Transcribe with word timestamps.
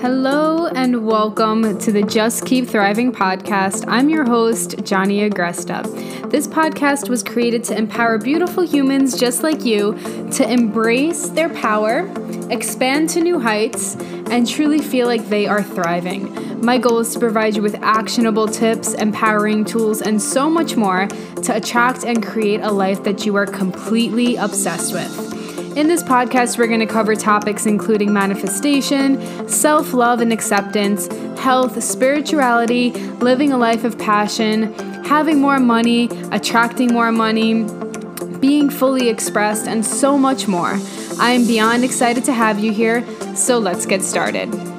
Hello 0.00 0.68
and 0.68 1.04
welcome 1.04 1.76
to 1.80 1.90
the 1.90 2.02
Just 2.02 2.46
Keep 2.46 2.68
Thriving 2.68 3.10
podcast. 3.10 3.84
I'm 3.88 4.08
your 4.08 4.24
host, 4.24 4.84
Johnny 4.84 5.28
Agresta. 5.28 6.30
This 6.30 6.46
podcast 6.46 7.08
was 7.08 7.24
created 7.24 7.64
to 7.64 7.76
empower 7.76 8.16
beautiful 8.16 8.62
humans 8.62 9.18
just 9.18 9.42
like 9.42 9.64
you 9.64 9.98
to 10.34 10.48
embrace 10.48 11.30
their 11.30 11.48
power, 11.48 12.08
expand 12.48 13.10
to 13.10 13.20
new 13.20 13.40
heights, 13.40 13.96
and 14.30 14.48
truly 14.48 14.78
feel 14.78 15.08
like 15.08 15.28
they 15.28 15.48
are 15.48 15.64
thriving. 15.64 16.60
My 16.64 16.78
goal 16.78 17.00
is 17.00 17.12
to 17.14 17.18
provide 17.18 17.56
you 17.56 17.62
with 17.62 17.74
actionable 17.82 18.46
tips, 18.46 18.94
empowering 18.94 19.64
tools, 19.64 20.00
and 20.00 20.22
so 20.22 20.48
much 20.48 20.76
more 20.76 21.08
to 21.42 21.56
attract 21.56 22.04
and 22.04 22.24
create 22.24 22.60
a 22.60 22.70
life 22.70 23.02
that 23.02 23.26
you 23.26 23.34
are 23.34 23.46
completely 23.46 24.36
obsessed 24.36 24.92
with. 24.92 25.37
In 25.78 25.86
this 25.86 26.02
podcast, 26.02 26.58
we're 26.58 26.66
going 26.66 26.80
to 26.80 26.86
cover 26.86 27.14
topics 27.14 27.64
including 27.64 28.12
manifestation, 28.12 29.48
self 29.48 29.92
love 29.92 30.20
and 30.20 30.32
acceptance, 30.32 31.06
health, 31.38 31.80
spirituality, 31.84 32.90
living 33.20 33.52
a 33.52 33.56
life 33.56 33.84
of 33.84 33.96
passion, 33.96 34.74
having 35.04 35.40
more 35.40 35.60
money, 35.60 36.08
attracting 36.32 36.92
more 36.92 37.12
money, 37.12 37.62
being 38.40 38.70
fully 38.70 39.08
expressed, 39.08 39.68
and 39.68 39.86
so 39.86 40.18
much 40.18 40.48
more. 40.48 40.80
I 41.20 41.30
am 41.30 41.46
beyond 41.46 41.84
excited 41.84 42.24
to 42.24 42.32
have 42.32 42.58
you 42.58 42.72
here, 42.72 43.06
so 43.36 43.58
let's 43.60 43.86
get 43.86 44.02
started. 44.02 44.77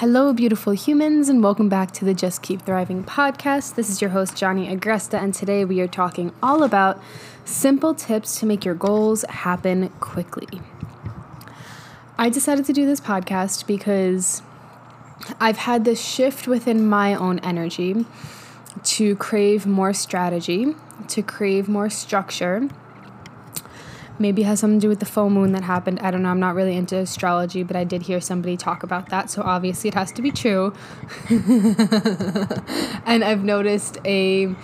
Hello, 0.00 0.32
beautiful 0.32 0.72
humans, 0.72 1.28
and 1.28 1.42
welcome 1.42 1.68
back 1.68 1.90
to 1.90 2.06
the 2.06 2.14
Just 2.14 2.40
Keep 2.40 2.62
Thriving 2.62 3.04
podcast. 3.04 3.74
This 3.74 3.90
is 3.90 4.00
your 4.00 4.08
host, 4.08 4.34
Johnny 4.34 4.74
Agresta, 4.74 5.22
and 5.22 5.34
today 5.34 5.62
we 5.66 5.78
are 5.82 5.86
talking 5.86 6.32
all 6.42 6.62
about 6.62 6.98
simple 7.44 7.92
tips 7.92 8.40
to 8.40 8.46
make 8.46 8.64
your 8.64 8.74
goals 8.74 9.26
happen 9.28 9.90
quickly. 10.00 10.62
I 12.16 12.30
decided 12.30 12.64
to 12.64 12.72
do 12.72 12.86
this 12.86 12.98
podcast 12.98 13.66
because 13.66 14.40
I've 15.38 15.58
had 15.58 15.84
this 15.84 16.02
shift 16.02 16.48
within 16.48 16.86
my 16.86 17.14
own 17.14 17.38
energy 17.40 18.06
to 18.82 19.16
crave 19.16 19.66
more 19.66 19.92
strategy, 19.92 20.76
to 21.08 21.22
crave 21.22 21.68
more 21.68 21.90
structure, 21.90 22.70
Maybe 24.20 24.42
has 24.42 24.60
something 24.60 24.78
to 24.78 24.84
do 24.84 24.88
with 24.88 25.00
the 25.00 25.06
full 25.06 25.30
moon 25.30 25.52
that 25.52 25.62
happened. 25.62 25.98
I 26.00 26.10
don't 26.10 26.22
know. 26.22 26.28
I'm 26.28 26.38
not 26.38 26.54
really 26.54 26.76
into 26.76 26.96
astrology, 26.96 27.62
but 27.62 27.74
I 27.74 27.84
did 27.84 28.02
hear 28.02 28.20
somebody 28.20 28.56
talk 28.56 28.82
about 28.82 29.08
that. 29.08 29.30
So 29.30 29.42
obviously 29.42 29.88
it 29.88 29.94
has 29.94 30.12
to 30.12 30.22
be 30.22 30.30
true. 30.30 30.74
and 31.30 33.24
I've 33.24 33.42
noticed 33.42 33.98
a 34.04 34.54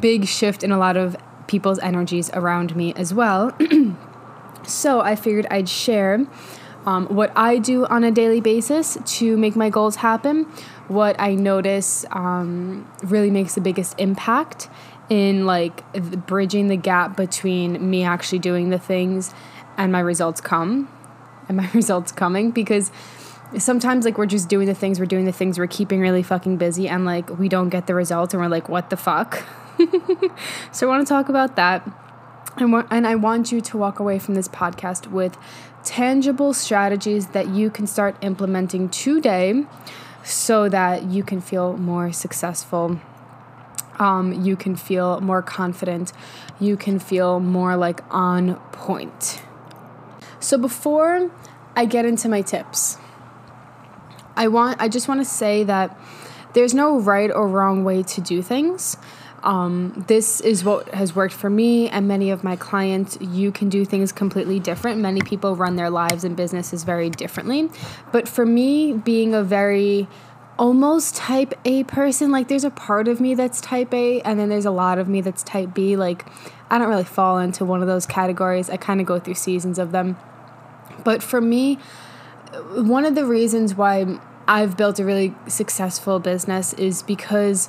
big 0.00 0.26
shift 0.26 0.62
in 0.62 0.70
a 0.70 0.78
lot 0.78 0.96
of 0.96 1.16
people's 1.48 1.80
energies 1.80 2.30
around 2.34 2.76
me 2.76 2.94
as 2.94 3.12
well. 3.12 3.54
so 4.66 5.00
I 5.00 5.16
figured 5.16 5.46
I'd 5.50 5.68
share 5.68 6.26
um, 6.86 7.06
what 7.06 7.32
I 7.34 7.58
do 7.58 7.86
on 7.86 8.04
a 8.04 8.10
daily 8.10 8.40
basis 8.40 8.98
to 9.04 9.36
make 9.36 9.56
my 9.56 9.70
goals 9.70 9.96
happen, 9.96 10.44
what 10.88 11.16
I 11.18 11.34
notice 11.34 12.04
um, 12.10 12.90
really 13.02 13.30
makes 13.30 13.54
the 13.54 13.60
biggest 13.60 13.98
impact 13.98 14.68
in 15.10 15.46
like 15.46 15.82
bridging 16.26 16.68
the 16.68 16.76
gap 16.76 17.16
between 17.16 17.90
me 17.90 18.04
actually 18.04 18.38
doing 18.38 18.70
the 18.70 18.78
things 18.78 19.34
and 19.76 19.92
my 19.92 20.00
results 20.00 20.40
come 20.40 20.88
and 21.48 21.56
my 21.56 21.70
results 21.74 22.12
coming 22.12 22.50
because 22.50 22.90
sometimes 23.58 24.04
like 24.04 24.18
we're 24.18 24.26
just 24.26 24.48
doing 24.48 24.66
the 24.66 24.74
things 24.74 24.98
we're 24.98 25.06
doing 25.06 25.24
the 25.24 25.32
things 25.32 25.58
we're 25.58 25.66
keeping 25.66 26.00
really 26.00 26.22
fucking 26.22 26.56
busy 26.56 26.88
and 26.88 27.04
like 27.04 27.28
we 27.38 27.48
don't 27.48 27.68
get 27.68 27.86
the 27.86 27.94
results 27.94 28.34
and 28.34 28.42
we're 28.42 28.48
like 28.48 28.68
what 28.68 28.90
the 28.90 28.96
fuck? 28.96 29.44
So 30.72 30.86
i 30.86 30.88
want 30.88 31.06
to 31.06 31.12
talk 31.12 31.28
about 31.28 31.56
that. 31.56 31.86
And, 32.56 32.72
wa- 32.72 32.86
and 32.90 33.06
i 33.06 33.14
want 33.14 33.50
you 33.52 33.60
to 33.60 33.76
walk 33.76 33.98
away 33.98 34.18
from 34.18 34.34
this 34.34 34.48
podcast 34.48 35.08
with 35.08 35.36
tangible 35.82 36.54
strategies 36.54 37.28
that 37.28 37.48
you 37.48 37.68
can 37.70 37.86
start 37.86 38.16
implementing 38.22 38.88
today 38.88 39.64
so 40.22 40.68
that 40.68 41.04
you 41.04 41.22
can 41.22 41.40
feel 41.40 41.76
more 41.76 42.12
successful 42.12 43.00
um, 44.00 44.44
you 44.44 44.56
can 44.56 44.76
feel 44.76 45.20
more 45.20 45.42
confident, 45.42 46.12
you 46.60 46.76
can 46.76 46.98
feel 46.98 47.40
more 47.40 47.76
like 47.76 48.00
on 48.10 48.56
point. 48.72 49.42
So 50.40 50.58
before 50.58 51.30
I 51.76 51.86
get 51.86 52.04
into 52.04 52.28
my 52.28 52.42
tips, 52.42 52.98
I 54.36 54.48
want 54.48 54.80
I 54.80 54.88
just 54.88 55.08
want 55.08 55.20
to 55.20 55.24
say 55.24 55.64
that 55.64 55.98
there's 56.52 56.74
no 56.74 56.98
right 56.98 57.30
or 57.30 57.48
wrong 57.48 57.84
way 57.84 58.02
to 58.02 58.20
do 58.20 58.42
things. 58.42 58.96
Um, 59.42 60.04
this 60.08 60.40
is 60.40 60.64
what 60.64 60.88
has 60.94 61.14
worked 61.14 61.34
for 61.34 61.50
me 61.50 61.88
and 61.90 62.08
many 62.08 62.30
of 62.30 62.42
my 62.42 62.56
clients. 62.56 63.18
You 63.20 63.52
can 63.52 63.68
do 63.68 63.84
things 63.84 64.10
completely 64.10 64.58
different. 64.58 65.00
Many 65.00 65.20
people 65.20 65.54
run 65.54 65.76
their 65.76 65.90
lives 65.90 66.24
and 66.24 66.34
businesses 66.34 66.82
very 66.82 67.10
differently. 67.10 67.68
But 68.10 68.26
for 68.26 68.46
me, 68.46 68.94
being 68.94 69.34
a 69.34 69.42
very 69.42 70.08
almost 70.58 71.16
type 71.16 71.54
A 71.64 71.84
person. 71.84 72.30
Like 72.30 72.48
there's 72.48 72.64
a 72.64 72.70
part 72.70 73.08
of 73.08 73.20
me 73.20 73.34
that's 73.34 73.60
type 73.60 73.92
A, 73.92 74.20
and 74.22 74.38
then 74.38 74.48
there's 74.48 74.64
a 74.64 74.70
lot 74.70 74.98
of 74.98 75.08
me 75.08 75.20
that's 75.20 75.42
type 75.42 75.74
B. 75.74 75.96
Like 75.96 76.26
I 76.70 76.78
don't 76.78 76.88
really 76.88 77.04
fall 77.04 77.38
into 77.38 77.64
one 77.64 77.80
of 77.80 77.88
those 77.88 78.06
categories. 78.06 78.70
I 78.70 78.76
kind 78.76 79.00
of 79.00 79.06
go 79.06 79.18
through 79.18 79.34
seasons 79.34 79.78
of 79.78 79.92
them. 79.92 80.16
But 81.04 81.22
for 81.22 81.40
me, 81.40 81.78
one 82.74 83.04
of 83.04 83.14
the 83.14 83.24
reasons 83.24 83.74
why 83.74 84.18
I've 84.46 84.76
built 84.76 84.98
a 84.98 85.04
really 85.04 85.34
successful 85.48 86.18
business 86.18 86.72
is 86.74 87.02
because 87.02 87.68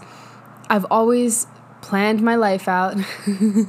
I've 0.70 0.86
always 0.92 1.48
planned 1.82 2.22
my 2.22 2.36
life 2.36 2.68
out, 2.68 2.98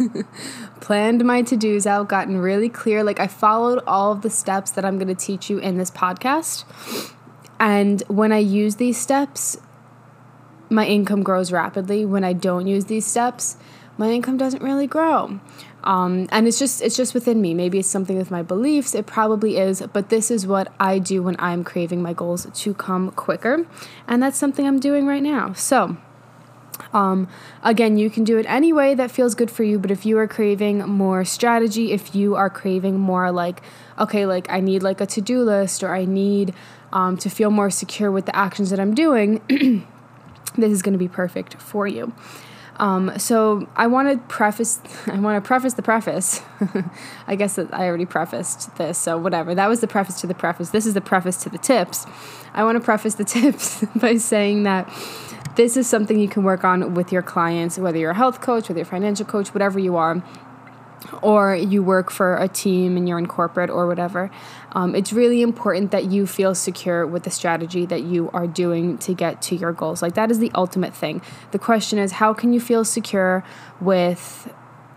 planned 0.80 1.24
my 1.24 1.42
to 1.42 1.56
dos 1.56 1.86
out, 1.86 2.08
gotten 2.08 2.38
really 2.38 2.68
clear. 2.68 3.02
Like 3.02 3.20
I 3.20 3.26
followed 3.26 3.82
all 3.86 4.12
of 4.12 4.22
the 4.22 4.30
steps 4.30 4.70
that 4.72 4.84
I'm 4.84 4.98
going 4.98 5.08
to 5.08 5.14
teach 5.14 5.50
you 5.50 5.58
in 5.58 5.78
this 5.78 5.90
podcast 5.90 6.64
and 7.58 8.02
when 8.08 8.32
I 8.32 8.38
use 8.38 8.76
these 8.76 8.98
steps, 8.98 9.58
my 10.68 10.86
income 10.86 11.22
grows 11.22 11.52
rapidly. 11.52 12.04
When 12.04 12.24
I 12.24 12.32
don't 12.32 12.66
use 12.66 12.86
these 12.86 13.06
steps, 13.06 13.56
my 13.98 14.10
income 14.10 14.36
doesn't 14.36 14.62
really 14.62 14.86
grow. 14.86 15.40
Um, 15.84 16.26
and 16.32 16.48
it's 16.48 16.58
just 16.58 16.82
it's 16.82 16.96
just 16.96 17.14
within 17.14 17.40
me. 17.40 17.54
Maybe 17.54 17.78
it's 17.78 17.88
something 17.88 18.16
with 18.18 18.30
my 18.30 18.42
beliefs. 18.42 18.94
It 18.94 19.06
probably 19.06 19.56
is, 19.56 19.82
but 19.92 20.08
this 20.08 20.30
is 20.30 20.46
what 20.46 20.72
I 20.80 20.98
do 20.98 21.22
when 21.22 21.36
I'm 21.38 21.62
craving 21.62 22.02
my 22.02 22.12
goals 22.12 22.46
to 22.52 22.74
come 22.74 23.12
quicker, 23.12 23.66
and 24.08 24.22
that's 24.22 24.36
something 24.36 24.66
I'm 24.66 24.80
doing 24.80 25.06
right 25.06 25.22
now. 25.22 25.52
So. 25.52 25.96
Um, 26.96 27.28
again, 27.62 27.98
you 27.98 28.08
can 28.08 28.24
do 28.24 28.38
it 28.38 28.46
any 28.48 28.72
way 28.72 28.94
that 28.94 29.10
feels 29.10 29.34
good 29.34 29.50
for 29.50 29.62
you, 29.62 29.78
but 29.78 29.90
if 29.90 30.06
you 30.06 30.16
are 30.16 30.26
craving 30.26 30.78
more 30.88 31.26
strategy, 31.26 31.92
if 31.92 32.14
you 32.14 32.36
are 32.36 32.48
craving 32.48 32.98
more 32.98 33.30
like, 33.30 33.60
okay, 33.98 34.24
like 34.24 34.50
I 34.50 34.60
need 34.60 34.82
like 34.82 35.02
a 35.02 35.06
to 35.06 35.20
do 35.20 35.42
list 35.42 35.82
or 35.82 35.94
I 35.94 36.06
need 36.06 36.54
um, 36.94 37.18
to 37.18 37.28
feel 37.28 37.50
more 37.50 37.68
secure 37.68 38.10
with 38.10 38.24
the 38.24 38.34
actions 38.34 38.70
that 38.70 38.80
I'm 38.80 38.94
doing, 38.94 39.42
this 40.56 40.72
is 40.72 40.80
going 40.80 40.94
to 40.94 40.98
be 40.98 41.06
perfect 41.06 41.60
for 41.60 41.86
you. 41.86 42.14
Um, 42.78 43.18
so 43.18 43.68
I 43.76 43.86
want 43.88 44.10
to 44.10 44.18
preface. 44.28 44.80
I 45.06 45.18
want 45.18 45.42
to 45.42 45.46
preface 45.46 45.74
the 45.74 45.82
preface. 45.82 46.40
I 47.26 47.36
guess 47.36 47.58
I 47.58 47.86
already 47.86 48.06
prefaced 48.06 48.76
this, 48.76 48.98
so 48.98 49.18
whatever. 49.18 49.54
That 49.54 49.68
was 49.68 49.80
the 49.80 49.86
preface 49.86 50.20
to 50.22 50.26
the 50.26 50.34
preface. 50.34 50.70
This 50.70 50.86
is 50.86 50.94
the 50.94 51.00
preface 51.00 51.36
to 51.44 51.50
the 51.50 51.58
tips. 51.58 52.06
I 52.54 52.64
want 52.64 52.76
to 52.76 52.84
preface 52.84 53.14
the 53.14 53.24
tips 53.36 53.84
by 53.96 54.16
saying 54.16 54.62
that 54.62 54.88
this 55.56 55.76
is 55.76 55.86
something 55.86 56.18
you 56.18 56.28
can 56.28 56.44
work 56.44 56.64
on 56.64 56.94
with 56.94 57.12
your 57.12 57.22
clients, 57.22 57.78
whether 57.78 57.98
you're 57.98 58.12
a 58.12 58.14
health 58.14 58.40
coach, 58.40 58.68
whether 58.68 58.78
you're 58.78 58.86
a 58.86 58.90
financial 58.90 59.26
coach, 59.26 59.52
whatever 59.52 59.78
you 59.78 59.96
are 59.96 60.22
or 61.22 61.54
you 61.54 61.82
work 61.82 62.10
for 62.10 62.36
a 62.36 62.48
team 62.48 62.96
and 62.96 63.08
you're 63.08 63.18
in 63.18 63.26
corporate 63.26 63.70
or 63.70 63.86
whatever, 63.86 64.30
um, 64.72 64.94
it's 64.94 65.12
really 65.12 65.42
important 65.42 65.90
that 65.90 66.04
you 66.04 66.26
feel 66.26 66.54
secure 66.54 67.06
with 67.06 67.22
the 67.24 67.30
strategy 67.30 67.86
that 67.86 68.02
you 68.02 68.30
are 68.32 68.46
doing 68.46 68.98
to 68.98 69.14
get 69.14 69.40
to 69.42 69.56
your 69.56 69.72
goals. 69.72 70.02
Like, 70.02 70.14
that 70.14 70.30
is 70.30 70.38
the 70.38 70.50
ultimate 70.54 70.94
thing. 70.94 71.22
The 71.52 71.58
question 71.58 71.98
is, 71.98 72.12
how 72.12 72.34
can 72.34 72.52
you 72.52 72.60
feel 72.60 72.84
secure 72.84 73.44
with 73.80 74.52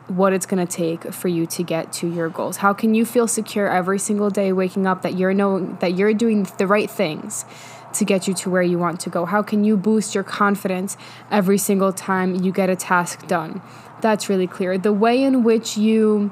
what 0.07 0.33
it's 0.33 0.45
going 0.45 0.65
to 0.65 0.71
take 0.71 1.13
for 1.13 1.27
you 1.27 1.45
to 1.45 1.63
get 1.63 1.93
to 1.93 2.11
your 2.11 2.29
goals? 2.29 2.57
How 2.57 2.73
can 2.73 2.95
you 2.95 3.05
feel 3.05 3.27
secure 3.27 3.69
every 3.69 3.99
single 3.99 4.29
day 4.29 4.51
waking 4.51 4.87
up 4.87 5.03
that 5.03 5.17
you're 5.17 5.33
knowing 5.33 5.77
that 5.81 5.95
you're 5.95 6.13
doing 6.13 6.47
the 6.57 6.65
right 6.65 6.89
things? 6.89 7.45
To 7.93 8.05
get 8.05 8.27
you 8.27 8.33
to 8.35 8.49
where 8.49 8.61
you 8.61 8.77
want 8.77 8.99
to 9.01 9.09
go? 9.09 9.25
How 9.25 9.41
can 9.41 9.63
you 9.63 9.77
boost 9.77 10.13
your 10.15 10.23
confidence 10.23 10.97
every 11.31 11.57
single 11.57 11.91
time 11.93 12.35
you 12.35 12.51
get 12.51 12.69
a 12.69 12.75
task 12.75 13.27
done? 13.27 13.61
that's 14.01 14.29
really 14.29 14.47
clear. 14.47 14.77
The 14.77 14.93
way 14.93 15.23
in 15.23 15.43
which 15.43 15.77
you 15.77 16.31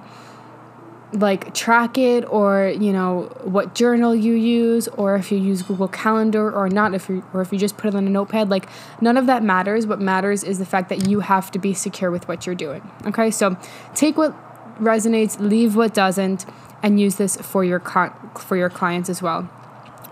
like 1.13 1.53
track 1.53 1.97
it 1.97 2.25
or 2.25 2.67
you 2.77 2.91
know 2.91 3.33
what 3.43 3.73
journal 3.73 4.13
you 4.13 4.33
use 4.33 4.89
or 4.89 5.15
if 5.15 5.31
you 5.31 5.37
use 5.37 5.61
Google 5.61 5.87
Calendar 5.87 6.51
or 6.51 6.67
not 6.67 6.93
if 6.93 7.07
you 7.07 7.23
or 7.33 7.39
if 7.39 7.53
you 7.53 7.57
just 7.57 7.77
put 7.77 7.87
it 7.87 7.95
on 7.95 8.05
a 8.05 8.09
notepad 8.09 8.49
like 8.49 8.67
none 8.99 9.15
of 9.15 9.25
that 9.25 9.41
matters 9.41 9.87
what 9.87 10.01
matters 10.01 10.43
is 10.43 10.59
the 10.59 10.65
fact 10.65 10.89
that 10.89 11.07
you 11.07 11.21
have 11.21 11.49
to 11.51 11.59
be 11.59 11.73
secure 11.73 12.11
with 12.11 12.27
what 12.27 12.45
you're 12.45 12.55
doing 12.55 12.91
okay 13.05 13.31
so 13.31 13.55
take 13.95 14.17
what 14.17 14.35
resonates 14.79 15.39
leave 15.39 15.77
what 15.77 15.93
doesn't 15.93 16.45
and 16.83 16.99
use 16.99 17.15
this 17.15 17.37
for 17.37 17.63
your 17.63 17.79
con- 17.79 18.13
for 18.37 18.57
your 18.57 18.69
clients 18.69 19.09
as 19.09 19.21
well 19.21 19.49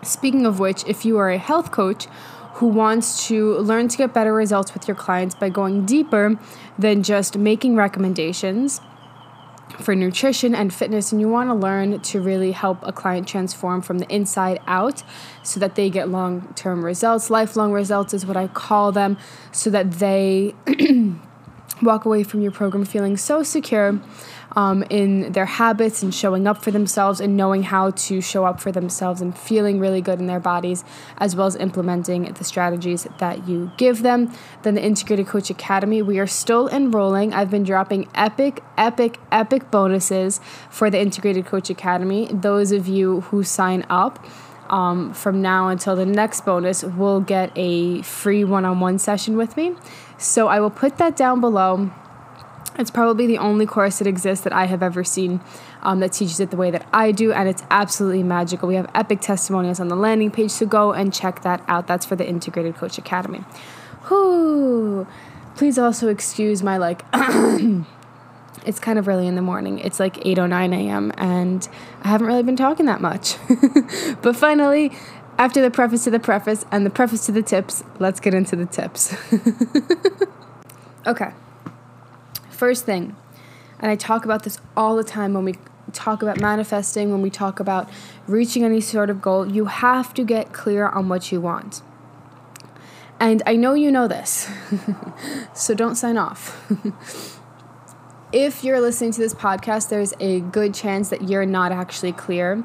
speaking 0.06 0.46
of 0.46 0.60
which 0.60 0.84
if 0.86 1.06
you 1.06 1.18
are 1.18 1.30
a 1.30 1.38
health 1.38 1.72
coach 1.72 2.08
who 2.56 2.68
wants 2.68 3.28
to 3.28 3.58
learn 3.58 3.88
to 3.90 3.98
get 3.98 4.14
better 4.14 4.34
results 4.34 4.74
with 4.74 4.88
your 4.88 4.96
clients 4.96 5.36
by 5.36 5.50
going 5.50 5.86
deeper 5.86 6.40
than 6.80 7.04
just 7.04 7.38
making 7.38 7.76
recommendations 7.76 8.80
for 9.80 9.94
nutrition 9.94 10.56
and 10.56 10.74
fitness, 10.74 11.12
and 11.12 11.20
you 11.20 11.28
want 11.28 11.50
to 11.50 11.54
learn 11.54 12.00
to 12.00 12.22
really 12.22 12.52
help 12.52 12.80
a 12.84 12.94
client 12.94 13.28
transform 13.28 13.82
from 13.82 14.00
the 14.00 14.08
inside 14.14 14.60
out 14.68 15.04
so 15.44 15.60
that 15.60 15.76
they 15.76 15.90
get 15.90 16.08
long 16.08 16.54
term 16.56 16.86
results. 16.86 17.30
Lifelong 17.30 17.74
results 17.74 18.14
is 18.14 18.26
what 18.26 18.38
I 18.38 18.48
call 18.48 18.92
them, 18.92 19.18
so 19.52 19.70
that 19.72 19.94
they 19.94 20.56
walk 21.82 22.06
away 22.06 22.24
from 22.24 22.42
your 22.42 22.52
program 22.52 22.86
feeling 22.86 23.18
so 23.18 23.44
secure 23.44 24.00
um, 24.56 24.84
in 24.90 25.32
their 25.34 25.46
habits 25.46 26.02
and 26.02 26.14
showing 26.14 26.48
up 26.48 26.64
for 26.64 26.72
themselves 26.72 27.20
and 27.20 27.36
knowing 27.36 27.64
how 27.64 27.92
to 27.92 28.22
show 28.22 28.46
up 28.46 28.62
for 28.62 28.72
themselves 28.72 29.22
and 29.22 29.38
feeling 29.38 29.80
really 29.80 30.02
good 30.02 30.20
in 30.20 30.28
their 30.28 30.40
bodies, 30.40 30.84
as 31.18 31.36
well 31.36 31.48
as 31.48 31.56
implementing 31.56 32.24
the 32.34 32.44
strategies 32.44 33.08
that 33.20 33.48
you 33.48 33.72
give 33.78 34.02
them. 34.02 34.32
Then 34.64 34.76
the 34.76 34.84
Integrated 34.84 35.28
Coach 35.28 35.50
Academy, 35.50 36.02
we 36.02 36.20
are 36.20 36.28
still 36.28 36.70
enrolling. 36.70 37.34
I've 37.34 37.52
been 37.52 37.64
dropping 37.64 38.08
epic, 38.16 38.64
epic, 38.78 39.20
epic 39.32 39.72
bonuses 39.72 40.40
for 40.70 40.90
the 40.90 41.00
Integrated 41.00 41.46
Coach 41.46 41.70
Academy. 41.70 42.28
Those 42.32 42.72
of 42.72 42.88
you 42.88 43.22
who 43.22 43.44
sign 43.44 43.86
up, 43.90 44.26
um, 44.70 45.14
from 45.14 45.44
now 45.44 45.68
until 45.68 45.96
the 45.96 46.08
next 46.08 46.44
bonus 46.44 46.84
will 46.84 47.20
get 47.20 47.52
a 47.56 48.02
free 48.02 48.44
one 48.44 48.66
on 48.66 48.80
one 48.80 48.98
session 48.98 49.38
with 49.38 49.56
me. 49.56 49.76
So 50.18 50.48
I 50.48 50.60
will 50.60 50.72
put 50.72 50.98
that 50.98 51.16
down 51.16 51.40
below. 51.40 51.92
It's 52.78 52.92
probably 52.92 53.26
the 53.26 53.38
only 53.38 53.66
course 53.66 54.00
that 54.00 54.08
exists 54.08 54.44
that 54.44 54.52
I 54.52 54.66
have 54.66 54.84
ever 54.84 55.04
seen 55.04 55.42
um, 55.82 56.02
that 56.02 56.12
teaches 56.12 56.40
it 56.40 56.52
the 56.52 56.58
way 56.58 56.72
that 56.72 56.88
I 56.92 57.12
do, 57.12 57.32
and 57.32 57.48
it's 57.48 57.64
absolutely 57.72 58.24
magical. 58.24 58.68
We 58.68 58.76
have 58.76 58.90
epic 58.94 59.22
testimonials 59.22 59.80
on 59.80 59.88
the 59.88 59.96
landing 59.96 60.32
page, 60.32 60.52
so 60.52 60.66
go 60.66 60.92
and 60.92 61.14
check 61.14 61.42
that 61.44 61.64
out. 61.68 61.88
That's 61.88 62.06
for 62.06 62.16
the 62.16 62.28
Integrated 62.28 62.76
Coach 62.76 62.98
Academy. 62.98 63.44
Whoo! 64.10 65.08
Please 65.56 65.78
also 65.78 66.10
excuse 66.10 66.62
my 66.62 66.78
like. 66.78 67.04
it's 68.66 68.80
kind 68.80 69.00
of 69.00 69.08
early 69.08 69.28
in 69.28 69.36
the 69.36 69.42
morning. 69.42 69.80
It's 69.80 70.00
like 70.00 70.16
8:09 70.18 70.74
a.m. 70.76 71.14
and 71.18 71.68
I 72.04 72.10
haven't 72.10 72.28
really 72.28 72.44
been 72.44 72.58
talking 72.58 72.88
that 72.88 73.00
much. 73.00 73.38
but 74.22 74.36
finally, 74.36 74.92
after 75.38 75.62
the 75.62 75.72
preface 75.72 76.04
to 76.06 76.12
the 76.12 76.20
preface 76.20 76.66
and 76.72 76.86
the 76.86 76.90
preface 76.90 77.26
to 77.28 77.32
the 77.32 77.42
tips, 77.42 77.84
let's 78.00 78.20
get 78.20 78.34
into 78.34 78.56
the 78.56 78.66
tips. 78.66 79.16
okay. 81.08 81.32
First 82.56 82.86
thing, 82.86 83.18
and 83.82 83.92
I 83.92 83.98
talk 83.98 84.24
about 84.24 84.44
this 84.44 84.60
all 84.78 84.96
the 84.96 85.04
time 85.04 85.34
when 85.34 85.44
we 85.44 85.56
talk 85.92 86.22
about 86.22 86.40
manifesting, 86.40 87.12
when 87.12 87.22
we 87.22 87.30
talk 87.30 87.60
about 87.60 87.90
reaching 88.28 88.64
any 88.64 88.80
sort 88.80 89.10
of 89.10 89.22
goal, 89.22 89.46
you 89.46 89.66
have 89.66 90.14
to 90.14 90.24
get 90.24 90.54
clear 90.54 90.88
on 90.88 91.10
what 91.10 91.34
you 91.34 91.42
want. 91.42 91.82
And 93.20 93.44
I 93.46 93.58
know 93.58 93.74
you 93.74 93.92
know 93.92 94.08
this, 94.08 94.50
so 95.54 95.74
don't 95.74 95.96
sign 95.96 96.18
off. 96.18 96.72
if 98.32 98.64
you're 98.64 98.80
listening 98.80 99.12
to 99.12 99.20
this 99.20 99.34
podcast, 99.34 99.90
there's 99.90 100.14
a 100.22 100.40
good 100.40 100.74
chance 100.74 101.10
that 101.10 101.28
you're 101.28 101.46
not 101.46 101.74
actually 101.74 102.14
clear 102.14 102.64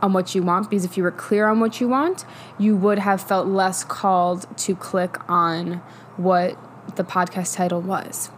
on 0.00 0.12
what 0.12 0.36
you 0.36 0.42
want 0.44 0.70
because 0.70 0.84
if 0.84 0.96
you 0.96 1.02
were 1.02 1.10
clear 1.10 1.48
on 1.48 1.58
what 1.58 1.80
you 1.80 1.88
want, 1.88 2.24
you 2.60 2.76
would 2.76 3.00
have 3.00 3.20
felt 3.20 3.48
less 3.48 3.82
called 3.82 4.46
to 4.58 4.76
click 4.76 5.18
on 5.28 5.82
what 6.16 6.56
the 6.94 7.02
podcast 7.02 7.56
title 7.56 7.80
was. 7.80 8.30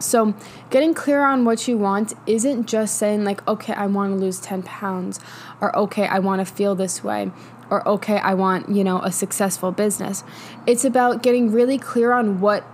So, 0.00 0.34
getting 0.70 0.94
clear 0.94 1.22
on 1.22 1.44
what 1.44 1.68
you 1.68 1.76
want 1.76 2.14
isn't 2.26 2.66
just 2.66 2.96
saying, 2.96 3.24
like, 3.24 3.46
okay, 3.46 3.74
I 3.74 3.86
want 3.86 4.14
to 4.14 4.18
lose 4.18 4.40
10 4.40 4.62
pounds, 4.62 5.20
or 5.60 5.76
okay, 5.76 6.06
I 6.06 6.18
want 6.18 6.46
to 6.46 6.52
feel 6.52 6.74
this 6.74 7.04
way, 7.04 7.30
or 7.68 7.86
okay, 7.86 8.16
I 8.16 8.34
want, 8.34 8.70
you 8.70 8.82
know, 8.82 9.00
a 9.02 9.12
successful 9.12 9.72
business. 9.72 10.24
It's 10.66 10.84
about 10.84 11.22
getting 11.22 11.52
really 11.52 11.78
clear 11.78 12.12
on 12.12 12.40
what 12.40 12.64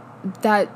that 0.43 0.70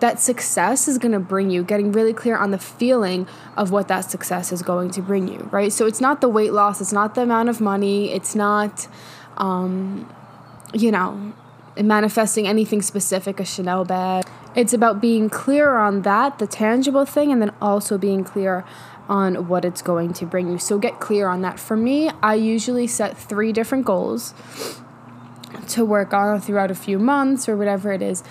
that 0.00 0.20
success 0.20 0.86
is 0.86 0.96
going 0.96 1.10
to 1.10 1.18
bring 1.18 1.50
you 1.50 1.64
getting 1.64 1.90
really 1.90 2.12
clear 2.12 2.36
on 2.36 2.52
the 2.52 2.58
feeling 2.58 3.26
of 3.56 3.72
what 3.72 3.88
that 3.88 4.02
success 4.02 4.52
is 4.52 4.62
going 4.62 4.90
to 4.90 5.02
bring 5.02 5.26
you 5.26 5.48
right 5.50 5.72
so 5.72 5.86
it's 5.86 6.00
not 6.00 6.20
the 6.20 6.28
weight 6.28 6.52
loss 6.52 6.80
it's 6.80 6.92
not 6.92 7.16
the 7.16 7.22
amount 7.22 7.48
of 7.48 7.60
money 7.60 8.12
it's 8.12 8.34
not 8.34 8.86
um, 9.38 10.08
you 10.72 10.90
know 10.90 11.32
manifesting 11.76 12.46
anything 12.46 12.80
specific 12.80 13.40
a 13.40 13.44
chanel 13.44 13.84
bag 13.84 14.24
it's 14.58 14.72
about 14.72 15.00
being 15.00 15.30
clear 15.30 15.76
on 15.76 16.02
that 16.02 16.40
the 16.40 16.46
tangible 16.46 17.04
thing 17.04 17.30
and 17.30 17.40
then 17.40 17.54
also 17.62 17.96
being 17.96 18.24
clear 18.24 18.64
on 19.08 19.46
what 19.46 19.64
it's 19.64 19.80
going 19.80 20.12
to 20.12 20.26
bring 20.26 20.50
you. 20.50 20.58
So 20.58 20.78
get 20.78 20.98
clear 20.98 21.28
on 21.28 21.42
that. 21.42 21.60
For 21.60 21.76
me 21.76 22.10
i 22.22 22.34
usually 22.34 22.88
set 22.88 23.16
three 23.16 23.52
different 23.52 23.84
goals 23.84 24.34
to 25.68 25.84
work 25.84 26.12
on 26.12 26.40
throughout 26.40 26.72
a 26.72 26.74
few 26.74 26.98
months 26.98 27.48
or 27.48 27.56
whatever 27.56 27.92
it 27.92 28.02
is. 28.02 28.24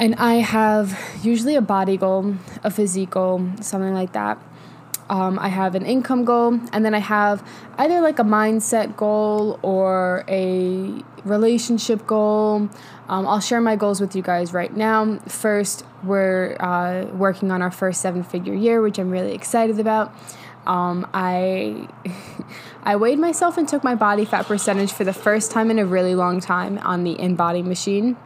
And 0.00 0.16
I 0.16 0.34
have 0.34 0.98
usually 1.22 1.54
a 1.54 1.62
body 1.62 1.96
goal, 1.96 2.34
a 2.64 2.70
physique 2.70 3.10
goal, 3.10 3.48
something 3.60 3.94
like 3.94 4.12
that. 4.12 4.42
Um, 5.08 5.38
I 5.38 5.48
have 5.48 5.74
an 5.74 5.86
income 5.86 6.24
goal, 6.24 6.58
and 6.72 6.84
then 6.84 6.94
I 6.94 6.98
have 6.98 7.46
either 7.78 8.00
like 8.00 8.18
a 8.18 8.24
mindset 8.24 8.96
goal 8.96 9.58
or 9.62 10.24
a 10.28 11.02
relationship 11.24 12.06
goal. 12.06 12.68
Um, 13.08 13.26
I'll 13.26 13.40
share 13.40 13.60
my 13.60 13.76
goals 13.76 14.00
with 14.00 14.16
you 14.16 14.22
guys 14.22 14.52
right 14.52 14.74
now. 14.76 15.18
First, 15.28 15.84
we're 16.02 16.56
uh, 16.58 17.06
working 17.14 17.50
on 17.52 17.62
our 17.62 17.70
first 17.70 18.00
seven 18.00 18.24
figure 18.24 18.54
year, 18.54 18.82
which 18.82 18.98
I'm 18.98 19.10
really 19.10 19.32
excited 19.32 19.78
about. 19.78 20.12
Um, 20.66 21.08
I 21.14 21.88
I 22.82 22.96
weighed 22.96 23.18
myself 23.18 23.56
and 23.56 23.68
took 23.68 23.84
my 23.84 23.94
body 23.94 24.24
fat 24.24 24.46
percentage 24.46 24.92
for 24.92 25.04
the 25.04 25.12
first 25.12 25.52
time 25.52 25.70
in 25.70 25.78
a 25.78 25.86
really 25.86 26.16
long 26.16 26.40
time 26.40 26.78
on 26.78 27.04
the 27.04 27.14
InBody 27.16 27.64
machine 27.64 28.16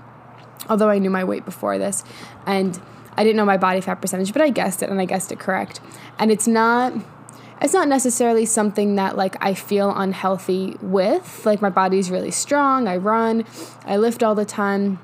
although 0.70 0.88
I 0.88 0.98
knew 0.98 1.10
my 1.10 1.24
weight 1.24 1.44
before 1.44 1.76
this. 1.78 2.04
And 2.46 2.80
I 3.16 3.24
didn't 3.24 3.36
know 3.36 3.44
my 3.44 3.56
body 3.56 3.80
fat 3.80 3.96
percentage, 4.00 4.32
but 4.32 4.42
I 4.42 4.50
guessed 4.50 4.82
it 4.82 4.90
and 4.90 5.00
I 5.00 5.04
guessed 5.04 5.32
it 5.32 5.38
correct. 5.38 5.80
And 6.18 6.30
it's 6.30 6.46
not 6.46 6.92
it's 7.60 7.74
not 7.74 7.88
necessarily 7.88 8.46
something 8.46 8.94
that 8.94 9.16
like 9.16 9.36
I 9.40 9.54
feel 9.54 9.94
unhealthy 9.94 10.76
with. 10.80 11.44
Like 11.44 11.60
my 11.60 11.70
body's 11.70 12.10
really 12.10 12.30
strong, 12.30 12.88
I 12.88 12.96
run, 12.96 13.44
I 13.84 13.96
lift 13.96 14.22
all 14.22 14.34
the 14.34 14.46
time. 14.46 14.98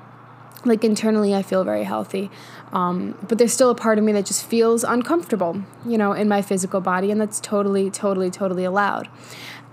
Like 0.65 0.83
internally 0.83 1.35
I 1.35 1.43
feel 1.43 1.63
very 1.63 1.83
healthy. 1.83 2.31
Um, 2.73 3.17
but 3.27 3.37
there's 3.37 3.53
still 3.53 3.69
a 3.69 3.75
part 3.75 3.97
of 3.97 4.03
me 4.03 4.11
that 4.13 4.25
just 4.25 4.43
feels 4.43 4.83
uncomfortable, 4.83 5.63
you 5.85 5.97
know, 5.97 6.11
in 6.13 6.27
my 6.27 6.41
physical 6.41 6.81
body, 6.81 7.11
and 7.11 7.21
that's 7.21 7.39
totally, 7.39 7.89
totally, 7.89 8.29
totally 8.29 8.65
allowed. 8.65 9.07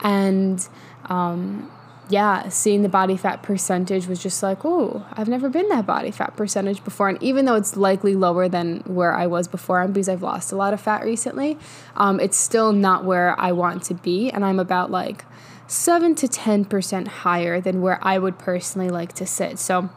And 0.00 0.66
um, 1.06 1.70
yeah, 2.10 2.48
seeing 2.50 2.82
the 2.82 2.88
body 2.88 3.16
fat 3.16 3.42
percentage 3.42 4.06
was 4.06 4.22
just 4.22 4.42
like, 4.42 4.64
oh, 4.64 5.06
I've 5.12 5.28
never 5.28 5.48
been 5.48 5.68
that 5.70 5.86
body 5.86 6.10
fat 6.10 6.36
percentage 6.36 6.84
before. 6.84 7.08
And 7.08 7.22
even 7.22 7.46
though 7.46 7.54
it's 7.54 7.76
likely 7.76 8.14
lower 8.14 8.48
than 8.48 8.80
where 8.80 9.14
I 9.14 9.26
was 9.26 9.48
before, 9.48 9.86
because 9.88 10.08
I've 10.08 10.22
lost 10.22 10.52
a 10.52 10.56
lot 10.56 10.74
of 10.74 10.80
fat 10.80 11.02
recently, 11.02 11.58
um, 11.96 12.20
it's 12.20 12.36
still 12.36 12.72
not 12.72 13.04
where 13.04 13.38
I 13.40 13.52
want 13.52 13.82
to 13.84 13.94
be. 13.94 14.30
And 14.30 14.44
I'm 14.44 14.58
about 14.60 14.90
like 14.90 15.24
7 15.66 16.14
to 16.16 16.28
10% 16.28 17.08
higher 17.08 17.60
than 17.60 17.80
where 17.80 17.98
I 18.02 18.18
would 18.18 18.38
personally 18.38 18.90
like 18.90 19.14
to 19.14 19.26
sit. 19.26 19.58
So 19.58 19.88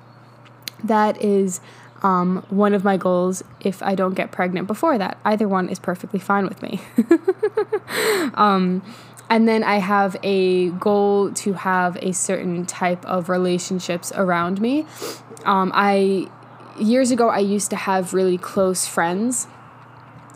that 0.84 1.22
is 1.22 1.60
um, 2.04 2.46
one 2.50 2.74
of 2.74 2.84
my 2.84 2.96
goals 2.96 3.44
if 3.60 3.84
I 3.84 3.96
don't 3.96 4.14
get 4.14 4.32
pregnant 4.32 4.68
before 4.68 4.98
that. 4.98 5.18
Either 5.26 5.48
one 5.48 5.68
is 5.68 5.80
perfectly 5.80 6.20
fine 6.20 6.48
with 6.48 6.62
me. 6.62 6.80
um, 8.36 8.82
and 9.30 9.48
then 9.48 9.64
I 9.64 9.78
have 9.78 10.16
a 10.24 10.70
goal 10.70 11.32
to 11.32 11.54
have 11.54 11.98
a 11.98 12.14
certain 12.14 12.66
type 12.66 13.06
of 13.06 13.30
relationships 13.30 14.12
around 14.16 14.62
me. 14.62 14.86
Um, 15.46 15.72
I 15.74 16.30
years 16.80 17.12
ago 17.12 17.30
I 17.30 17.40
used 17.40 17.70
to 17.72 17.76
have 17.76 18.14
really 18.14 18.38
close 18.38 18.86
friends, 18.88 19.48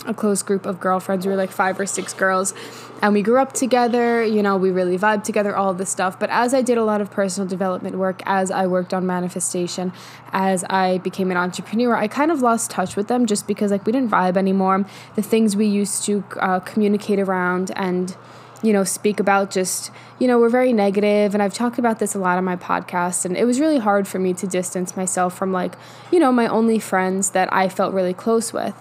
a 0.05 0.13
close 0.13 0.43
group 0.43 0.65
of 0.65 0.79
girlfriends. 0.79 1.25
We 1.25 1.31
were 1.31 1.37
like 1.37 1.51
five 1.51 1.79
or 1.79 1.85
six 1.85 2.13
girls, 2.13 2.53
and 3.01 3.13
we 3.13 3.21
grew 3.21 3.37
up 3.37 3.53
together. 3.53 4.25
You 4.25 4.41
know, 4.43 4.57
we 4.57 4.71
really 4.71 4.97
vibed 4.97 5.23
together, 5.23 5.55
all 5.55 5.73
this 5.73 5.89
stuff. 5.89 6.19
But 6.19 6.29
as 6.29 6.53
I 6.53 6.61
did 6.61 6.77
a 6.77 6.83
lot 6.83 7.01
of 7.01 7.11
personal 7.11 7.47
development 7.47 7.97
work, 7.97 8.21
as 8.25 8.51
I 8.51 8.67
worked 8.67 8.93
on 8.93 9.05
manifestation, 9.05 9.93
as 10.33 10.65
I 10.69 10.97
became 10.97 11.31
an 11.31 11.37
entrepreneur, 11.37 11.95
I 11.95 12.07
kind 12.07 12.31
of 12.31 12.41
lost 12.41 12.71
touch 12.71 12.95
with 12.95 13.07
them 13.07 13.25
just 13.25 13.47
because 13.47 13.71
like 13.71 13.85
we 13.85 13.91
didn't 13.91 14.11
vibe 14.11 14.37
anymore. 14.37 14.85
The 15.15 15.21
things 15.21 15.55
we 15.55 15.67
used 15.67 16.03
to 16.05 16.23
uh, 16.39 16.59
communicate 16.59 17.19
around 17.19 17.71
and 17.75 18.17
you 18.63 18.73
know, 18.73 18.83
speak 18.83 19.19
about 19.19 19.49
just, 19.49 19.91
you 20.19 20.27
know, 20.27 20.39
we're 20.39 20.49
very 20.49 20.73
negative 20.73 21.33
and 21.33 21.41
I've 21.41 21.53
talked 21.53 21.79
about 21.79 21.99
this 21.99 22.13
a 22.13 22.19
lot 22.19 22.37
on 22.37 22.43
my 22.43 22.55
podcast 22.55 23.25
and 23.25 23.35
it 23.35 23.45
was 23.45 23.59
really 23.59 23.79
hard 23.79 24.07
for 24.07 24.19
me 24.19 24.33
to 24.35 24.47
distance 24.47 24.95
myself 24.95 25.35
from 25.35 25.51
like, 25.51 25.75
you 26.11 26.19
know, 26.19 26.31
my 26.31 26.47
only 26.47 26.79
friends 26.79 27.31
that 27.31 27.51
I 27.51 27.69
felt 27.69 27.93
really 27.93 28.13
close 28.13 28.53
with. 28.53 28.75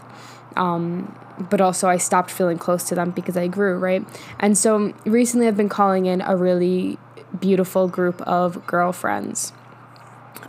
Um, 0.56 1.16
but 1.48 1.60
also 1.60 1.88
I 1.88 1.96
stopped 1.96 2.30
feeling 2.30 2.58
close 2.58 2.84
to 2.84 2.94
them 2.94 3.12
because 3.12 3.36
I 3.36 3.46
grew, 3.46 3.78
right? 3.78 4.04
And 4.38 4.58
so 4.58 4.92
recently 5.04 5.48
I've 5.48 5.56
been 5.56 5.70
calling 5.70 6.04
in 6.06 6.20
a 6.20 6.36
really 6.36 6.98
beautiful 7.38 7.88
group 7.88 8.20
of 8.22 8.66
girlfriends. 8.66 9.52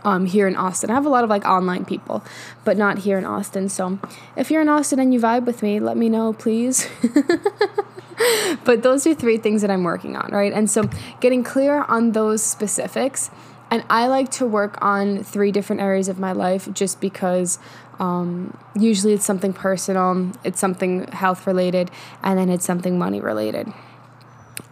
Um, 0.04 0.26
here 0.26 0.48
in 0.48 0.56
Austin. 0.56 0.90
I 0.90 0.94
have 0.94 1.06
a 1.06 1.08
lot 1.08 1.22
of 1.22 1.30
like 1.30 1.44
online 1.44 1.84
people, 1.84 2.24
but 2.64 2.76
not 2.76 3.00
here 3.00 3.18
in 3.18 3.24
Austin. 3.24 3.68
So 3.68 4.00
if 4.36 4.50
you're 4.50 4.62
in 4.62 4.68
Austin 4.68 4.98
and 4.98 5.14
you 5.14 5.20
vibe 5.20 5.44
with 5.44 5.62
me, 5.62 5.78
let 5.78 5.96
me 5.96 6.08
know, 6.08 6.32
please. 6.32 6.88
but 8.64 8.82
those 8.82 9.06
are 9.06 9.14
three 9.14 9.36
things 9.36 9.62
that 9.62 9.70
I'm 9.70 9.84
working 9.84 10.16
on, 10.16 10.30
right? 10.30 10.52
And 10.52 10.70
so 10.70 10.88
getting 11.20 11.42
clear 11.42 11.82
on 11.84 12.12
those 12.12 12.42
specifics 12.42 13.30
And 13.72 13.84
I 13.88 14.06
like 14.06 14.30
to 14.32 14.44
work 14.44 14.76
on 14.82 15.24
three 15.24 15.50
different 15.50 15.80
areas 15.80 16.08
of 16.08 16.18
my 16.18 16.32
life 16.32 16.68
just 16.74 17.00
because 17.00 17.58
um, 17.98 18.54
usually 18.76 19.14
it's 19.14 19.24
something 19.24 19.54
personal, 19.54 20.30
it's 20.44 20.60
something 20.60 21.06
health 21.06 21.46
related, 21.46 21.90
and 22.22 22.38
then 22.38 22.50
it's 22.50 22.66
something 22.66 22.98
money 22.98 23.18
related. 23.18 23.72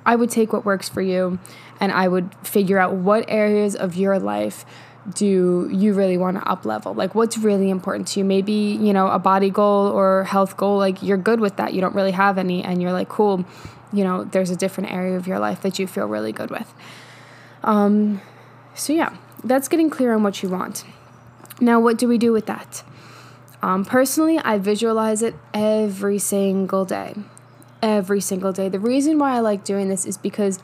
I 0.04 0.16
would 0.16 0.28
take 0.28 0.52
what 0.52 0.66
works 0.66 0.90
for 0.90 1.00
you 1.00 1.38
and 1.80 1.92
I 1.92 2.08
would 2.08 2.34
figure 2.42 2.78
out 2.78 2.92
what 2.92 3.24
areas 3.28 3.74
of 3.74 3.96
your 3.96 4.18
life 4.18 4.66
do 5.14 5.68
you 5.72 5.94
really 5.94 6.18
want 6.18 6.36
to 6.36 6.48
up 6.48 6.64
level? 6.64 6.92
Like 6.92 7.14
what's 7.14 7.38
really 7.38 7.70
important 7.70 8.08
to 8.08 8.20
you? 8.20 8.24
Maybe 8.24 8.52
you 8.52 8.92
know 8.92 9.08
a 9.08 9.18
body 9.18 9.50
goal 9.50 9.88
or 9.88 10.24
health 10.24 10.56
goal 10.56 10.78
like 10.78 11.02
you're 11.02 11.16
good 11.16 11.40
with 11.40 11.56
that. 11.56 11.72
You 11.72 11.80
don't 11.80 11.94
really 11.94 12.12
have 12.12 12.38
any 12.38 12.62
and 12.62 12.82
you're 12.82 12.92
like 12.92 13.08
cool 13.08 13.44
you 13.92 14.04
know 14.04 14.24
there's 14.24 14.50
a 14.50 14.56
different 14.56 14.92
area 14.92 15.16
of 15.16 15.26
your 15.26 15.38
life 15.38 15.62
that 15.62 15.78
you 15.78 15.86
feel 15.86 16.06
really 16.06 16.32
good 16.32 16.50
with. 16.50 16.72
Um 17.64 18.20
so 18.74 18.92
yeah 18.92 19.16
that's 19.42 19.68
getting 19.68 19.90
clear 19.90 20.14
on 20.14 20.22
what 20.22 20.42
you 20.42 20.48
want. 20.48 20.84
Now 21.60 21.80
what 21.80 21.96
do 21.98 22.06
we 22.06 22.18
do 22.18 22.32
with 22.32 22.46
that? 22.46 22.82
Um, 23.62 23.84
personally 23.84 24.38
i 24.38 24.56
visualize 24.56 25.22
it 25.22 25.34
every 25.52 26.18
single 26.18 26.84
day. 26.84 27.14
Every 27.82 28.20
single 28.20 28.52
day. 28.52 28.68
The 28.68 28.78
reason 28.78 29.18
why 29.18 29.36
i 29.36 29.40
like 29.40 29.64
doing 29.64 29.88
this 29.88 30.04
is 30.04 30.18
because 30.18 30.58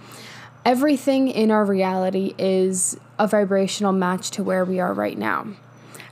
everything 0.65 1.29
in 1.29 1.51
our 1.51 1.65
reality 1.65 2.35
is 2.39 2.99
a 3.19 3.27
vibrational 3.27 3.93
match 3.93 4.31
to 4.33 4.43
where 4.43 4.65
we 4.65 4.81
are 4.81 4.93
right 4.93 5.19
now. 5.19 5.47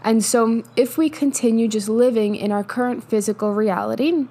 And 0.02 0.25
so, 0.25 0.62
if 0.76 0.99
we 0.99 1.08
continue 1.08 1.66
just 1.66 1.88
living 1.88 2.37
in 2.37 2.52
our 2.52 2.62
current 2.62 3.04
physical 3.04 3.54
reality, 3.54 4.26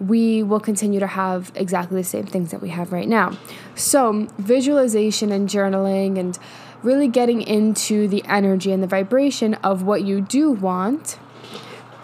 we 0.00 0.42
will 0.42 0.60
continue 0.60 1.00
to 1.00 1.06
have 1.06 1.52
exactly 1.54 2.00
the 2.00 2.04
same 2.04 2.26
things 2.26 2.50
that 2.50 2.62
we 2.62 2.70
have 2.70 2.92
right 2.92 3.08
now. 3.08 3.36
So, 3.74 4.28
visualization 4.38 5.30
and 5.30 5.48
journaling 5.48 6.18
and 6.18 6.38
really 6.82 7.08
getting 7.08 7.42
into 7.42 8.08
the 8.08 8.24
energy 8.26 8.72
and 8.72 8.82
the 8.82 8.86
vibration 8.86 9.54
of 9.54 9.82
what 9.82 10.02
you 10.02 10.20
do 10.20 10.50
want 10.50 11.18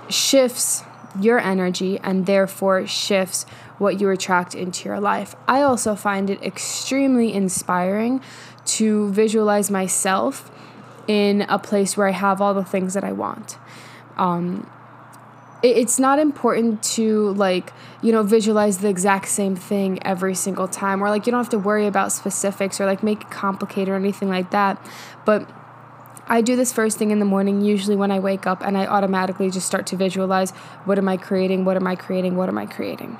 shifts 0.08 0.84
your 1.20 1.38
energy 1.38 1.98
and 2.00 2.26
therefore 2.26 2.86
shifts 2.86 3.44
what 3.78 4.00
you 4.00 4.10
attract 4.10 4.54
into 4.54 4.88
your 4.88 5.00
life. 5.00 5.34
I 5.46 5.62
also 5.62 5.94
find 5.94 6.30
it 6.30 6.42
extremely 6.42 7.32
inspiring 7.32 8.20
to 8.68 9.10
visualize 9.12 9.70
myself 9.70 10.50
in 11.06 11.42
a 11.48 11.58
place 11.58 11.96
where 11.96 12.06
I 12.06 12.12
have 12.12 12.40
all 12.40 12.54
the 12.54 12.64
things 12.64 12.94
that 12.94 13.04
I 13.04 13.12
want. 13.12 13.58
Um, 14.16 14.70
it's 15.62 15.98
not 15.98 16.18
important 16.18 16.82
to 16.82 17.30
like 17.30 17.72
you 18.00 18.12
know 18.12 18.22
visualize 18.22 18.78
the 18.78 18.88
exact 18.88 19.26
same 19.26 19.56
thing 19.56 20.00
every 20.04 20.34
single 20.34 20.68
time 20.68 21.02
or 21.02 21.08
like 21.08 21.26
you 21.26 21.32
don't 21.32 21.40
have 21.40 21.48
to 21.48 21.58
worry 21.58 21.86
about 21.86 22.12
specifics 22.12 22.80
or 22.80 22.86
like 22.86 23.02
make 23.02 23.22
it 23.22 23.30
complicated 23.30 23.88
or 23.88 23.96
anything 23.96 24.28
like 24.28 24.50
that 24.50 24.80
but 25.24 25.50
I 26.30 26.42
do 26.42 26.56
this 26.56 26.74
first 26.74 26.98
thing 26.98 27.10
in 27.10 27.20
the 27.20 27.24
morning, 27.24 27.62
usually 27.62 27.96
when 27.96 28.10
I 28.10 28.18
wake 28.18 28.46
up, 28.46 28.62
and 28.62 28.76
I 28.76 28.86
automatically 28.86 29.50
just 29.50 29.66
start 29.66 29.86
to 29.86 29.96
visualize 29.96 30.50
what 30.84 30.98
am 30.98 31.08
I 31.08 31.16
creating, 31.16 31.64
what 31.64 31.76
am 31.76 31.86
I 31.86 31.96
creating, 31.96 32.36
what 32.36 32.50
am 32.50 32.58
I 32.58 32.66
creating. 32.66 33.16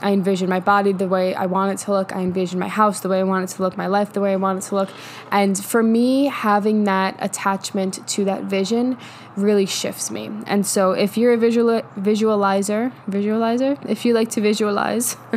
I 0.00 0.12
envision 0.12 0.48
my 0.48 0.60
body 0.60 0.92
the 0.92 1.08
way 1.08 1.34
I 1.34 1.46
want 1.46 1.72
it 1.72 1.84
to 1.84 1.90
look. 1.90 2.14
I 2.14 2.20
envision 2.20 2.58
my 2.58 2.68
house 2.68 3.00
the 3.00 3.08
way 3.08 3.18
I 3.18 3.24
want 3.24 3.50
it 3.50 3.56
to 3.56 3.62
look, 3.62 3.76
my 3.76 3.88
life 3.88 4.12
the 4.12 4.20
way 4.20 4.32
I 4.32 4.36
want 4.36 4.62
it 4.62 4.68
to 4.68 4.76
look. 4.76 4.90
And 5.32 5.62
for 5.62 5.82
me, 5.82 6.26
having 6.26 6.84
that 6.84 7.16
attachment 7.18 8.06
to 8.08 8.24
that 8.26 8.44
vision 8.44 8.96
really 9.36 9.66
shifts 9.66 10.10
me. 10.10 10.30
And 10.46 10.64
so 10.64 10.92
if 10.92 11.16
you're 11.16 11.32
a 11.32 11.36
visual 11.36 11.82
visualizer, 11.98 12.92
visualizer, 13.10 13.78
if 13.88 14.04
you 14.04 14.14
like 14.14 14.30
to 14.30 14.40
visualize, 14.40 15.16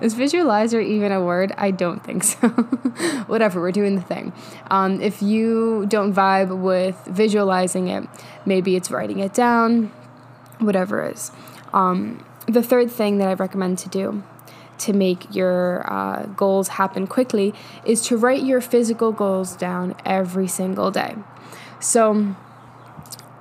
is 0.00 0.14
visualizer 0.14 0.84
even 0.84 1.10
a 1.10 1.22
word? 1.22 1.52
I 1.58 1.72
don't 1.72 2.04
think 2.04 2.22
so. 2.22 2.48
Whatever, 3.26 3.60
we're 3.60 3.72
doing 3.72 3.96
the 3.96 4.02
thing. 4.02 4.32
Um, 4.70 5.00
if 5.00 5.22
you 5.22 5.86
don't 5.86 6.12
vibe 6.14 6.56
with 6.56 7.04
visualizing 7.06 7.88
it, 7.88 8.08
maybe 8.46 8.76
it's 8.76 8.92
writing 8.92 9.18
it 9.18 9.34
down, 9.34 9.92
whatever 10.58 11.02
it 11.04 11.14
is. 11.14 11.32
Um, 11.72 12.24
the 12.46 12.62
third 12.62 12.90
thing 12.90 13.18
that 13.18 13.28
I 13.28 13.34
recommend 13.34 13.78
to 13.78 13.88
do 13.88 14.22
to 14.78 14.92
make 14.92 15.34
your 15.34 15.84
uh, 15.90 16.26
goals 16.26 16.68
happen 16.68 17.06
quickly 17.06 17.54
is 17.84 18.02
to 18.02 18.16
write 18.16 18.42
your 18.42 18.60
physical 18.60 19.12
goals 19.12 19.54
down 19.56 19.94
every 20.04 20.48
single 20.48 20.90
day. 20.90 21.14
So, 21.78 22.34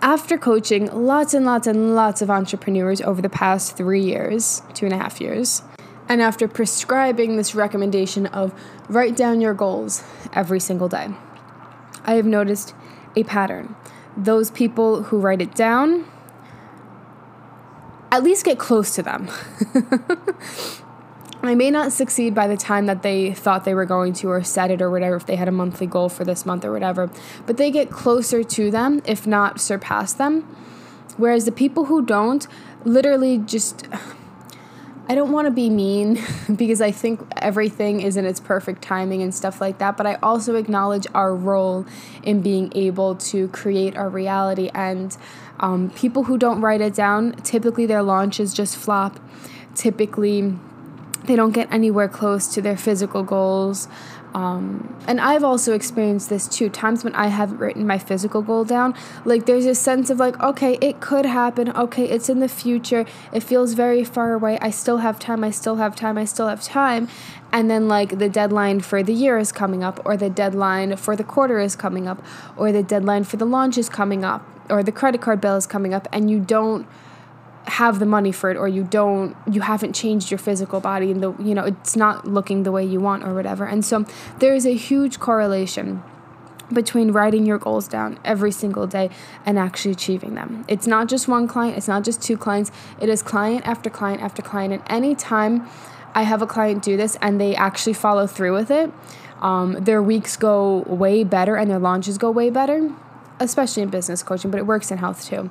after 0.02 0.38
coaching 0.38 0.88
lots 0.92 1.34
and 1.34 1.46
lots 1.46 1.68
and 1.68 1.96
lots 1.96 2.22
of 2.22 2.30
entrepreneurs 2.30 3.02
over 3.02 3.22
the 3.22 3.30
past 3.30 3.78
three 3.78 4.02
years, 4.02 4.62
two 4.74 4.86
and 4.86 4.94
a 4.94 4.98
half 4.98 5.22
years, 5.22 5.62
and 6.10 6.22
after 6.22 6.48
prescribing 6.48 7.38
this 7.38 7.56
recommendation 7.56 8.26
of 8.28 8.54
write 8.90 9.16
down 9.16 9.42
your 9.42 9.54
goals 9.54 10.04
every 10.34 10.60
single 10.60 10.90
day, 10.90 11.10
I 12.04 12.16
have 12.16 12.26
noticed 12.26 12.74
a 13.16 13.24
pattern. 13.24 13.76
Those 14.18 14.52
people 14.52 15.04
who 15.04 15.20
write 15.20 15.42
it 15.42 15.56
down 15.56 16.06
at 18.12 18.24
least 18.24 18.46
get 18.46 18.60
close 18.60 18.94
to 18.96 19.04
them. 19.04 19.30
I 21.44 21.56
may 21.56 21.72
not 21.72 21.92
succeed 21.92 22.36
by 22.36 22.46
the 22.48 22.58
time 22.58 22.86
that 22.86 23.02
they 23.02 23.34
thought 23.34 23.66
they 23.66 23.74
were 23.74 23.86
going 23.86 24.14
to 24.14 24.30
or 24.30 24.44
set 24.44 24.70
it 24.70 24.82
or 24.82 24.92
whatever 24.92 25.16
if 25.16 25.26
they 25.26 25.38
had 25.38 25.48
a 25.48 25.52
monthly 25.52 25.88
goal 25.88 26.08
for 26.08 26.24
this 26.24 26.46
month 26.46 26.64
or 26.64 26.72
whatever, 26.72 27.10
but 27.48 27.58
they 27.58 27.72
get 27.72 27.90
closer 27.90 28.44
to 28.44 28.70
them, 28.70 29.02
if 29.06 29.26
not 29.26 29.60
surpass 29.60 30.14
them. 30.14 30.42
Whereas 31.18 31.46
the 31.46 31.52
people 31.52 31.86
who 31.86 32.06
don't 32.06 32.46
literally 32.84 33.40
just 33.40 33.88
I 35.10 35.16
don't 35.16 35.32
want 35.32 35.46
to 35.48 35.52
be 35.52 35.70
mean 35.70 36.22
because 36.56 36.80
I 36.80 36.92
think 36.92 37.22
everything 37.36 38.02
is 38.02 38.16
in 38.16 38.26
its 38.26 38.40
perfect 38.40 38.82
timing 38.82 39.22
and 39.22 39.34
stuff 39.34 39.60
like 39.60 39.80
that, 39.80 39.98
but 39.98 40.06
I 40.06 40.16
also 40.24 40.56
acknowledge 40.56 41.08
our 41.14 41.36
role 41.36 41.86
in 42.24 42.42
being 42.42 42.72
able 42.76 43.16
to 43.16 43.48
create 43.50 43.98
our 43.98 44.08
reality 44.08 44.70
and 44.74 45.18
um, 45.62 45.92
people 45.92 46.24
who 46.24 46.38
don't 46.38 46.62
write 46.62 46.82
it 46.82 46.94
down, 46.94 47.34
typically 47.44 47.86
their 47.86 48.04
launches 48.04 48.54
just 48.54 48.76
flop. 48.76 49.20
Typically, 49.76 50.54
they 51.26 51.36
don't 51.36 51.52
get 51.52 51.72
anywhere 51.72 52.08
close 52.08 52.48
to 52.54 52.62
their 52.62 52.76
physical 52.76 53.24
goals. 53.24 53.88
Um, 54.34 54.98
and 55.08 55.20
I've 55.20 55.44
also 55.44 55.74
experienced 55.74 56.30
this 56.30 56.48
too. 56.48 56.70
Times 56.70 57.04
when 57.04 57.14
I 57.16 57.28
haven't 57.28 57.58
written 57.58 57.86
my 57.86 57.98
physical 57.98 58.42
goal 58.42 58.64
down, 58.64 58.96
like 59.26 59.46
there's 59.46 59.66
a 59.66 59.76
sense 59.76 60.10
of 60.10 60.20
like, 60.20 60.40
okay, 60.40 60.78
it 60.82 61.02
could 61.02 61.26
happen. 61.26 61.70
Okay, 61.70 62.06
it's 62.06 62.30
in 62.30 62.40
the 62.40 62.48
future. 62.48 63.06
It 63.34 63.44
feels 63.44 63.74
very 63.74 64.04
far 64.04 64.34
away. 64.34 64.58
I 64.62 64.70
still 64.70 64.98
have 64.98 65.20
time. 65.20 65.44
I 65.44 65.52
still 65.52 65.76
have 65.76 65.96
time. 65.96 66.18
I 66.18 66.26
still 66.26 66.48
have 66.48 66.64
time. 66.64 67.08
And 67.54 67.70
then, 67.70 67.90
like, 67.90 68.18
the 68.18 68.30
deadline 68.30 68.80
for 68.80 69.04
the 69.04 69.12
year 69.12 69.38
is 69.38 69.52
coming 69.52 69.84
up, 69.84 70.00
or 70.06 70.16
the 70.16 70.30
deadline 70.30 70.96
for 70.96 71.18
the 71.18 71.24
quarter 71.26 71.60
is 71.60 71.76
coming 71.76 72.08
up, 72.08 72.24
or 72.56 72.72
the 72.72 72.82
deadline 72.82 73.26
for 73.26 73.36
the 73.36 73.44
launch 73.44 73.78
is 73.78 73.90
coming 73.90 74.24
up 74.24 74.46
or 74.72 74.82
the 74.82 74.92
credit 74.92 75.22
card 75.22 75.42
bill 75.42 75.56
is 75.56 75.68
coming 75.68 75.94
up 75.94 76.08
and 76.12 76.32
you 76.32 76.40
don't 76.40 76.88
have 77.66 78.00
the 78.00 78.06
money 78.06 78.32
for 78.32 78.50
it 78.50 78.58
or 78.58 78.68
you 78.68 78.84
don't 78.84 79.36
you 79.52 79.62
haven't 79.62 79.94
changed 79.94 80.32
your 80.32 80.38
physical 80.38 80.80
body 80.80 81.12
and 81.12 81.22
the 81.22 81.32
you 81.38 81.54
know 81.54 81.66
it's 81.66 81.96
not 81.96 82.26
looking 82.26 82.64
the 82.64 82.72
way 82.72 82.84
you 82.84 83.00
want 83.00 83.24
or 83.24 83.36
whatever 83.36 83.66
and 83.66 83.86
so 83.86 84.04
there 84.40 84.56
is 84.56 84.66
a 84.66 84.74
huge 84.74 85.20
correlation 85.20 86.02
between 86.74 87.12
writing 87.12 87.46
your 87.46 87.58
goals 87.58 87.88
down 87.88 88.20
every 88.24 88.52
single 88.52 88.88
day 88.88 89.10
and 89.46 89.60
actually 89.60 89.92
achieving 89.92 90.36
them. 90.36 90.64
It's 90.68 90.88
not 90.88 91.10
just 91.10 91.28
one 91.28 91.48
client, 91.48 91.78
it's 91.78 91.88
not 91.88 92.04
just 92.04 92.22
two 92.22 92.38
clients, 92.38 92.72
it 93.00 93.10
is 93.10 93.22
client 93.22 93.68
after 93.68 93.90
client 93.90 94.22
after 94.22 94.42
client. 94.42 94.74
And 94.74 94.84
anytime 94.88 95.68
I 96.14 96.24
have 96.24 96.42
a 96.42 96.48
client 96.48 96.84
do 96.84 96.98
this 96.98 97.18
and 97.22 97.40
they 97.40 97.56
actually 97.56 97.94
follow 97.94 98.28
through 98.28 98.54
with 98.54 98.72
it, 98.72 98.92
um, 99.42 99.74
their 99.84 100.02
weeks 100.02 100.38
go 100.38 100.84
way 100.88 101.24
better 101.24 101.56
and 101.56 101.70
their 101.70 101.80
launches 101.80 102.18
go 102.18 102.30
way 102.30 102.50
better 102.50 102.92
especially 103.42 103.84
in 103.84 103.90
business 103.90 104.24
coaching, 104.24 104.52
but 104.52 104.58
it 104.60 104.66
works 104.66 104.92
in 104.92 104.98
health 104.98 105.26
too. 105.26 105.50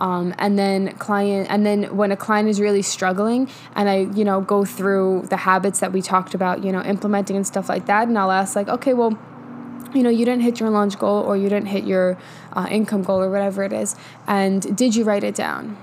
Um, 0.00 0.34
and 0.38 0.58
then 0.58 0.92
client, 0.92 1.48
and 1.50 1.66
then 1.66 1.96
when 1.96 2.10
a 2.10 2.16
client 2.16 2.48
is 2.48 2.60
really 2.60 2.82
struggling, 2.82 3.50
and 3.74 3.88
I, 3.88 3.98
you 3.98 4.24
know, 4.24 4.40
go 4.40 4.64
through 4.64 5.26
the 5.28 5.36
habits 5.36 5.80
that 5.80 5.92
we 5.92 6.00
talked 6.00 6.34
about, 6.34 6.64
you 6.64 6.72
know, 6.72 6.82
implementing 6.82 7.36
and 7.36 7.46
stuff 7.46 7.68
like 7.68 7.86
that, 7.86 8.08
and 8.08 8.18
I'll 8.18 8.30
ask 8.30 8.56
like, 8.56 8.68
okay, 8.68 8.94
well, 8.94 9.18
you 9.94 10.02
know, 10.02 10.08
you 10.08 10.24
didn't 10.24 10.42
hit 10.42 10.60
your 10.60 10.70
launch 10.70 10.98
goal 10.98 11.22
or 11.22 11.36
you 11.36 11.48
didn't 11.48 11.66
hit 11.66 11.84
your 11.84 12.16
uh, 12.54 12.66
income 12.70 13.02
goal 13.02 13.20
or 13.20 13.30
whatever 13.30 13.62
it 13.62 13.72
is, 13.72 13.94
and 14.26 14.74
did 14.76 14.96
you 14.96 15.04
write 15.04 15.24
it 15.24 15.34
down? 15.34 15.76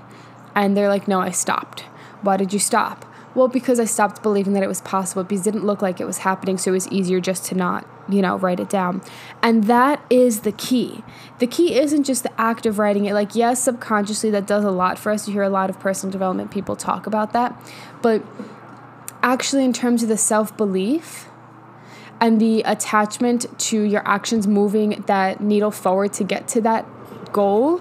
And 0.54 0.76
they're 0.76 0.88
like, 0.88 1.06
no, 1.06 1.20
I 1.20 1.30
stopped. 1.30 1.82
Why 2.22 2.36
did 2.36 2.52
you 2.52 2.58
stop? 2.58 3.04
Well, 3.38 3.46
because 3.46 3.78
I 3.78 3.84
stopped 3.84 4.20
believing 4.20 4.54
that 4.54 4.64
it 4.64 4.66
was 4.66 4.80
possible 4.80 5.22
because 5.22 5.46
it 5.46 5.52
didn't 5.52 5.64
look 5.64 5.80
like 5.80 6.00
it 6.00 6.06
was 6.06 6.18
happening, 6.18 6.58
so 6.58 6.72
it 6.72 6.74
was 6.74 6.88
easier 6.88 7.20
just 7.20 7.44
to 7.44 7.54
not, 7.54 7.86
you 8.08 8.20
know, 8.20 8.36
write 8.36 8.58
it 8.58 8.68
down. 8.68 9.00
And 9.44 9.62
that 9.68 10.04
is 10.10 10.40
the 10.40 10.50
key. 10.50 11.04
The 11.38 11.46
key 11.46 11.78
isn't 11.78 12.02
just 12.02 12.24
the 12.24 12.40
act 12.40 12.66
of 12.66 12.80
writing 12.80 13.04
it. 13.04 13.14
Like, 13.14 13.36
yes, 13.36 13.62
subconsciously 13.62 14.30
that 14.30 14.48
does 14.48 14.64
a 14.64 14.72
lot 14.72 14.98
for 14.98 15.12
us. 15.12 15.28
You 15.28 15.34
hear 15.34 15.44
a 15.44 15.48
lot 15.48 15.70
of 15.70 15.78
personal 15.78 16.10
development 16.10 16.50
people 16.50 16.74
talk 16.74 17.06
about 17.06 17.32
that. 17.32 17.56
But 18.02 18.24
actually, 19.22 19.64
in 19.64 19.72
terms 19.72 20.02
of 20.02 20.08
the 20.08 20.18
self 20.18 20.56
belief, 20.56 21.28
and 22.20 22.40
the 22.40 22.62
attachment 22.62 23.46
to 23.60 23.80
your 23.80 24.02
actions 24.04 24.48
moving 24.48 25.04
that 25.06 25.40
needle 25.40 25.70
forward 25.70 26.12
to 26.14 26.24
get 26.24 26.48
to 26.48 26.60
that 26.62 26.84
goal 27.32 27.80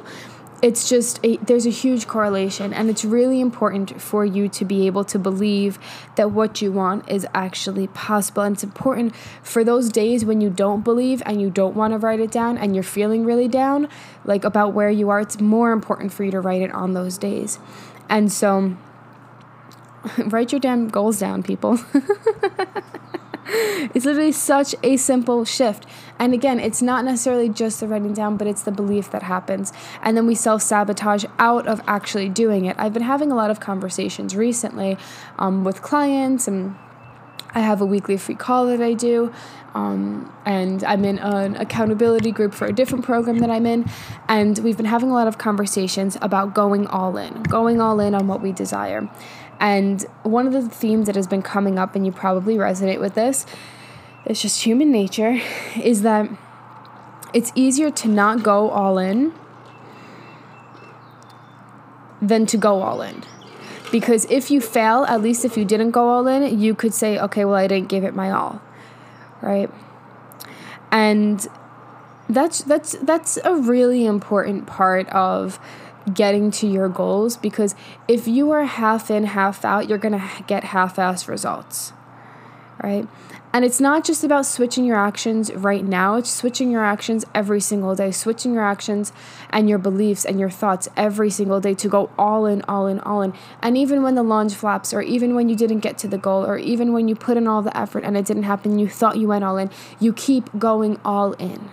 it's 0.62 0.90
just 0.90 1.20
a, 1.24 1.38
there's 1.38 1.66
a 1.66 1.72
huge 1.72 2.08
correlation 2.08 2.74
and 2.74 2.90
it's 2.90 3.06
really 3.06 3.40
important 3.40 4.02
for 4.02 4.26
you 4.26 4.50
to 4.50 4.66
be 4.66 4.88
able 4.88 5.04
to 5.06 5.20
believe 5.20 5.78
that 6.16 6.32
what 6.32 6.62
you 6.62 6.72
want 6.72 7.08
is 7.10 7.28
actually 7.34 7.88
possible. 7.88 8.42
And 8.42 8.56
it's 8.56 8.64
important 8.64 9.16
for 9.44 9.64
those 9.64 9.90
days 9.90 10.26
when 10.26 10.42
you 10.42 10.50
don't 10.50 10.84
believe 10.84 11.22
and 11.26 11.40
you 11.40 11.50
don't 11.50 11.76
want 11.76 11.94
to 11.94 11.98
write 11.98 12.20
it 12.20 12.32
down 12.32 12.58
and 12.58 12.76
you're 12.76 12.84
feeling 12.84 13.24
really 13.24 13.48
down 13.48 13.88
like 14.26 14.44
about 14.44 14.74
where 14.74 14.90
you 14.90 15.10
are 15.10 15.20
it's 15.20 15.40
more 15.40 15.72
important 15.72 16.12
for 16.12 16.24
you 16.24 16.32
to 16.32 16.40
write 16.40 16.62
it 16.62 16.72
on 16.72 16.94
those 16.94 17.18
days. 17.18 17.60
And 18.10 18.32
so 18.32 18.76
write 20.26 20.52
your 20.52 20.60
damn 20.60 20.90
goals 20.90 21.20
down 21.20 21.44
people 21.44 21.80
it's 23.94 24.04
literally 24.04 24.34
such 24.34 24.76
a 24.84 24.98
simple 24.98 25.46
shift. 25.46 25.86
And 26.20 26.34
again, 26.34 26.60
it's 26.60 26.82
not 26.82 27.06
necessarily 27.06 27.48
just 27.48 27.80
the 27.80 27.88
writing 27.88 28.14
down, 28.14 28.36
but 28.36 28.46
it's 28.46 28.64
the 28.64 28.72
belief 28.72 29.10
that 29.12 29.24
happens. 29.24 29.72
And 30.02 30.18
then 30.18 30.28
we 30.28 30.36
self 30.36 30.62
sabotage 30.62 31.24
out 31.40 31.66
of 31.66 31.82
actually 31.88 32.28
doing 32.28 32.66
it. 32.66 32.76
I've 32.78 32.92
been 32.92 33.04
having 33.04 33.32
a 33.32 33.36
lot 33.36 33.50
of 33.50 33.62
conversations 33.62 34.36
recently 34.36 34.98
um, 35.40 35.64
with 35.64 35.82
clients, 35.82 36.46
and 36.48 36.76
I 37.54 37.62
have 37.62 37.80
a 37.80 37.86
weekly 37.86 38.18
free 38.18 38.36
call 38.36 38.66
that 38.68 38.82
I 38.82 38.94
do. 38.94 39.34
Um, 39.74 40.34
and 40.46 40.84
I'm 40.84 41.06
in 41.06 41.20
an 41.20 41.56
accountability 41.56 42.32
group 42.32 42.54
for 42.54 42.66
a 42.66 42.74
different 42.74 43.06
program 43.06 43.38
that 43.40 43.50
I'm 43.50 43.66
in. 43.66 43.90
And 44.28 44.58
we've 44.60 44.76
been 44.76 44.88
having 44.88 45.10
a 45.10 45.14
lot 45.14 45.28
of 45.28 45.38
conversations 45.38 46.18
about 46.22 46.54
going 46.54 46.88
all 46.88 47.16
in, 47.16 47.44
going 47.44 47.80
all 47.80 48.00
in 48.00 48.14
on 48.14 48.28
what 48.28 48.42
we 48.42 48.52
desire. 48.52 49.08
And 49.60 50.02
one 50.24 50.48
of 50.48 50.54
the 50.54 50.70
themes 50.70 51.08
that 51.08 51.16
has 51.16 51.28
been 51.28 51.42
coming 51.42 51.80
up, 51.80 51.96
and 51.96 52.06
you 52.06 52.12
probably 52.12 52.56
resonate 52.56 53.00
with 53.00 53.16
this, 53.16 53.46
it's 54.26 54.42
just 54.42 54.64
human 54.64 54.92
nature, 54.92 55.42
is 55.82 56.02
that 56.04 56.30
it's 57.34 57.52
easier 57.56 57.92
to 57.92 58.08
not 58.08 58.44
go 58.44 58.70
all 58.70 58.98
in 58.98 59.34
than 62.22 62.46
to 62.48 62.58
go 62.58 62.82
all 62.82 63.02
in. 63.02 63.24
Because 63.92 64.26
if 64.26 64.52
you 64.52 64.60
fail, 64.60 65.06
at 65.06 65.22
least 65.22 65.46
if 65.46 65.56
you 65.56 65.64
didn't 65.64 65.92
go 65.92 66.10
all 66.10 66.28
in, 66.28 66.60
you 66.60 66.76
could 66.76 66.94
say, 66.94 67.18
okay, 67.20 67.46
well, 67.46 67.56
I 67.56 67.68
didn't 67.68 67.90
give 67.90 68.04
it 68.04 68.14
my 68.14 68.32
all. 68.32 68.62
Right? 69.42 69.70
And 70.92 71.48
that's 72.30 72.60
that's 72.64 72.94
that's 72.94 73.38
a 73.46 73.56
really 73.56 74.06
important 74.06 74.68
part 74.68 75.08
of 75.10 75.60
getting 76.14 76.52
to 76.52 76.68
your 76.68 76.90
goals 76.90 77.38
because 77.38 77.76
if 78.08 78.28
you 78.28 78.52
are 78.52 78.66
half 78.66 79.12
in, 79.12 79.26
half 79.26 79.66
out, 79.66 79.90
you're 79.90 79.98
going 79.98 80.20
to 80.20 80.44
get 80.48 80.66
half 80.66 80.98
ass 80.98 81.28
results, 81.28 81.94
right? 82.82 83.08
And 83.54 83.64
it's 83.64 83.80
not 83.80 84.04
just 84.04 84.24
about 84.24 84.46
switching 84.46 84.86
your 84.86 84.98
actions 84.98 85.52
right 85.54 85.84
now, 85.84 86.16
it's 86.16 86.30
switching 86.30 86.70
your 86.70 86.84
actions 86.84 87.26
every 87.34 87.62
single 87.62 87.96
day, 87.96 88.12
switching 88.12 88.54
your 88.54 88.64
actions 88.64 89.14
and 89.50 89.70
your 89.70 89.80
beliefs 89.80 90.26
and 90.26 90.40
your 90.40 90.50
thoughts 90.50 90.90
every 90.98 91.30
single 91.30 91.60
day 91.60 91.74
to 91.76 91.88
go 91.88 92.12
all 92.18 92.46
in, 92.46 92.62
all 92.64 92.88
in, 92.88 93.00
all 93.00 93.22
in. 93.22 93.34
And 93.62 93.78
even 93.78 94.04
when 94.04 94.16
the 94.16 94.24
launch 94.24 94.54
flaps, 94.54 94.94
or 94.94 95.02
even 95.02 95.34
when 95.34 95.50
you 95.50 95.56
didn't 95.56 95.80
get 95.80 95.98
to 96.00 96.08
the 96.08 96.18
goal, 96.18 96.46
or 96.46 96.58
even 96.58 96.94
when 96.94 97.08
you 97.08 97.16
put 97.16 97.38
in 97.38 97.48
all 97.48 97.62
the 97.62 97.76
effort 97.76 98.04
and 98.04 98.18
it 98.18 98.26
didn't 98.26 98.44
happen, 98.44 98.78
you 98.78 98.90
thought 98.90 99.18
you 99.18 99.30
went 99.30 99.44
all 99.44 99.58
in, 99.58 99.72
you 100.00 100.14
keep 100.14 100.50
going 100.60 101.00
all 101.04 101.34
in 101.34 101.70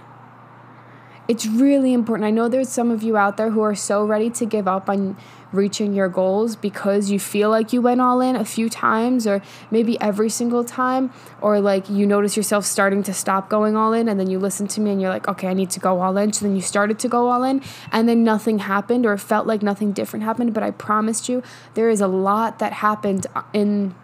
it's 1.27 1.47
really 1.47 1.93
important. 1.93 2.27
I 2.27 2.31
know 2.31 2.49
there's 2.49 2.69
some 2.69 2.91
of 2.91 3.03
you 3.03 3.17
out 3.17 3.37
there 3.37 3.51
who 3.51 3.63
are 3.63 3.75
so 3.75 4.05
ready 4.05 4.29
to 4.31 4.45
give 4.45 4.69
up 4.69 4.89
on 4.91 5.17
reaching 5.53 5.95
your 5.95 6.09
goals 6.09 6.57
because 6.57 7.11
you 7.11 7.19
feel 7.19 7.49
like 7.49 7.73
you 7.73 7.81
went 7.81 8.01
all 8.01 8.21
in 8.21 8.35
a 8.35 8.45
few 8.45 8.69
times 8.69 9.27
or 9.27 9.41
maybe 9.71 9.99
every 10.01 10.29
single 10.29 10.65
time 10.65 11.13
or 11.41 11.61
like 11.61 11.89
you 11.89 12.05
notice 12.07 12.37
yourself 12.37 12.65
starting 12.65 13.03
to 13.05 13.15
stop 13.15 13.49
going 13.49 13.77
all 13.77 13.93
in 13.93 14.09
and 14.09 14.19
then 14.19 14.29
you 14.29 14.39
listen 14.39 14.67
to 14.67 14.81
me 14.81 14.91
and 14.91 15.01
you're 15.01 15.11
like 15.11 15.29
okay 15.29 15.47
I 15.47 15.55
need 15.55 15.71
to 15.71 15.81
go 15.81 16.01
all 16.01 16.17
in. 16.17 16.33
So 16.33 16.45
then 16.45 16.57
you 16.57 16.63
started 16.63 16.99
to 16.99 17.09
go 17.09 17.29
all 17.29 17.45
in 17.45 17.63
and 17.93 18.09
then 18.09 18.25
nothing 18.25 18.59
happened 18.59 19.07
or 19.07 19.17
felt 19.17 19.47
like 19.47 19.63
nothing 19.63 19.93
different 19.93 20.25
happened. 20.25 20.53
But 20.53 20.63
I 20.63 20.73
promised 20.73 21.29
you 21.29 21.43
there 21.75 21.89
is 21.89 22.01
a 22.01 22.09
lot 22.09 22.59
that 22.59 22.75
happened 22.75 23.27
uh, 23.35 23.43
in 23.53 23.95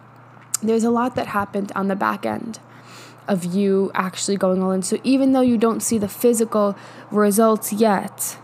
there's 0.62 0.84
a 0.84 0.90
lot 0.90 1.16
that 1.16 1.28
happened 1.28 1.72
on 1.74 1.88
the 1.88 1.96
back 1.96 2.24
end 2.24 2.60
of 3.30 3.44
you 3.44 3.92
actually 3.94 4.36
going 4.36 4.62
all 4.62 4.72
in. 4.72 4.82
So 4.82 4.98
even 5.04 5.32
though 5.32 5.40
you 5.40 5.56
don't 5.56 5.80
see 5.80 5.98
the 5.98 6.08
physical 6.08 6.76
results 7.12 7.72
yet, 7.72 8.36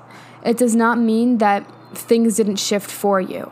it 0.44 0.56
does 0.56 0.76
not 0.76 0.96
mean 0.98 1.38
that 1.38 1.66
things 1.92 2.36
didn't 2.36 2.56
shift 2.56 2.90
for 2.90 3.20
you. 3.20 3.50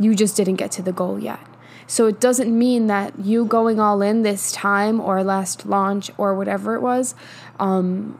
You 0.00 0.14
just 0.14 0.34
didn't 0.36 0.56
get 0.56 0.72
to 0.72 0.82
the 0.82 0.92
goal 0.92 1.18
yet. 1.18 1.40
So 1.86 2.06
it 2.06 2.20
doesn't 2.20 2.58
mean 2.58 2.86
that 2.86 3.18
you 3.18 3.44
going 3.44 3.78
all 3.78 4.00
in 4.00 4.22
this 4.22 4.50
time 4.50 4.98
or 4.98 5.22
last 5.22 5.66
launch 5.66 6.10
or 6.16 6.34
whatever 6.34 6.74
it 6.74 6.80
was, 6.80 7.14
um, 7.60 8.18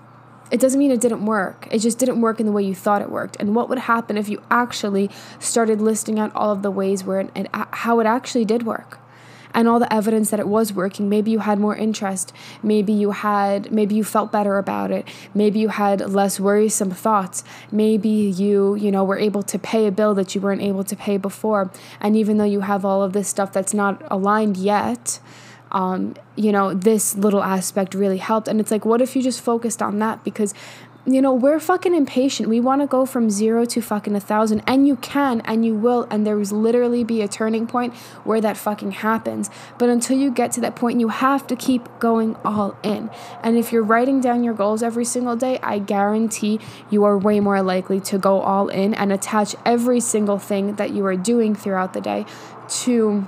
it 0.50 0.60
doesn't 0.60 0.78
mean 0.78 0.90
it 0.90 1.00
didn't 1.00 1.24
work. 1.24 1.66
It 1.70 1.78
just 1.78 1.98
didn't 1.98 2.20
work 2.20 2.38
in 2.38 2.44
the 2.44 2.52
way 2.52 2.62
you 2.62 2.74
thought 2.74 3.00
it 3.00 3.10
worked. 3.10 3.36
And 3.40 3.56
what 3.56 3.70
would 3.70 3.78
happen 3.78 4.18
if 4.18 4.28
you 4.28 4.42
actually 4.50 5.10
started 5.38 5.80
listing 5.80 6.18
out 6.18 6.30
all 6.34 6.52
of 6.52 6.62
the 6.62 6.70
ways 6.70 7.02
where 7.02 7.20
it, 7.20 7.30
and 7.34 7.48
how 7.72 7.98
it 8.00 8.06
actually 8.06 8.44
did 8.44 8.64
work? 8.64 9.00
And 9.54 9.68
all 9.68 9.78
the 9.78 9.92
evidence 9.92 10.30
that 10.30 10.40
it 10.40 10.48
was 10.48 10.72
working. 10.72 11.08
Maybe 11.08 11.30
you 11.30 11.38
had 11.38 11.58
more 11.58 11.76
interest. 11.76 12.32
Maybe 12.62 12.92
you 12.92 13.12
had, 13.12 13.70
maybe 13.70 13.94
you 13.94 14.04
felt 14.04 14.32
better 14.32 14.58
about 14.58 14.90
it. 14.90 15.06
Maybe 15.32 15.60
you 15.60 15.68
had 15.68 16.00
less 16.10 16.40
worrisome 16.40 16.90
thoughts. 16.90 17.44
Maybe 17.70 18.08
you, 18.08 18.74
you 18.74 18.90
know, 18.90 19.04
were 19.04 19.18
able 19.18 19.44
to 19.44 19.58
pay 19.58 19.86
a 19.86 19.92
bill 19.92 20.14
that 20.14 20.34
you 20.34 20.40
weren't 20.40 20.62
able 20.62 20.84
to 20.84 20.96
pay 20.96 21.16
before. 21.16 21.70
And 22.00 22.16
even 22.16 22.36
though 22.38 22.44
you 22.44 22.60
have 22.60 22.84
all 22.84 23.02
of 23.02 23.12
this 23.12 23.28
stuff 23.28 23.52
that's 23.52 23.72
not 23.72 24.02
aligned 24.10 24.56
yet, 24.56 25.20
um, 25.70 26.14
you 26.36 26.52
know, 26.52 26.72
this 26.72 27.16
little 27.16 27.42
aspect 27.42 27.94
really 27.94 28.18
helped. 28.18 28.48
And 28.48 28.60
it's 28.60 28.70
like, 28.70 28.84
what 28.84 29.00
if 29.00 29.16
you 29.16 29.22
just 29.22 29.40
focused 29.40 29.82
on 29.82 29.98
that? 29.98 30.24
Because 30.24 30.54
you 31.06 31.20
know, 31.20 31.34
we're 31.34 31.60
fucking 31.60 31.94
impatient. 31.94 32.48
We 32.48 32.60
want 32.60 32.80
to 32.80 32.86
go 32.86 33.04
from 33.04 33.28
zero 33.28 33.66
to 33.66 33.82
fucking 33.82 34.16
a 34.16 34.20
thousand. 34.20 34.62
And 34.66 34.86
you 34.88 34.96
can 34.96 35.42
and 35.42 35.64
you 35.64 35.74
will. 35.74 36.06
And 36.10 36.26
there 36.26 36.36
will 36.36 36.44
literally 36.44 37.04
be 37.04 37.20
a 37.20 37.28
turning 37.28 37.66
point 37.66 37.94
where 38.24 38.40
that 38.40 38.56
fucking 38.56 38.92
happens. 38.92 39.50
But 39.78 39.90
until 39.90 40.16
you 40.16 40.30
get 40.30 40.52
to 40.52 40.60
that 40.62 40.76
point, 40.76 41.00
you 41.00 41.08
have 41.08 41.46
to 41.48 41.56
keep 41.56 41.88
going 41.98 42.36
all 42.44 42.76
in. 42.82 43.10
And 43.42 43.58
if 43.58 43.70
you're 43.70 43.82
writing 43.82 44.20
down 44.20 44.44
your 44.44 44.54
goals 44.54 44.82
every 44.82 45.04
single 45.04 45.36
day, 45.36 45.58
I 45.62 45.78
guarantee 45.78 46.58
you 46.88 47.04
are 47.04 47.18
way 47.18 47.38
more 47.38 47.60
likely 47.62 48.00
to 48.00 48.18
go 48.18 48.40
all 48.40 48.68
in 48.68 48.94
and 48.94 49.12
attach 49.12 49.54
every 49.66 50.00
single 50.00 50.38
thing 50.38 50.76
that 50.76 50.90
you 50.92 51.04
are 51.04 51.16
doing 51.16 51.54
throughout 51.54 51.92
the 51.92 52.00
day 52.00 52.24
to 52.68 53.26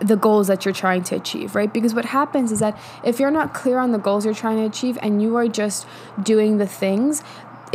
the 0.00 0.16
goals 0.16 0.46
that 0.48 0.64
you're 0.64 0.74
trying 0.74 1.02
to 1.04 1.16
achieve, 1.16 1.54
right? 1.54 1.72
Because 1.72 1.94
what 1.94 2.04
happens 2.04 2.52
is 2.52 2.60
that 2.60 2.78
if 3.04 3.18
you're 3.18 3.30
not 3.30 3.54
clear 3.54 3.78
on 3.78 3.92
the 3.92 3.98
goals 3.98 4.24
you're 4.24 4.34
trying 4.34 4.58
to 4.58 4.64
achieve 4.64 4.98
and 5.02 5.22
you 5.22 5.36
are 5.36 5.48
just 5.48 5.86
doing 6.22 6.58
the 6.58 6.66
things, 6.66 7.22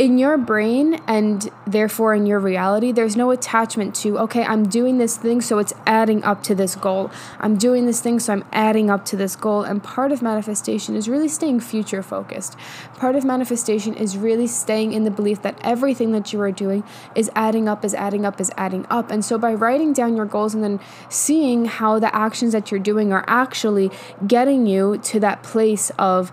in 0.02 0.18
your 0.18 0.36
brain 0.36 1.00
and 1.06 1.48
therefore 1.64 2.12
in 2.12 2.26
your 2.26 2.40
reality, 2.40 2.90
there's 2.90 3.14
no 3.14 3.30
attachment 3.30 3.94
to, 3.94 4.18
okay, 4.18 4.42
I'm 4.42 4.68
doing 4.68 4.98
this 4.98 5.16
thing, 5.16 5.40
so 5.40 5.60
it's 5.60 5.72
adding 5.86 6.24
up 6.24 6.42
to 6.42 6.56
this 6.56 6.74
goal. 6.74 7.12
I'm 7.38 7.56
doing 7.56 7.86
this 7.86 8.00
thing, 8.00 8.18
so 8.18 8.32
I'm 8.32 8.44
adding 8.52 8.90
up 8.90 9.04
to 9.06 9.16
this 9.16 9.36
goal. 9.36 9.62
And 9.62 9.80
part 9.80 10.10
of 10.10 10.20
manifestation 10.20 10.96
is 10.96 11.08
really 11.08 11.28
staying 11.28 11.60
future 11.60 12.02
focused. 12.02 12.56
Part 12.96 13.14
of 13.14 13.24
manifestation 13.24 13.94
is 13.94 14.16
really 14.16 14.48
staying 14.48 14.92
in 14.92 15.04
the 15.04 15.10
belief 15.12 15.40
that 15.42 15.56
everything 15.62 16.10
that 16.10 16.32
you 16.32 16.40
are 16.40 16.50
doing 16.50 16.82
is 17.14 17.30
adding 17.36 17.68
up, 17.68 17.84
is 17.84 17.94
adding 17.94 18.26
up, 18.26 18.40
is 18.40 18.50
adding 18.56 18.84
up. 18.90 19.12
And 19.12 19.24
so 19.24 19.38
by 19.38 19.54
writing 19.54 19.92
down 19.92 20.16
your 20.16 20.26
goals 20.26 20.52
and 20.52 20.64
then 20.64 20.80
seeing 21.10 21.66
how 21.66 22.00
the 22.00 22.12
actions 22.12 22.50
that 22.54 22.72
you're 22.72 22.80
doing 22.80 23.12
are 23.12 23.24
actually 23.28 23.88
getting 24.26 24.66
you 24.66 24.98
to 24.98 25.20
that 25.20 25.44
place 25.44 25.92
of, 25.96 26.32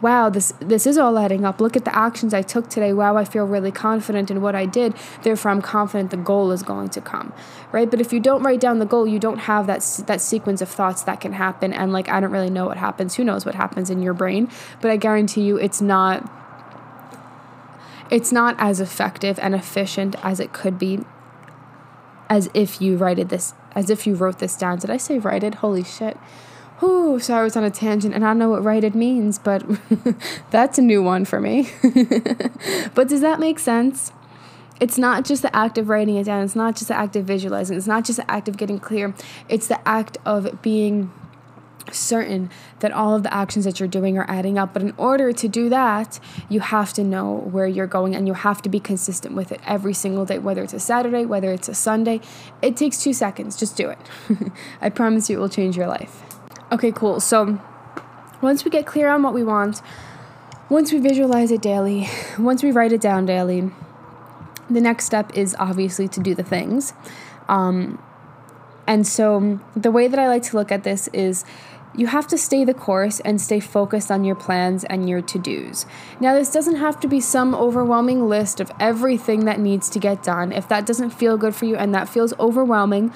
wow, 0.00 0.30
this 0.30 0.52
this 0.60 0.86
is 0.86 0.96
all 0.98 1.18
adding 1.18 1.44
up. 1.44 1.60
Look 1.60 1.76
at 1.76 1.84
the 1.84 1.94
actions 1.96 2.32
I 2.32 2.42
took 2.42 2.68
today. 2.68 2.92
Wow, 2.92 3.16
I 3.16 3.24
feel 3.24 3.44
really 3.44 3.70
confident 3.70 4.30
in 4.30 4.40
what 4.40 4.54
I 4.54 4.66
did. 4.66 4.94
Therefore, 5.22 5.50
I'm 5.50 5.62
confident 5.62 6.10
the 6.10 6.16
goal 6.16 6.50
is 6.52 6.62
going 6.62 6.88
to 6.90 7.00
come, 7.00 7.32
right? 7.72 7.90
But 7.90 8.00
if 8.00 8.12
you 8.12 8.20
don't 8.20 8.42
write 8.42 8.60
down 8.60 8.78
the 8.78 8.86
goal, 8.86 9.06
you 9.06 9.18
don't 9.18 9.38
have 9.38 9.66
that 9.66 9.80
that 10.06 10.20
sequence 10.20 10.60
of 10.60 10.68
thoughts 10.68 11.02
that 11.02 11.20
can 11.20 11.32
happen. 11.32 11.72
And 11.72 11.92
like, 11.92 12.08
I 12.08 12.20
don't 12.20 12.32
really 12.32 12.50
know 12.50 12.66
what 12.66 12.76
happens. 12.76 13.16
Who 13.16 13.24
knows 13.24 13.44
what 13.44 13.54
happens 13.54 13.90
in 13.90 14.02
your 14.02 14.14
brain? 14.14 14.48
But 14.80 14.90
I 14.90 14.96
guarantee 14.96 15.42
you, 15.42 15.56
it's 15.56 15.80
not. 15.80 16.30
It's 18.10 18.32
not 18.32 18.56
as 18.58 18.80
effective 18.80 19.38
and 19.40 19.54
efficient 19.54 20.16
as 20.24 20.40
it 20.40 20.52
could 20.52 20.78
be. 20.78 21.00
As 22.28 22.48
if 22.54 22.80
you 22.80 22.96
wrote 22.96 23.28
this, 23.28 23.54
as 23.72 23.90
if 23.90 24.06
you 24.06 24.14
wrote 24.14 24.38
this 24.38 24.56
down. 24.56 24.78
Did 24.78 24.90
I 24.90 24.96
say 24.96 25.18
write 25.18 25.42
it? 25.42 25.56
Holy 25.56 25.82
shit. 25.82 26.16
Whew, 26.80 27.20
so 27.20 27.34
I 27.34 27.42
was 27.42 27.56
on 27.56 27.64
a 27.64 27.70
tangent 27.70 28.14
and 28.14 28.24
I 28.24 28.28
don't 28.28 28.38
know 28.38 28.48
what 28.48 28.64
righted 28.64 28.94
means, 28.94 29.38
but 29.38 29.62
that's 30.50 30.78
a 30.78 30.82
new 30.82 31.02
one 31.02 31.26
for 31.26 31.38
me. 31.38 31.68
but 32.94 33.06
does 33.06 33.20
that 33.20 33.38
make 33.38 33.58
sense? 33.58 34.12
It's 34.80 34.96
not 34.96 35.26
just 35.26 35.42
the 35.42 35.54
act 35.54 35.76
of 35.76 35.90
writing 35.90 36.16
it 36.16 36.24
down, 36.24 36.42
it's 36.42 36.56
not 36.56 36.74
just 36.76 36.88
the 36.88 36.96
act 36.96 37.14
of 37.16 37.26
visualizing, 37.26 37.76
it's 37.76 37.86
not 37.86 38.06
just 38.06 38.16
the 38.16 38.30
act 38.30 38.48
of 38.48 38.56
getting 38.56 38.78
clear, 38.78 39.14
it's 39.46 39.66
the 39.66 39.86
act 39.86 40.16
of 40.24 40.62
being 40.62 41.12
certain 41.92 42.48
that 42.78 42.92
all 42.92 43.14
of 43.14 43.24
the 43.24 43.34
actions 43.34 43.66
that 43.66 43.78
you're 43.78 43.88
doing 43.88 44.16
are 44.16 44.24
adding 44.26 44.56
up. 44.58 44.72
But 44.72 44.80
in 44.80 44.94
order 44.96 45.32
to 45.32 45.48
do 45.48 45.68
that, 45.68 46.18
you 46.48 46.60
have 46.60 46.94
to 46.94 47.04
know 47.04 47.46
where 47.50 47.66
you're 47.66 47.86
going 47.86 48.14
and 48.14 48.26
you 48.26 48.32
have 48.32 48.62
to 48.62 48.70
be 48.70 48.80
consistent 48.80 49.34
with 49.34 49.52
it 49.52 49.60
every 49.66 49.92
single 49.92 50.24
day, 50.24 50.38
whether 50.38 50.62
it's 50.62 50.72
a 50.72 50.80
Saturday, 50.80 51.26
whether 51.26 51.52
it's 51.52 51.68
a 51.68 51.74
Sunday. 51.74 52.20
It 52.62 52.76
takes 52.76 53.02
two 53.02 53.12
seconds. 53.12 53.56
Just 53.56 53.76
do 53.76 53.90
it. 53.90 53.98
I 54.80 54.88
promise 54.88 55.28
you 55.28 55.36
it 55.36 55.40
will 55.40 55.50
change 55.50 55.76
your 55.76 55.86
life. 55.88 56.39
Okay, 56.72 56.92
cool. 56.92 57.18
So 57.18 57.60
once 58.40 58.64
we 58.64 58.70
get 58.70 58.86
clear 58.86 59.08
on 59.08 59.22
what 59.22 59.34
we 59.34 59.42
want, 59.42 59.82
once 60.68 60.92
we 60.92 60.98
visualize 60.98 61.50
it 61.50 61.60
daily, 61.60 62.08
once 62.38 62.62
we 62.62 62.70
write 62.70 62.92
it 62.92 63.00
down 63.00 63.26
daily, 63.26 63.70
the 64.70 64.80
next 64.80 65.04
step 65.04 65.36
is 65.36 65.56
obviously 65.58 66.06
to 66.06 66.20
do 66.20 66.32
the 66.32 66.44
things. 66.44 66.92
Um, 67.48 68.00
and 68.86 69.04
so 69.04 69.58
the 69.74 69.90
way 69.90 70.06
that 70.06 70.18
I 70.18 70.28
like 70.28 70.44
to 70.44 70.56
look 70.56 70.70
at 70.70 70.84
this 70.84 71.08
is 71.08 71.44
you 71.96 72.06
have 72.06 72.28
to 72.28 72.38
stay 72.38 72.64
the 72.64 72.72
course 72.72 73.18
and 73.20 73.40
stay 73.40 73.58
focused 73.58 74.12
on 74.12 74.22
your 74.24 74.36
plans 74.36 74.84
and 74.84 75.08
your 75.08 75.20
to 75.22 75.38
dos. 75.40 75.86
Now, 76.20 76.34
this 76.34 76.52
doesn't 76.52 76.76
have 76.76 77.00
to 77.00 77.08
be 77.08 77.20
some 77.20 77.52
overwhelming 77.52 78.28
list 78.28 78.60
of 78.60 78.70
everything 78.78 79.44
that 79.46 79.58
needs 79.58 79.90
to 79.90 79.98
get 79.98 80.22
done. 80.22 80.52
If 80.52 80.68
that 80.68 80.86
doesn't 80.86 81.10
feel 81.10 81.36
good 81.36 81.54
for 81.56 81.64
you 81.64 81.74
and 81.74 81.92
that 81.96 82.08
feels 82.08 82.32
overwhelming, 82.38 83.12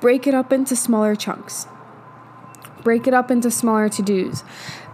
break 0.00 0.26
it 0.26 0.34
up 0.34 0.52
into 0.52 0.76
smaller 0.76 1.14
chunks. 1.14 1.66
Break 2.82 3.06
it 3.06 3.14
up 3.14 3.30
into 3.30 3.50
smaller 3.50 3.88
to 3.88 4.02
dos. 4.02 4.44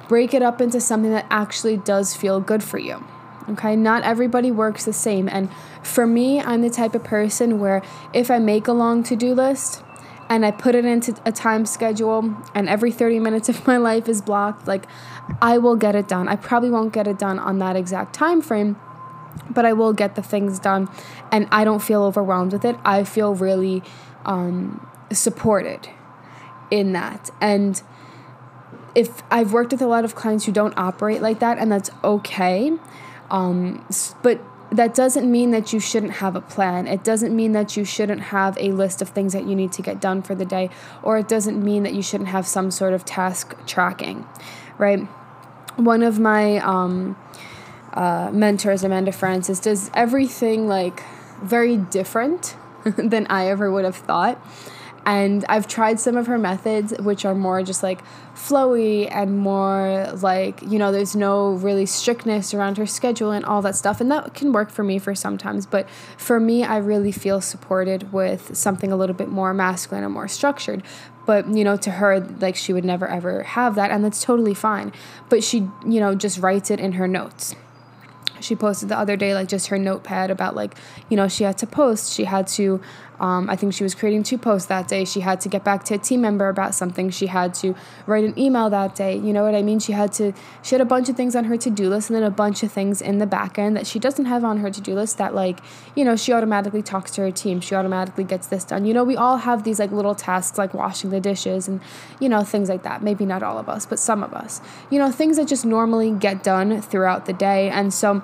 Break 0.09 0.33
it 0.35 0.43
up 0.43 0.61
into 0.61 0.81
something 0.81 1.11
that 1.11 1.27
actually 1.31 1.77
does 1.77 2.15
feel 2.15 2.41
good 2.41 2.63
for 2.63 2.79
you. 2.79 3.05
Okay, 3.49 3.77
not 3.77 4.03
everybody 4.03 4.51
works 4.51 4.85
the 4.85 4.93
same. 4.93 5.29
And 5.29 5.51
for 5.83 6.07
me, 6.07 6.41
I'm 6.41 6.63
the 6.63 6.71
type 6.71 6.95
of 6.95 7.05
person 7.05 7.59
where 7.59 7.83
if 8.13 8.31
I 8.31 8.39
make 8.39 8.69
a 8.69 8.73
long 8.73 9.03
to 9.05 9.17
do 9.17 9.35
list, 9.35 9.83
and 10.29 10.45
I 10.45 10.51
put 10.51 10.75
it 10.75 10.85
into 10.85 11.19
a 11.25 11.33
time 11.33 11.65
schedule 11.65 12.37
and 12.55 12.69
every 12.69 12.93
30 12.93 13.19
minutes 13.19 13.49
of 13.49 13.67
my 13.67 13.77
life 13.79 14.09
is 14.09 14.21
blocked, 14.21 14.69
like 14.69 14.87
I 15.41 15.59
will 15.59 15.77
get 15.77 15.95
it 15.95 16.09
done. 16.09 16.29
I 16.29 16.37
probably 16.37 16.71
won't 16.71 16.93
get 16.93 17.07
it 17.07 17.19
done 17.19 17.39
on 17.39 17.59
that 17.61 17.77
exact 17.77 18.15
time 18.15 18.43
frame, 18.43 18.77
but 19.49 19.65
I 19.65 19.73
will 19.73 19.93
get 19.93 20.15
the 20.15 20.23
things 20.23 20.59
done 20.59 20.89
and 21.33 21.49
I 21.51 21.65
don't 21.65 21.81
feel 21.81 22.03
overwhelmed 22.03 22.53
with 22.53 22.65
it. 22.65 22.77
I 22.85 23.05
feel 23.05 23.35
really 23.35 23.83
um, 24.27 24.87
supported 25.11 25.89
in 26.71 26.93
that. 26.93 27.31
And 27.41 27.83
if 28.95 29.23
I've 29.31 29.53
worked 29.53 29.73
with 29.73 29.83
a 29.83 29.87
lot 29.87 30.05
of 30.05 30.15
clients 30.15 30.47
who 30.47 30.53
don't 30.53 30.77
operate 30.77 31.23
like 31.23 31.39
that, 31.41 31.59
and 31.59 31.71
that's 31.71 31.91
okay. 32.03 32.73
Um, 33.31 33.87
but 34.23 34.41
that 34.71 34.95
doesn't 34.95 35.31
mean 35.31 35.51
that 35.51 35.73
you 35.73 35.81
shouldn't 35.81 36.15
have 36.15 36.37
a 36.37 36.41
plan. 36.41 36.87
It 36.87 37.03
doesn't 37.03 37.35
mean 37.35 37.53
that 37.53 37.77
you 37.77 37.85
shouldn't 37.85 38.21
have 38.21 38.57
a 38.61 38.73
list 38.73 39.01
of 39.01 39.09
things 39.09 39.33
that 39.33 39.47
you 39.47 39.55
need 39.55 39.73
to 39.73 39.83
get 39.83 40.01
done 40.01 40.23
for 40.23 40.35
the 40.35 40.45
day, 40.45 40.71
or 41.03 41.19
it 41.19 41.29
doesn't 41.29 41.63
mean 41.63 41.85
that 41.85 41.95
you 41.95 42.03
shouldn't 42.03 42.29
have 42.31 42.47
some 42.47 42.71
sort 42.71 42.93
of 42.93 43.05
task 43.05 43.57
tracking, 43.67 44.27
right? 44.77 45.01
One 45.77 46.03
of 46.03 46.19
my 46.19 46.59
um, 46.59 47.17
uh, 47.95 48.31
mentors, 48.33 48.85
Amanda 48.85 49.13
Frances, 49.13 49.61
does 49.61 49.91
everything 49.95 50.69
like 50.69 51.03
very 51.43 51.77
different 51.77 52.57
than 52.85 53.27
I 53.29 53.47
ever 53.49 53.71
would 53.71 53.85
have 53.85 53.97
thought. 53.97 54.45
And 55.09 55.43
I've 55.49 55.67
tried 55.67 55.99
some 55.99 56.19
of 56.19 56.27
her 56.27 56.37
methods, 56.37 56.93
which 56.99 57.25
are 57.25 57.35
more 57.35 57.63
just 57.63 57.83
like 57.83 58.03
flowy 58.35 59.11
and 59.11 59.39
more 59.39 60.13
like, 60.21 60.61
you 60.61 60.79
know, 60.79 60.93
there's 60.93 61.17
no 61.17 61.53
really 61.53 61.87
strictness 61.87 62.53
around 62.53 62.77
her 62.77 62.85
schedule 62.85 63.31
and 63.31 63.43
all 63.43 63.63
that 63.63 63.75
stuff. 63.75 64.03
And 64.03 64.11
that 64.11 64.35
can 64.35 64.53
work 64.53 64.71
for 64.71 64.83
me 64.83 64.99
for 64.99 65.15
sometimes. 65.15 65.65
But 65.65 65.89
for 66.19 66.39
me, 66.39 66.63
I 66.63 66.77
really 66.77 67.11
feel 67.11 67.41
supported 67.41 68.13
with 68.13 68.55
something 68.55 68.93
a 68.93 68.97
little 68.97 69.17
bit 69.17 69.31
more 69.31 69.55
masculine 69.55 70.05
and 70.05 70.13
more 70.13 70.29
structured. 70.29 70.83
But, 71.25 71.49
you 71.49 71.65
know, 71.65 71.79
to 71.79 71.93
her, 71.93 72.21
like 72.21 72.55
she 72.55 72.75
would 72.75 72.85
never 72.85 73.09
ever 73.09 73.45
have 73.45 73.77
that. 73.77 73.91
And 73.91 74.05
that's 74.05 74.23
totally 74.23 74.53
fine. 74.53 74.93
But 75.31 75.43
she, 75.43 75.67
you 75.87 76.01
know, 76.01 76.15
just 76.15 76.39
writes 76.39 76.71
it 76.71 76.81
in 76.81 76.93
her 76.93 77.09
notes 77.09 77.55
she 78.41 78.55
posted 78.55 78.89
the 78.89 78.99
other 78.99 79.17
day 79.17 79.35
like 79.35 79.49
just 79.49 79.69
her 79.69 79.79
notepad 79.79 80.31
about 80.31 80.55
like 80.55 80.75
you 81.09 81.17
know 81.17 81.29
she 81.29 81.45
had 81.45 81.59
to 81.59 81.67
post 81.67 82.13
she 82.13 82.25
had 82.25 82.47
to 82.47 82.81
um, 83.21 83.51
I 83.51 83.57
think 83.57 83.75
she 83.75 83.83
was 83.83 83.95
creating 83.95 84.23
two 84.23 84.39
posts 84.39 84.69
that 84.69 84.89
day. 84.89 85.05
She 85.05 85.21
had 85.21 85.41
to 85.41 85.49
get 85.49 85.65
back 85.65 85.85
to 85.85 85.95
a 85.95 85.99
team 85.99 86.21
member 86.21 86.49
about 86.49 86.75
something. 86.75 87.11
She 87.11 87.27
had 87.27 87.55
to 87.55 87.75
write 88.07 88.25
an 88.25 88.39
email 88.39 88.71
that 88.71 88.95
day. 88.95 89.17
You 89.17 89.33
know 89.33 89.45
what 89.45 89.55
I 89.55 89.63
mean? 89.63 89.79
She 89.79 89.93
had 89.93 90.13
to 90.15 90.33
she 90.63 90.75
had 90.75 90.81
a 90.81 90.85
bunch 90.85 91.09
of 91.09 91.17
things 91.17 91.35
on 91.35 91.45
her 91.45 91.57
to-do 91.57 91.89
list 91.89 92.11
and 92.11 92.17
then 92.17 92.23
a 92.23 92.31
bunch 92.31 92.63
of 92.63 92.71
things 92.71 93.03
in 93.03 93.19
the 93.19 93.27
back 93.27 93.59
end 93.59 93.77
that 93.77 93.87
she 93.87 93.99
doesn't 93.99 94.27
have 94.27 94.45
on 94.45 94.59
her 94.59 94.71
to-do 94.71 94.95
list 94.95 95.19
that 95.19 95.35
like, 95.35 95.61
you 95.95 96.05
know, 96.05 96.17
she 96.17 96.33
automatically 96.33 96.83
talks 96.83 97.11
to 97.13 97.23
her 97.23 97.31
team. 97.31 97.61
She 97.61 97.75
automatically 97.75 98.25
gets 98.25 98.47
this 98.47 98.65
done. 98.65 98.85
You 98.85 98.95
know, 98.95 99.05
we 99.05 99.17
all 99.17 99.39
have 99.39 99.65
these 99.65 99.79
like 99.79 99.91
little 99.91 100.15
tasks 100.15 100.59
like 100.59 100.75
washing 100.75 101.11
the 101.11 101.21
dishes 101.21 101.67
and, 101.67 101.81
you 102.21 102.29
know, 102.29 102.45
things 102.45 102.69
like 102.69 102.83
that. 102.85 103.03
Maybe 103.03 103.27
not 103.27 103.43
all 103.43 103.59
of 103.59 103.69
us, 103.69 103.87
but 103.87 103.99
some 103.99 104.23
of 104.23 104.33
us. 104.33 104.61
You 104.91 104.99
know, 104.99 105.11
things 105.11 105.37
that 105.37 105.49
just 105.49 105.65
normally 105.65 106.13
get 106.13 106.43
done 106.43 106.81
throughout 106.81 107.27
the 107.27 107.33
day. 107.33 107.69
And 107.69 107.93
so 107.93 108.23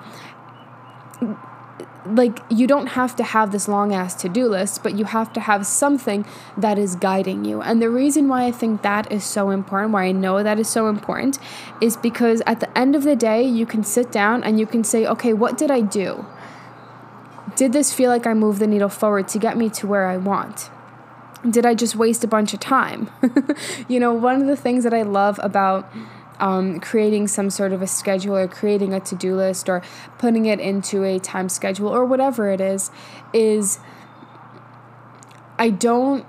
like 2.05 2.39
you 2.49 2.67
don't 2.67 2.87
have 2.87 3.15
to 3.15 3.23
have 3.23 3.51
this 3.51 3.67
long 3.67 3.93
ass 3.93 4.13
to-do 4.15 4.47
list 4.47 4.83
but 4.83 4.95
you 4.97 5.05
have 5.05 5.33
to 5.33 5.39
have 5.39 5.65
something 5.65 6.25
that 6.57 6.77
is 6.77 6.95
guiding 6.95 7.45
you. 7.45 7.61
And 7.61 7.81
the 7.81 7.89
reason 7.89 8.27
why 8.27 8.45
i 8.45 8.51
think 8.51 8.81
that 8.81 9.11
is 9.11 9.23
so 9.23 9.49
important 9.49 9.93
why 9.93 10.05
i 10.05 10.11
know 10.11 10.43
that 10.43 10.59
is 10.59 10.69
so 10.69 10.87
important 10.87 11.39
is 11.81 11.97
because 11.97 12.41
at 12.45 12.59
the 12.59 12.77
end 12.77 12.95
of 12.95 13.03
the 13.03 13.15
day 13.15 13.43
you 13.43 13.65
can 13.65 13.83
sit 13.83 14.11
down 14.11 14.43
and 14.43 14.59
you 14.59 14.65
can 14.65 14.83
say 14.83 15.05
okay 15.05 15.33
what 15.33 15.57
did 15.57 15.71
i 15.71 15.81
do? 15.81 16.25
Did 17.55 17.73
this 17.73 17.93
feel 17.93 18.09
like 18.09 18.27
i 18.27 18.33
moved 18.33 18.59
the 18.59 18.67
needle 18.67 18.89
forward 18.89 19.27
to 19.29 19.39
get 19.39 19.57
me 19.57 19.69
to 19.69 19.87
where 19.87 20.07
i 20.07 20.17
want? 20.17 20.69
Did 21.49 21.65
i 21.65 21.73
just 21.73 21.95
waste 21.95 22.23
a 22.23 22.27
bunch 22.27 22.53
of 22.53 22.59
time? 22.59 23.09
You 23.87 23.99
know 23.99 24.13
one 24.13 24.41
of 24.41 24.47
the 24.47 24.55
things 24.55 24.83
that 24.83 24.93
i 24.93 25.01
love 25.01 25.39
about 25.41 25.91
um, 26.39 26.79
creating 26.79 27.27
some 27.27 27.49
sort 27.49 27.73
of 27.73 27.81
a 27.81 27.87
schedule 27.87 28.35
or 28.35 28.47
creating 28.47 28.93
a 28.93 28.99
to 29.01 29.15
do 29.15 29.35
list 29.35 29.69
or 29.69 29.81
putting 30.17 30.45
it 30.45 30.59
into 30.59 31.03
a 31.03 31.19
time 31.19 31.49
schedule 31.49 31.87
or 31.87 32.05
whatever 32.05 32.49
it 32.49 32.61
is, 32.61 32.91
is 33.33 33.79
I 35.57 35.69
don't 35.69 36.25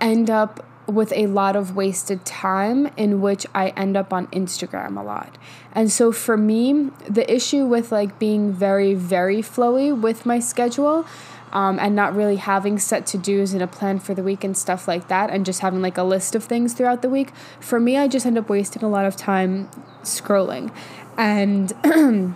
end 0.00 0.30
up 0.30 0.64
with 0.86 1.12
a 1.12 1.26
lot 1.26 1.56
of 1.56 1.76
wasted 1.76 2.24
time 2.24 2.88
in 2.96 3.20
which 3.20 3.46
I 3.54 3.68
end 3.68 3.96
up 3.96 4.12
on 4.12 4.26
Instagram 4.28 4.98
a 4.98 5.02
lot. 5.02 5.38
And 5.72 5.90
so 5.90 6.12
for 6.12 6.36
me, 6.36 6.90
the 7.08 7.30
issue 7.32 7.64
with 7.64 7.92
like 7.92 8.18
being 8.18 8.52
very, 8.52 8.94
very 8.94 9.42
flowy 9.42 9.98
with 9.98 10.26
my 10.26 10.40
schedule 10.40 11.06
um, 11.52 11.78
and 11.78 11.94
not 11.94 12.14
really 12.14 12.36
having 12.36 12.78
set 12.78 13.06
to 13.06 13.18
dos 13.18 13.52
and 13.52 13.62
a 13.62 13.66
plan 13.66 13.98
for 13.98 14.14
the 14.14 14.22
week 14.22 14.44
and 14.44 14.56
stuff 14.56 14.88
like 14.88 15.08
that, 15.08 15.30
and 15.30 15.44
just 15.44 15.60
having 15.60 15.82
like 15.82 15.98
a 15.98 16.02
list 16.02 16.34
of 16.34 16.44
things 16.44 16.74
throughout 16.74 17.02
the 17.02 17.08
week. 17.08 17.32
For 17.60 17.78
me, 17.78 17.96
I 17.96 18.08
just 18.08 18.26
end 18.26 18.38
up 18.38 18.48
wasting 18.48 18.82
a 18.82 18.88
lot 18.88 19.04
of 19.04 19.16
time 19.16 19.68
scrolling, 20.02 20.74
and 21.16 21.72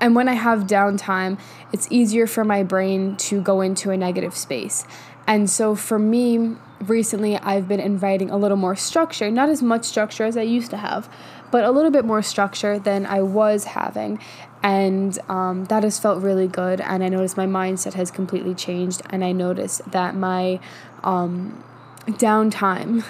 and 0.00 0.14
when 0.14 0.28
I 0.28 0.34
have 0.34 0.60
downtime, 0.60 1.38
it's 1.72 1.88
easier 1.90 2.26
for 2.26 2.44
my 2.44 2.62
brain 2.62 3.16
to 3.16 3.40
go 3.40 3.60
into 3.60 3.90
a 3.90 3.96
negative 3.96 4.36
space. 4.36 4.84
And 5.26 5.48
so 5.48 5.74
for 5.74 5.98
me, 5.98 6.56
recently 6.80 7.36
I've 7.38 7.66
been 7.68 7.80
inviting 7.80 8.30
a 8.30 8.36
little 8.36 8.56
more 8.56 8.76
structure, 8.76 9.30
not 9.30 9.48
as 9.48 9.62
much 9.62 9.84
structure 9.84 10.24
as 10.24 10.36
I 10.36 10.42
used 10.42 10.70
to 10.70 10.76
have, 10.76 11.08
but 11.50 11.64
a 11.64 11.70
little 11.70 11.90
bit 11.90 12.04
more 12.04 12.22
structure 12.22 12.78
than 12.78 13.06
I 13.06 13.22
was 13.22 13.64
having 13.64 14.20
and 14.64 15.18
um, 15.28 15.66
that 15.66 15.84
has 15.84 16.00
felt 16.00 16.20
really 16.20 16.48
good 16.48 16.80
and 16.80 17.04
i 17.04 17.08
noticed 17.08 17.36
my 17.36 17.46
mindset 17.46 17.92
has 17.92 18.10
completely 18.10 18.54
changed 18.54 19.02
and 19.10 19.22
i 19.22 19.30
noticed 19.30 19.88
that 19.92 20.16
my 20.16 20.58
um, 21.04 21.62
downtime 22.06 23.04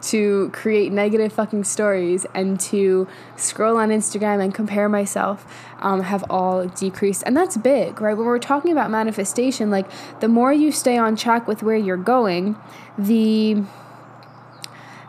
to 0.02 0.50
create 0.50 0.92
negative 0.92 1.32
fucking 1.32 1.64
stories 1.64 2.26
and 2.34 2.60
to 2.60 3.08
scroll 3.36 3.76
on 3.78 3.88
instagram 3.88 4.42
and 4.42 4.54
compare 4.54 4.88
myself 4.88 5.46
um, 5.80 6.02
have 6.02 6.24
all 6.30 6.66
decreased. 6.66 7.22
And 7.26 7.36
that's 7.36 7.56
big 7.56 8.00
right? 8.00 8.16
When 8.16 8.26
we're 8.26 8.38
talking 8.38 8.72
about 8.72 8.90
manifestation 8.90 9.70
like 9.70 9.86
the 10.20 10.28
more 10.28 10.52
you 10.52 10.72
stay 10.72 10.96
on 10.96 11.16
track 11.16 11.46
with 11.46 11.62
where 11.62 11.76
you're 11.76 11.96
going 11.96 12.56
the 12.98 13.62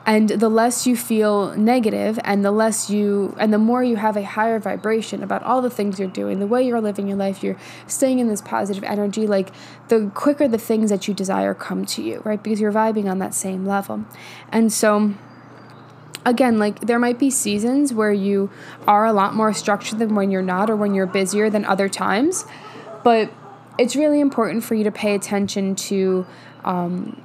and 0.08 0.30
the 0.30 0.50
less 0.50 0.88
you 0.88 0.96
feel 0.96 1.54
negative 1.56 2.18
and 2.24 2.44
the 2.44 2.52
less 2.52 2.90
you 2.90 3.36
and 3.40 3.54
the 3.54 3.60
more 3.60 3.84
you 3.84 3.98
have 3.98 4.18
a 4.18 4.24
higher 4.24 4.58
vibration 4.58 5.22
about 5.22 5.44
all 5.44 5.62
the 5.62 5.70
things 5.70 6.00
you're 6.00 6.08
doing 6.08 6.40
the 6.40 6.48
way 6.48 6.66
you're 6.66 6.82
living 6.82 7.08
your 7.08 7.18
life 7.18 7.44
you're 7.44 7.58
staying 7.86 8.18
in 8.18 8.28
this 8.28 8.42
positive 8.42 8.84
energy 8.86 9.28
like 9.28 9.50
the 9.90 10.10
quicker 10.16 10.48
the 10.48 10.58
things 10.58 10.90
that 10.90 11.08
you 11.08 11.14
desire 11.14 11.54
come 11.54 11.86
to 11.86 12.02
you 12.02 12.22
right? 12.24 12.42
Because 12.42 12.60
you're 12.60 12.72
vibing 12.72 13.10
on 13.10 13.20
that 13.20 13.34
same 13.34 13.66
level. 13.66 14.06
And 14.52 14.72
so 14.72 15.14
again, 16.26 16.60
like 16.60 16.82
there 16.82 17.00
might 17.00 17.18
be 17.18 17.30
seasons 17.30 17.94
where 17.94 18.12
you 18.12 18.50
are 18.88 19.06
a 19.06 19.14
lot 19.14 19.34
more 19.34 19.54
structured 19.54 20.00
than 20.00 20.16
when 20.16 20.30
you're 20.30 20.42
not, 20.42 20.70
or 20.70 20.76
when 20.76 20.94
you're 20.94 21.08
busier 21.08 21.50
than 21.50 21.66
other 21.66 21.88
times. 21.88 22.46
But 23.04 23.32
it's 23.78 23.96
really 23.96 24.20
important 24.20 24.64
for 24.64 24.76
you 24.76 24.84
to 24.84 24.92
pay 24.92 25.16
attention 25.16 25.76
to 25.76 26.26
um, 26.66 27.22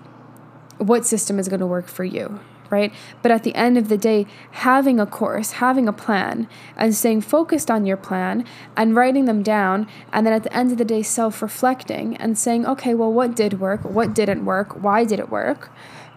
what 0.79 1.05
system 1.05 1.39
is 1.39 1.49
going 1.49 1.61
to 1.61 1.67
work 1.67 1.89
for 1.89 2.05
you, 2.05 2.41
right? 2.73 2.93
But 3.21 3.31
at 3.31 3.45
the 3.45 3.55
end 3.55 3.79
of 3.79 3.89
the 3.89 3.99
day, 3.99 4.27
having 4.51 4.99
a 4.99 5.07
course, 5.07 5.53
having 5.53 5.87
a 5.87 5.93
plan, 5.93 6.49
and 6.77 6.95
staying 6.95 7.21
focused 7.21 7.71
on 7.71 7.87
your 7.87 7.99
plan 7.99 8.45
and 8.77 8.97
writing 8.97 9.27
them 9.27 9.43
down, 9.43 9.87
and 10.13 10.27
then 10.27 10.33
at 10.33 10.43
the 10.43 10.57
end 10.57 10.73
of 10.73 10.79
the 10.79 10.85
day, 10.85 11.03
self 11.03 11.43
reflecting 11.43 12.17
and 12.17 12.37
saying, 12.37 12.67
okay, 12.67 12.95
well, 12.95 13.13
what 13.13 13.37
did 13.37 13.61
work? 13.61 13.85
What 13.85 14.15
didn't 14.15 14.45
work? 14.45 14.83
Why 14.83 15.05
did 15.05 15.21
it 15.21 15.31
work? 15.31 15.71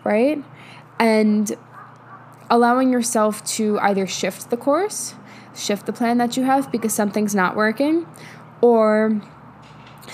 Right? 0.03 0.43
And 0.97 1.55
allowing 2.49 2.91
yourself 2.91 3.43
to 3.43 3.77
either 3.79 4.07
shift 4.07 4.49
the 4.49 4.57
course, 4.57 5.15
shift 5.53 5.85
the 5.85 5.93
plan 5.93 6.17
that 6.19 6.37
you 6.37 6.43
have 6.43 6.71
because 6.71 6.93
something's 6.93 7.35
not 7.35 7.55
working, 7.55 8.07
or 8.61 9.21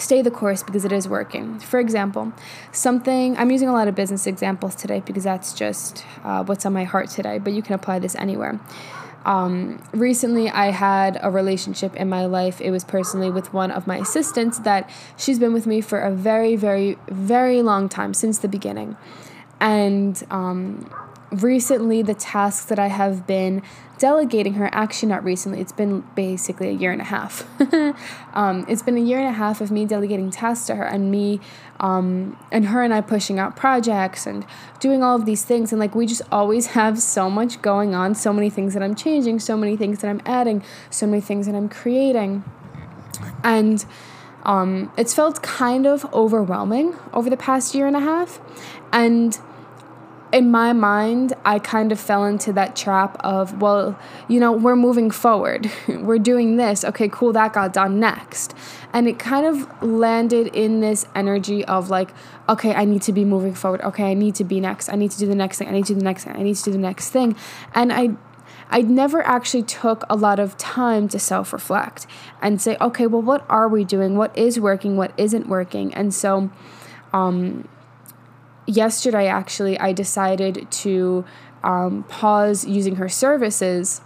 stay 0.02 0.22
the 0.22 0.32
course 0.32 0.64
because 0.64 0.84
it 0.84 0.92
is 0.92 1.08
working. 1.08 1.60
For 1.60 1.80
example, 1.80 2.34
something 2.72 3.38
I'm 3.38 3.52
using 3.52 3.70
a 3.70 3.74
lot 3.74 3.88
of 3.88 3.96
business 3.96 4.28
examples 4.28 4.76
today 4.76 5.02
because 5.06 5.24
that's 5.24 5.54
just 5.54 6.04
uh, 6.24 6.44
what's 6.44 6.66
on 6.66 6.74
my 6.74 6.84
heart 6.84 7.10
today, 7.10 7.38
but 7.40 7.54
you 7.54 7.62
can 7.62 7.76
apply 7.76 8.00
this 8.00 8.16
anywhere. 8.16 8.60
um, 9.26 9.82
recently 9.94 10.50
I 10.50 10.72
had 10.72 11.20
a 11.22 11.30
relationship 11.30 11.96
in 11.96 12.10
my 12.10 12.26
life. 12.26 12.60
It 12.60 12.72
was 12.72 12.84
personally 12.84 13.30
with 13.30 13.54
one 13.54 13.72
of 13.72 13.86
my 13.86 13.98
assistants 13.98 14.60
that 14.60 14.90
she's 15.18 15.38
been 15.40 15.54
with 15.54 15.68
me 15.68 15.82
for 15.82 16.00
a 16.00 16.12
very, 16.12 16.56
very, 16.56 16.98
very 17.08 17.62
long 17.62 17.88
time 17.88 18.14
since 18.14 18.40
the 18.40 18.48
beginning. 18.48 18.98
And 19.60 20.22
um, 20.32 20.92
recently, 21.32 22.02
the 22.02 22.14
tasks 22.14 22.66
that 22.66 22.80
I 22.80 22.88
have 22.88 23.26
been 23.26 23.62
delegating 23.98 24.56
her, 24.56 24.70
actually, 24.74 25.10
not 25.10 25.24
recently, 25.24 25.62
it's 25.62 25.72
been 25.72 26.04
basically 26.16 26.70
a 26.70 26.72
year 26.72 26.92
and 26.92 27.02
a 27.02 27.06
half. 27.06 27.48
um, 28.34 28.66
it's 28.68 28.82
been 28.82 28.98
a 28.98 29.02
year 29.02 29.20
and 29.20 29.28
a 29.28 29.34
half 29.34 29.62
of 29.62 29.72
me 29.72 29.86
delegating 29.86 30.32
tasks 30.32 30.66
to 30.68 30.76
her 30.76 30.84
and 30.84 31.12
me 31.12 31.40
um, 31.80 32.38
and 32.52 32.68
her 32.68 32.84
and 32.84 32.94
I 32.94 33.02
pushing 33.02 33.40
out 33.40 33.56
projects 33.56 34.26
and 34.26 34.46
doing 34.80 35.04
all 35.04 35.16
of 35.16 35.26
these 35.26 35.44
things. 35.44 35.72
And 35.72 35.80
like, 35.80 35.96
we 35.96 36.06
just 36.06 36.24
always 36.32 36.68
have 36.78 37.00
so 37.00 37.30
much 37.30 37.62
going 37.62 37.94
on, 37.94 38.16
so 38.16 38.34
many 38.34 38.50
things 38.50 38.74
that 38.74 38.84
I'm 38.84 38.96
changing, 38.96 39.40
so 39.40 39.56
many 39.56 39.78
things 39.78 40.00
that 40.00 40.10
I'm 40.10 40.22
adding, 40.26 40.64
so 40.90 41.06
many 41.06 41.22
things 41.22 41.46
that 41.46 41.56
I'm 41.56 41.70
creating. 41.70 42.44
And 43.44 43.86
um, 44.44 44.92
it's 44.98 45.14
felt 45.14 45.44
kind 45.44 45.86
of 45.86 46.12
overwhelming 46.14 46.96
over 47.14 47.30
the 47.30 47.38
past 47.38 47.76
year 47.76 47.88
and 47.88 47.96
a 47.96 48.00
half. 48.00 48.40
And 48.92 49.38
in 50.32 50.50
my 50.50 50.72
mind, 50.72 51.34
I 51.44 51.60
kind 51.60 51.92
of 51.92 52.00
fell 52.00 52.26
into 52.26 52.54
that 52.54 52.76
trap 52.76 53.18
of, 53.22 53.62
well, 53.62 54.00
you 54.28 54.40
know, 54.40 54.52
we're 54.52 54.76
moving 54.76 55.12
forward. 55.12 55.70
we're 55.88 56.20
doing 56.20 56.56
this. 56.56 56.86
Okay, 56.86 57.10
cool, 57.10 57.34
that 57.34 57.54
got 57.54 57.74
done 57.74 58.00
next. 58.00 58.54
And 58.94 59.08
it 59.08 59.20
kind 59.20 59.46
of 59.46 59.84
landed 59.84 60.48
in 60.56 60.80
this 60.80 61.06
energy 61.16 61.66
of 61.66 61.90
like, 61.90 62.12
okay, 62.48 62.74
I 62.74 62.86
need 62.86 63.02
to 63.04 63.14
be 63.14 63.26
moving 63.26 63.54
forward. 63.54 63.82
Okay, 63.82 64.10
I 64.10 64.14
need 64.14 64.36
to 64.36 64.44
be 64.44 64.60
next. 64.60 64.90
I 64.90 64.96
need 64.96 65.12
to 65.12 65.20
do 65.20 65.28
the 65.28 65.36
next 65.36 65.58
thing. 65.58 65.68
I 65.68 65.72
need 65.72 65.86
to 65.86 65.94
do 65.94 66.00
the 66.00 66.06
next 66.06 66.24
thing. 66.24 66.36
I 66.36 66.44
need 66.44 66.56
to 66.56 66.64
do 66.64 66.72
the 66.72 66.78
next 66.78 67.10
thing. 67.10 67.36
And 67.74 67.92
I 67.92 68.16
I 68.74 68.82
never 68.82 69.22
actually 69.24 69.64
took 69.64 70.06
a 70.10 70.16
lot 70.16 70.40
of 70.40 70.58
time 70.58 71.10
to 71.10 71.20
self 71.20 71.52
reflect 71.52 72.08
and 72.42 72.62
say, 72.62 72.78
okay, 72.80 73.06
well, 73.06 73.22
what 73.22 73.46
are 73.50 73.68
we 73.68 73.84
doing? 73.84 74.16
What 74.16 74.36
is 74.38 74.60
working? 74.60 74.96
What 74.96 75.12
isn't 75.18 75.48
working? 75.48 75.94
And 75.94 76.14
so, 76.14 76.50
um, 77.12 77.68
yesterday 78.66 79.28
actually 79.28 79.80
I 79.80 79.94
decided 79.94 80.70
to 80.72 81.26
um, 81.64 82.04
pause 82.04 82.66
using 82.66 82.96
her 82.96 83.10
services 83.10 84.02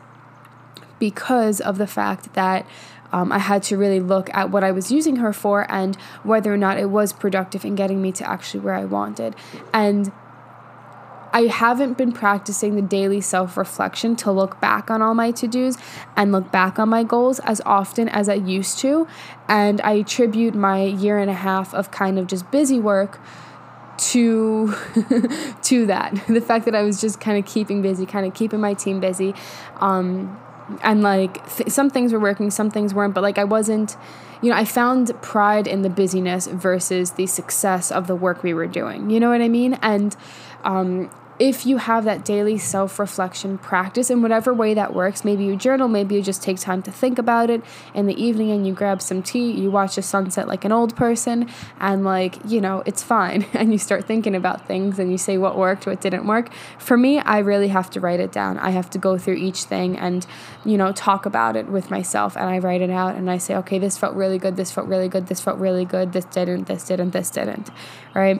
because 0.99 1.61
of 1.61 1.77
the 1.77 1.87
fact 1.87 2.33
that 2.33 2.65
um, 3.11 3.31
I 3.31 3.39
had 3.39 3.63
to 3.63 3.77
really 3.77 3.99
look 3.99 4.29
at 4.33 4.49
what 4.49 4.63
I 4.63 4.71
was 4.71 4.91
using 4.91 5.17
her 5.17 5.31
for 5.31 5.69
and 5.71 5.95
whether 6.23 6.53
or 6.53 6.57
not 6.57 6.77
it 6.77 6.89
was 6.89 7.13
productive 7.13 7.63
in 7.63 7.75
getting 7.75 8.01
me 8.01 8.11
to 8.13 8.29
actually 8.29 8.61
where 8.61 8.73
I 8.73 8.85
wanted. 8.85 9.35
And 9.73 10.11
I 11.31 11.47
haven't 11.47 11.97
been 11.97 12.13
practicing 12.13 12.75
the 12.75 12.81
daily 12.81 13.19
self 13.19 13.57
reflection 13.57 14.15
to 14.17 14.31
look 14.31 14.61
back 14.61 14.89
on 14.89 15.01
all 15.01 15.13
my 15.13 15.31
to 15.31 15.47
dos 15.47 15.77
and 16.15 16.31
look 16.31 16.49
back 16.49 16.79
on 16.79 16.89
my 16.89 17.03
goals 17.03 17.39
as 17.39 17.61
often 17.65 18.07
as 18.07 18.29
I 18.29 18.35
used 18.35 18.79
to. 18.79 19.05
And 19.47 19.81
I 19.81 19.93
attribute 19.93 20.55
my 20.55 20.83
year 20.83 21.17
and 21.17 21.29
a 21.29 21.33
half 21.33 21.73
of 21.73 21.91
kind 21.91 22.17
of 22.17 22.27
just 22.27 22.49
busy 22.51 22.79
work 22.79 23.19
to 23.97 24.73
to 25.63 25.85
that. 25.87 26.13
The 26.35 26.41
fact 26.41 26.65
that 26.65 26.75
i 26.75 26.83
was 26.83 26.99
just 26.99 27.19
kind 27.19 27.37
of 27.37 27.45
keeping 27.45 27.81
busy 27.81 28.05
kind 28.05 28.25
of 28.25 28.33
keeping 28.33 28.59
my 28.59 28.73
team 28.73 28.99
busy 28.99 29.33
um, 29.77 30.37
and 30.81 31.01
like 31.01 31.33
th- 31.55 31.69
some 31.69 31.89
things 31.89 32.11
were 32.11 32.19
working 32.19 32.51
some 32.51 32.69
things 32.69 32.93
weren't 32.93 33.13
but 33.13 33.21
like 33.21 33.37
i 33.37 33.43
wasn't 33.43 33.95
you 34.41 34.49
know 34.49 34.55
i 34.55 34.65
found 34.65 35.11
pride 35.21 35.65
in 35.65 35.81
the 35.81 35.89
busyness 35.89 36.47
versus 36.47 37.11
the 37.11 37.25
success 37.25 37.91
of 37.91 38.07
the 38.07 38.15
work 38.15 38.43
we 38.43 38.53
were 38.53 38.67
doing. 38.67 39.09
You 39.09 39.19
know 39.19 39.29
what 39.29 39.41
i 39.41 39.47
mean? 39.47 39.77
And 39.81 40.15
um, 40.63 41.09
if 41.37 41.65
you 41.65 41.77
have 41.77 42.05
that 42.05 42.23
daily 42.23 42.57
self 42.57 42.97
reflection 42.97 43.57
practice 43.57 44.09
in 44.09 44.21
whatever 44.21 44.53
way 44.53 44.73
that 44.73 44.93
works, 44.93 45.25
maybe 45.25 45.43
you 45.43 45.55
journal, 45.55 45.87
maybe 45.87 46.15
you 46.15 46.21
just 46.21 46.41
take 46.41 46.59
time 46.59 46.81
to 46.83 46.91
think 46.91 47.19
about 47.19 47.49
it 47.49 47.61
in 47.93 48.05
the 48.05 48.21
evening 48.21 48.51
and 48.51 48.65
you 48.65 48.73
grab 48.73 49.01
some 49.01 49.21
tea, 49.21 49.51
you 49.51 49.69
watch 49.69 49.97
a 49.97 50.01
sunset 50.01 50.47
like 50.47 50.63
an 50.63 50.71
old 50.71 50.95
person, 50.95 51.49
and 51.79 52.05
like, 52.05 52.37
you 52.45 52.61
know, 52.61 52.83
it's 52.85 53.03
fine. 53.03 53.45
And 53.65 53.71
you 53.71 53.79
start 53.79 54.05
thinking 54.05 54.35
about 54.35 54.67
things 54.67 54.99
and 54.99 55.09
you 55.11 55.17
say 55.17 55.37
what 55.37 55.57
worked, 55.57 55.87
what 55.87 56.01
didn't 56.01 56.27
work. 56.27 56.51
For 56.77 56.97
me, 56.97 57.19
I 57.19 57.39
really 57.39 57.69
have 57.69 57.89
to 57.91 57.99
write 57.99 58.19
it 58.19 58.31
down. 58.31 58.59
I 58.59 58.71
have 58.71 58.89
to 58.91 58.99
go 58.99 59.17
through 59.17 59.35
each 59.35 59.63
thing 59.63 59.97
and, 59.97 60.27
you 60.65 60.77
know, 60.77 60.91
talk 60.91 61.25
about 61.25 61.55
it 61.55 61.67
with 61.67 61.89
myself 61.89 62.35
and 62.35 62.45
I 62.45 62.59
write 62.59 62.81
it 62.81 62.89
out 62.89 63.15
and 63.15 63.31
I 63.31 63.37
say, 63.39 63.55
okay, 63.55 63.79
this 63.79 63.97
felt 63.97 64.13
really 64.13 64.37
good, 64.37 64.55
this 64.55 64.71
felt 64.71 64.87
really 64.87 65.07
good, 65.07 65.27
this 65.27 65.39
felt 65.39 65.57
really 65.57 65.85
good, 65.85 66.11
this 66.11 66.25
didn't, 66.25 66.65
this 66.67 66.83
didn't, 66.83 67.11
this 67.11 67.29
didn't, 67.31 67.71
right? 68.13 68.39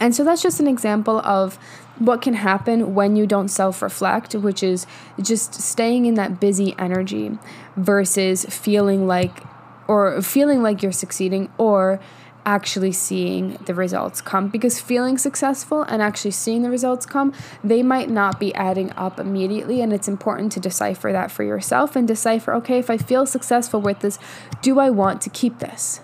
And 0.00 0.14
so 0.14 0.24
that's 0.24 0.42
just 0.42 0.58
an 0.58 0.66
example 0.66 1.20
of 1.20 1.56
what 1.98 2.22
can 2.22 2.34
happen 2.34 2.94
when 2.94 3.14
you 3.14 3.26
don't 3.26 3.48
self 3.48 3.82
reflect, 3.82 4.34
which 4.34 4.62
is 4.62 4.86
just 5.20 5.54
staying 5.54 6.06
in 6.06 6.14
that 6.14 6.40
busy 6.40 6.74
energy 6.78 7.38
versus 7.76 8.46
feeling 8.46 9.06
like, 9.06 9.44
or 9.86 10.20
feeling 10.22 10.62
like 10.62 10.82
you're 10.82 10.92
succeeding, 10.92 11.52
or 11.58 12.00
actually 12.46 12.90
seeing 12.90 13.58
the 13.66 13.74
results 13.74 14.22
come. 14.22 14.48
Because 14.48 14.80
feeling 14.80 15.18
successful 15.18 15.82
and 15.82 16.00
actually 16.00 16.30
seeing 16.30 16.62
the 16.62 16.70
results 16.70 17.04
come 17.04 17.34
they 17.62 17.82
might 17.82 18.08
not 18.08 18.40
be 18.40 18.54
adding 18.54 18.92
up 18.96 19.20
immediately. 19.20 19.82
And 19.82 19.92
it's 19.92 20.08
important 20.08 20.52
to 20.52 20.60
decipher 20.60 21.12
that 21.12 21.30
for 21.30 21.44
yourself 21.44 21.94
and 21.96 22.08
decipher 22.08 22.54
okay 22.54 22.78
if 22.78 22.88
i 22.88 22.96
feel 22.96 23.26
successful 23.26 23.80
with 23.80 24.00
this 24.00 24.18
do 24.62 24.78
i 24.78 24.88
want 24.88 25.20
to 25.22 25.30
keep 25.30 25.58
this 25.58 26.00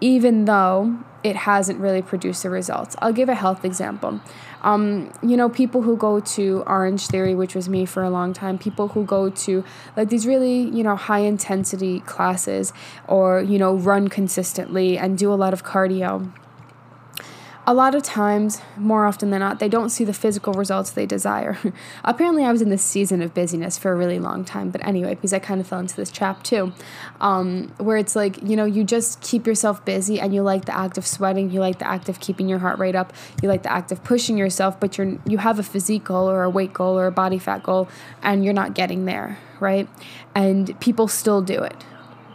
even 0.00 0.44
though 0.44 0.98
it 1.24 1.36
hasn't 1.36 1.80
really 1.80 2.02
produced 2.02 2.42
the 2.42 2.50
results. 2.50 2.94
I'll 3.00 3.12
give 3.12 3.28
a 3.28 3.34
health 3.34 3.64
example. 3.64 4.20
Um, 4.62 5.12
you 5.22 5.36
know, 5.36 5.48
people 5.48 5.82
who 5.82 5.96
go 5.96 6.20
to 6.20 6.62
Orange 6.66 7.06
Theory, 7.08 7.34
which 7.34 7.54
was 7.54 7.68
me 7.68 7.84
for 7.84 8.02
a 8.02 8.10
long 8.10 8.32
time, 8.32 8.58
people 8.58 8.88
who 8.88 9.04
go 9.04 9.30
to 9.30 9.64
like 9.96 10.08
these 10.08 10.26
really, 10.26 10.60
you 10.60 10.82
know, 10.82 10.96
high 10.96 11.20
intensity 11.20 12.00
classes 12.00 12.72
or, 13.06 13.40
you 13.40 13.58
know, 13.58 13.74
run 13.74 14.08
consistently 14.08 14.96
and 14.96 15.18
do 15.18 15.32
a 15.32 15.34
lot 15.34 15.52
of 15.52 15.64
cardio 15.64 16.32
a 17.68 17.74
lot 17.74 17.94
of 17.94 18.02
times, 18.02 18.62
more 18.78 19.04
often 19.04 19.28
than 19.28 19.40
not, 19.40 19.58
they 19.58 19.68
don't 19.68 19.90
see 19.90 20.02
the 20.02 20.14
physical 20.14 20.54
results 20.54 20.90
they 20.90 21.04
desire. 21.04 21.58
Apparently, 22.02 22.42
I 22.42 22.50
was 22.50 22.62
in 22.62 22.70
this 22.70 22.82
season 22.82 23.20
of 23.20 23.34
busyness 23.34 23.76
for 23.76 23.92
a 23.92 23.94
really 23.94 24.18
long 24.18 24.42
time, 24.42 24.70
but 24.70 24.82
anyway, 24.86 25.14
because 25.16 25.34
I 25.34 25.38
kind 25.38 25.60
of 25.60 25.66
fell 25.66 25.78
into 25.78 25.94
this 25.94 26.10
trap 26.10 26.42
too, 26.42 26.72
um, 27.20 27.70
where 27.76 27.98
it's 27.98 28.16
like, 28.16 28.42
you 28.42 28.56
know, 28.56 28.64
you 28.64 28.84
just 28.84 29.20
keep 29.20 29.46
yourself 29.46 29.84
busy 29.84 30.18
and 30.18 30.34
you 30.34 30.40
like 30.40 30.64
the 30.64 30.74
act 30.74 30.96
of 30.96 31.06
sweating, 31.06 31.50
you 31.50 31.60
like 31.60 31.78
the 31.78 31.86
act 31.86 32.08
of 32.08 32.20
keeping 32.20 32.48
your 32.48 32.60
heart 32.60 32.78
rate 32.78 32.96
up, 32.96 33.12
you 33.42 33.50
like 33.50 33.64
the 33.64 33.70
act 33.70 33.92
of 33.92 34.02
pushing 34.02 34.38
yourself, 34.38 34.80
but 34.80 34.96
you're 34.96 35.18
you 35.26 35.36
have 35.36 35.58
a 35.58 35.62
physique 35.62 36.04
goal 36.04 36.26
or 36.26 36.44
a 36.44 36.48
weight 36.50 36.72
goal 36.72 36.98
or 36.98 37.06
a 37.06 37.12
body 37.12 37.38
fat 37.38 37.62
goal, 37.62 37.86
and 38.22 38.46
you're 38.46 38.54
not 38.54 38.72
getting 38.72 39.04
there, 39.04 39.38
right? 39.60 39.86
And 40.34 40.80
people 40.80 41.06
still 41.06 41.42
do 41.42 41.62
it 41.62 41.84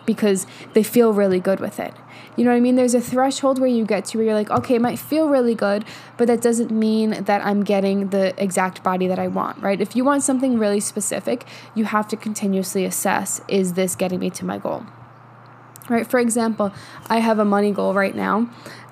because 0.05 0.45
they 0.73 0.83
feel 0.83 1.13
really 1.13 1.39
good 1.39 1.59
with 1.59 1.79
it. 1.79 1.93
You 2.35 2.43
know 2.43 2.51
what 2.51 2.57
I 2.57 2.61
mean? 2.61 2.75
There's 2.75 2.95
a 2.95 3.01
threshold 3.01 3.59
where 3.59 3.69
you 3.69 3.85
get 3.85 4.05
to 4.05 4.17
where 4.17 4.25
you're 4.25 4.33
like, 4.33 4.49
okay, 4.49 4.75
it 4.75 4.81
might 4.81 4.97
feel 4.97 5.29
really 5.29 5.53
good, 5.53 5.85
but 6.17 6.27
that 6.27 6.41
doesn't 6.41 6.71
mean 6.71 7.11
that 7.11 7.45
I'm 7.45 7.63
getting 7.63 8.09
the 8.09 8.33
exact 8.41 8.83
body 8.83 9.07
that 9.07 9.19
I 9.19 9.27
want, 9.27 9.61
right? 9.61 9.79
If 9.79 9.95
you 9.95 10.03
want 10.03 10.23
something 10.23 10.57
really 10.57 10.79
specific, 10.79 11.45
you 11.75 11.85
have 11.85 12.07
to 12.07 12.17
continuously 12.17 12.85
assess 12.85 13.41
is 13.47 13.73
this 13.73 13.95
getting 13.95 14.19
me 14.19 14.29
to 14.31 14.45
my 14.45 14.57
goal? 14.57 14.85
Right? 15.89 16.07
For 16.07 16.19
example, 16.19 16.73
I 17.07 17.19
have 17.19 17.39
a 17.39 17.45
money 17.45 17.71
goal 17.71 17.93
right 17.93 18.15
now. 18.15 18.49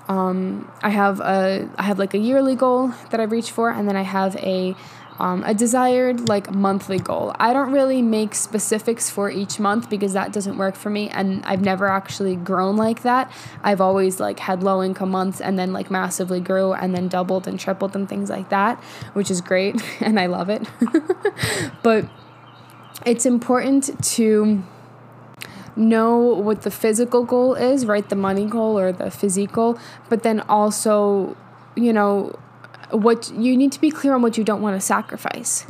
Um, 0.07 0.69
I 0.83 0.89
have 0.89 1.19
a 1.21 1.69
I 1.77 1.83
have 1.83 1.97
like 1.97 2.13
a 2.13 2.17
yearly 2.17 2.55
goal 2.55 2.89
that 3.11 3.21
I 3.21 3.23
reach 3.23 3.49
for, 3.49 3.69
and 3.69 3.87
then 3.87 3.95
I 3.95 4.01
have 4.01 4.35
a 4.37 4.75
um, 5.21 5.43
a 5.45 5.53
desired 5.53 6.27
like 6.27 6.51
monthly 6.51 6.97
goal. 6.97 7.35
I 7.39 7.53
don't 7.53 7.71
really 7.71 8.01
make 8.01 8.33
specifics 8.33 9.11
for 9.11 9.29
each 9.29 9.59
month 9.59 9.87
because 9.87 10.13
that 10.13 10.33
doesn't 10.33 10.57
work 10.57 10.75
for 10.75 10.89
me 10.89 11.09
and 11.09 11.45
I've 11.45 11.61
never 11.61 11.87
actually 11.87 12.35
grown 12.35 12.75
like 12.75 13.03
that. 13.03 13.31
I've 13.61 13.81
always 13.81 14.19
like 14.19 14.39
had 14.39 14.63
low 14.63 14.81
income 14.81 15.11
months 15.11 15.39
and 15.39 15.59
then 15.59 15.73
like 15.73 15.91
massively 15.91 16.39
grew 16.39 16.73
and 16.73 16.95
then 16.95 17.07
doubled 17.07 17.47
and 17.47 17.59
tripled 17.59 17.95
and 17.95 18.09
things 18.09 18.31
like 18.31 18.49
that, 18.49 18.83
which 19.13 19.29
is 19.29 19.41
great 19.41 19.79
and 20.01 20.19
I 20.19 20.25
love 20.25 20.49
it. 20.49 20.67
but 21.83 22.09
it's 23.05 23.27
important 23.27 24.03
to 24.15 24.63
know 25.75 26.17
what 26.17 26.63
the 26.63 26.71
physical 26.71 27.25
goal 27.25 27.53
is, 27.53 27.85
right? 27.85 28.09
The 28.09 28.15
money 28.15 28.47
goal 28.47 28.77
or 28.77 28.91
the 28.91 29.11
physical, 29.11 29.77
but 30.09 30.23
then 30.23 30.39
also, 30.41 31.37
you 31.75 31.93
know, 31.93 32.35
what 32.91 33.31
you 33.31 33.57
need 33.57 33.71
to 33.71 33.81
be 33.81 33.91
clear 33.91 34.13
on 34.13 34.21
what 34.21 34.37
you 34.37 34.43
don't 34.43 34.61
want 34.61 34.75
to 34.75 34.81
sacrifice. 34.81 35.65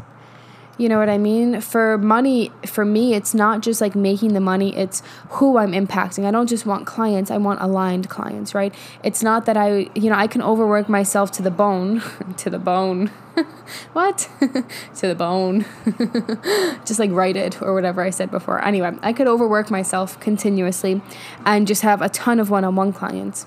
You 0.78 0.90
know 0.90 0.98
what 0.98 1.10
I 1.10 1.20
mean? 1.20 1.62
For 1.62 2.00
money, 2.00 2.52
for 2.66 2.84
me, 2.86 3.14
it's 3.14 3.36
not 3.36 3.62
just 3.62 3.82
like 3.82 3.94
making 3.94 4.34
the 4.34 4.40
money, 4.40 4.76
it's 4.76 5.04
who 5.30 5.58
I'm 5.58 5.74
impacting. 5.74 6.26
I 6.26 6.32
don't 6.32 6.48
just 6.48 6.66
want 6.66 6.88
clients, 6.88 7.30
I 7.30 7.38
want 7.38 7.62
aligned 7.62 8.10
clients, 8.10 8.56
right? 8.56 8.74
It's 9.04 9.22
not 9.22 9.46
that 9.46 9.58
I, 9.58 9.90
you 9.94 10.10
know, 10.10 10.16
I 10.16 10.26
can 10.26 10.42
overwork 10.42 10.90
myself 10.90 11.32
to 11.34 11.44
the 11.44 11.52
bone, 11.52 12.02
to 12.38 12.50
the 12.50 12.58
bone. 12.58 13.12
what? 13.94 14.28
to 14.40 15.08
the 15.08 15.14
bone. 15.14 15.66
just 16.84 17.00
like 17.00 17.12
write 17.12 17.36
it 17.36 17.62
or 17.62 17.76
whatever 17.76 18.02
I 18.02 18.10
said 18.10 18.32
before. 18.32 18.64
Anyway, 18.66 18.98
I 19.04 19.14
could 19.14 19.28
overwork 19.28 19.70
myself 19.70 20.20
continuously 20.20 21.02
and 21.46 21.68
just 21.68 21.84
have 21.84 22.02
a 22.02 22.10
ton 22.10 22.40
of 22.40 22.50
one 22.50 22.64
on 22.64 22.76
one 22.76 22.92
clients 22.92 23.46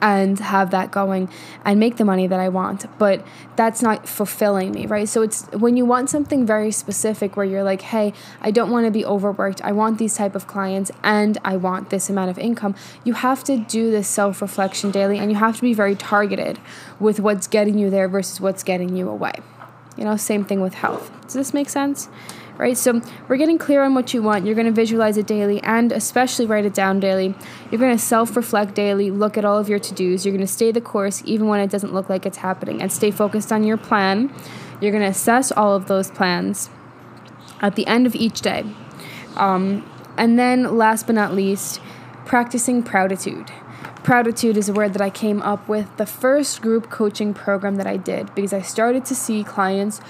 and 0.00 0.38
have 0.38 0.70
that 0.70 0.90
going 0.90 1.28
and 1.64 1.78
make 1.78 1.96
the 1.96 2.04
money 2.04 2.26
that 2.26 2.40
I 2.40 2.48
want. 2.48 2.86
But 2.98 3.26
that's 3.56 3.82
not 3.82 4.08
fulfilling 4.08 4.72
me, 4.72 4.86
right? 4.86 5.08
So 5.08 5.22
it's 5.22 5.46
when 5.52 5.76
you 5.76 5.84
want 5.84 6.10
something 6.10 6.46
very 6.46 6.70
specific 6.70 7.36
where 7.36 7.46
you're 7.46 7.62
like, 7.62 7.82
"Hey, 7.82 8.12
I 8.40 8.50
don't 8.50 8.70
want 8.70 8.86
to 8.86 8.90
be 8.90 9.04
overworked. 9.04 9.62
I 9.62 9.72
want 9.72 9.98
these 9.98 10.14
type 10.14 10.34
of 10.34 10.46
clients 10.46 10.90
and 11.02 11.38
I 11.44 11.56
want 11.56 11.90
this 11.90 12.08
amount 12.08 12.30
of 12.30 12.38
income." 12.38 12.74
You 13.04 13.14
have 13.14 13.44
to 13.44 13.56
do 13.56 13.90
this 13.90 14.08
self-reflection 14.08 14.90
daily 14.90 15.18
and 15.18 15.30
you 15.30 15.36
have 15.36 15.56
to 15.56 15.62
be 15.62 15.74
very 15.74 15.94
targeted 15.94 16.58
with 17.00 17.20
what's 17.20 17.46
getting 17.46 17.78
you 17.78 17.90
there 17.90 18.08
versus 18.08 18.40
what's 18.40 18.62
getting 18.62 18.96
you 18.96 19.08
away. 19.08 19.32
You 19.96 20.04
know, 20.04 20.16
same 20.16 20.44
thing 20.44 20.60
with 20.60 20.74
health. 20.74 21.10
Does 21.22 21.34
this 21.34 21.52
make 21.52 21.68
sense? 21.68 22.08
Right? 22.58 22.76
So 22.76 23.00
we're 23.28 23.36
getting 23.36 23.56
clear 23.56 23.82
on 23.82 23.94
what 23.94 24.12
you 24.12 24.22
want. 24.22 24.44
You're 24.44 24.56
going 24.56 24.66
to 24.66 24.72
visualize 24.72 25.16
it 25.16 25.26
daily 25.26 25.62
and 25.62 25.92
especially 25.92 26.44
write 26.44 26.66
it 26.66 26.74
down 26.74 27.00
daily. 27.00 27.34
You're 27.70 27.80
going 27.80 27.96
to 27.96 28.02
self 28.02 28.36
reflect 28.36 28.74
daily, 28.74 29.10
look 29.10 29.38
at 29.38 29.44
all 29.44 29.56
of 29.56 29.68
your 29.68 29.78
to 29.78 29.94
dos. 29.94 30.26
You're 30.26 30.34
going 30.34 30.46
to 30.46 30.52
stay 30.52 30.72
the 30.72 30.80
course 30.80 31.22
even 31.24 31.46
when 31.46 31.60
it 31.60 31.70
doesn't 31.70 31.94
look 31.94 32.10
like 32.10 32.26
it's 32.26 32.38
happening 32.38 32.82
and 32.82 32.92
stay 32.92 33.10
focused 33.10 33.52
on 33.52 33.64
your 33.64 33.78
plan. 33.78 34.32
You're 34.80 34.92
going 34.92 35.04
to 35.04 35.10
assess 35.10 35.50
all 35.50 35.74
of 35.74 35.86
those 35.86 36.10
plans 36.10 36.68
at 37.60 37.76
the 37.76 37.86
end 37.86 38.06
of 38.06 38.14
each 38.14 38.40
day. 38.40 38.64
Um, 39.36 39.88
and 40.16 40.38
then, 40.38 40.76
last 40.76 41.06
but 41.06 41.14
not 41.14 41.32
least, 41.32 41.80
practicing 42.24 42.82
prouditude. 42.82 43.50
Prouditude 44.02 44.56
is 44.56 44.68
a 44.68 44.72
word 44.72 44.94
that 44.94 45.02
I 45.02 45.10
came 45.10 45.42
up 45.42 45.68
with 45.68 45.96
the 45.96 46.06
first 46.06 46.60
group 46.60 46.90
coaching 46.90 47.34
program 47.34 47.76
that 47.76 47.86
I 47.86 47.96
did 47.96 48.34
because 48.34 48.52
I 48.52 48.62
started 48.62 49.04
to 49.06 49.14
see 49.14 49.44
clients 49.44 50.00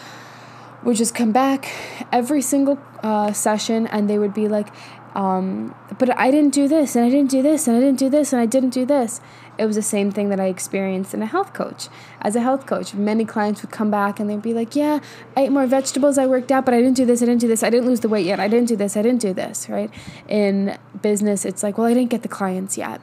would 0.82 0.96
just 0.96 1.14
come 1.14 1.32
back 1.32 1.72
every 2.12 2.42
single 2.42 2.78
uh, 3.02 3.32
session 3.32 3.86
and 3.86 4.08
they 4.08 4.18
would 4.18 4.34
be 4.34 4.48
like, 4.48 4.68
um, 5.14 5.74
but 5.98 6.16
I 6.16 6.30
didn't 6.30 6.54
do 6.54 6.68
this 6.68 6.94
and 6.94 7.04
I 7.04 7.10
didn't 7.10 7.30
do 7.30 7.42
this 7.42 7.66
and 7.66 7.76
I 7.76 7.80
didn't 7.80 7.98
do 7.98 8.08
this 8.08 8.32
and 8.32 8.40
I 8.40 8.46
didn't 8.46 8.70
do 8.70 8.86
this. 8.86 9.20
It 9.56 9.66
was 9.66 9.74
the 9.74 9.82
same 9.82 10.12
thing 10.12 10.28
that 10.28 10.38
I 10.38 10.46
experienced 10.46 11.12
in 11.12 11.22
a 11.22 11.26
health 11.26 11.52
coach. 11.52 11.88
As 12.20 12.36
a 12.36 12.40
health 12.40 12.66
coach, 12.66 12.94
many 12.94 13.24
clients 13.24 13.60
would 13.62 13.72
come 13.72 13.90
back 13.90 14.20
and 14.20 14.30
they'd 14.30 14.40
be 14.40 14.54
like, 14.54 14.76
Yeah, 14.76 15.00
I 15.36 15.42
ate 15.42 15.50
more 15.50 15.66
vegetables, 15.66 16.18
I 16.18 16.26
worked 16.26 16.52
out, 16.52 16.64
but 16.64 16.74
I 16.74 16.80
didn't 16.80 16.96
do 16.96 17.04
this, 17.04 17.20
I 17.22 17.26
didn't 17.26 17.40
do 17.40 17.48
this, 17.48 17.64
I 17.64 17.70
didn't 17.70 17.88
lose 17.88 18.00
the 18.00 18.08
weight 18.08 18.26
yet, 18.26 18.38
I 18.38 18.46
didn't 18.46 18.68
do 18.68 18.76
this, 18.76 18.96
I 18.96 19.02
didn't 19.02 19.20
do 19.20 19.32
this, 19.32 19.68
right? 19.68 19.90
In 20.28 20.78
business, 21.02 21.44
it's 21.44 21.64
like, 21.64 21.78
Well, 21.78 21.88
I 21.88 21.94
didn't 21.94 22.10
get 22.10 22.22
the 22.22 22.28
clients 22.28 22.78
yet. 22.78 23.00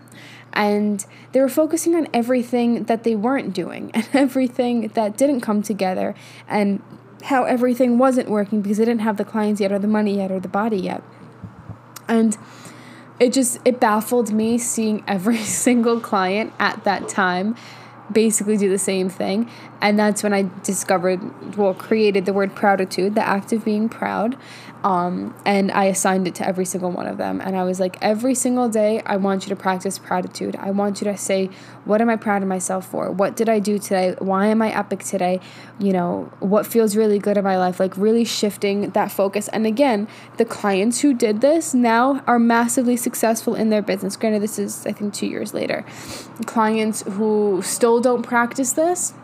And 0.54 1.06
they 1.34 1.42
were 1.42 1.50
focusing 1.50 1.96
on 1.96 2.08
everything 2.14 2.86
that 2.86 3.04
they 3.04 3.16
weren't 3.16 3.54
doing 3.54 3.92
and 3.94 4.08
everything 4.14 4.88
that 4.90 5.18
didn't 5.18 5.42
come 5.42 5.62
together 5.62 6.16
and 6.48 6.82
how 7.26 7.44
everything 7.44 7.98
wasn't 7.98 8.30
working 8.30 8.62
because 8.62 8.78
they 8.78 8.86
didn't 8.86 9.02
have 9.02 9.18
the 9.18 9.26
clients 9.26 9.60
yet 9.60 9.72
or 9.72 9.80
the 9.80 9.88
money 9.88 10.18
yet 10.18 10.32
or 10.32 10.40
the 10.40 10.48
body 10.48 10.78
yet. 10.78 11.04
And 12.08 12.38
it 13.20 13.34
just 13.34 13.60
it 13.66 13.80
baffled 13.80 14.32
me 14.32 14.58
seeing 14.58 15.04
every 15.08 15.38
single 15.38 16.00
client 16.00 16.54
at 16.60 16.84
that 16.84 17.08
time 17.10 17.56
basically 18.12 18.56
do 18.56 18.70
the 18.70 18.78
same 18.78 19.10
thing 19.10 19.50
and 19.82 19.98
that's 19.98 20.24
when 20.24 20.34
i 20.34 20.50
discovered 20.64 21.58
well 21.58 21.74
created 21.74 22.26
the 22.26 22.34
word 22.34 22.56
prouditude 22.56 23.16
the 23.16 23.26
act 23.26 23.52
of 23.52 23.64
being 23.66 23.90
proud 23.90 24.38
um, 24.86 25.34
and 25.46 25.72
I 25.72 25.86
assigned 25.86 26.28
it 26.28 26.36
to 26.36 26.48
every 26.48 26.64
single 26.64 26.92
one 26.92 27.08
of 27.08 27.18
them. 27.18 27.42
And 27.42 27.58
I 27.58 27.64
was 27.64 27.80
like, 27.80 27.98
every 28.04 28.36
single 28.36 28.70
day, 28.70 29.02
I 29.04 29.18
want 29.18 29.44
you 29.44 29.50
to 29.50 29.56
practice 29.56 29.98
gratitude. 29.98 30.56
I 30.58 30.70
want 30.70 31.02
you 31.02 31.06
to 31.06 31.18
say, 31.18 31.50
what 31.86 32.02
am 32.02 32.10
I 32.10 32.18
proud 32.18 32.44
of 32.44 32.48
myself 32.48 32.88
for? 32.88 33.10
What 33.10 33.36
did 33.36 33.50
I 33.50 33.58
do 33.58 33.80
today? 33.80 34.14
Why 34.20 34.46
am 34.46 34.62
I 34.62 34.72
epic 34.72 35.04
today? 35.04 35.40
You 35.80 35.92
know, 35.92 36.32
what 36.40 36.68
feels 36.68 36.96
really 36.96 37.18
good 37.18 37.36
in 37.36 37.44
my 37.44 37.58
life? 37.58 37.80
Like, 37.80 37.98
really 37.98 38.24
shifting 38.26 38.92
that 38.92 39.12
focus. 39.12 39.48
And 39.48 39.66
again, 39.66 40.08
the 40.38 40.46
clients 40.46 41.02
who 41.02 41.16
did 41.16 41.42
this 41.42 41.74
now 41.74 42.24
are 42.28 42.38
massively 42.38 42.96
successful 42.96 43.56
in 43.56 43.72
their 43.72 43.82
business. 43.82 44.16
Granted, 44.16 44.44
this 44.44 44.60
is, 44.60 44.86
I 44.86 44.92
think, 44.92 45.16
two 45.16 45.26
years 45.26 45.52
later. 45.52 45.84
Clients 46.46 47.02
who 47.02 47.64
still 47.64 48.02
don't 48.02 48.22
practice 48.22 48.74
this, 48.74 49.16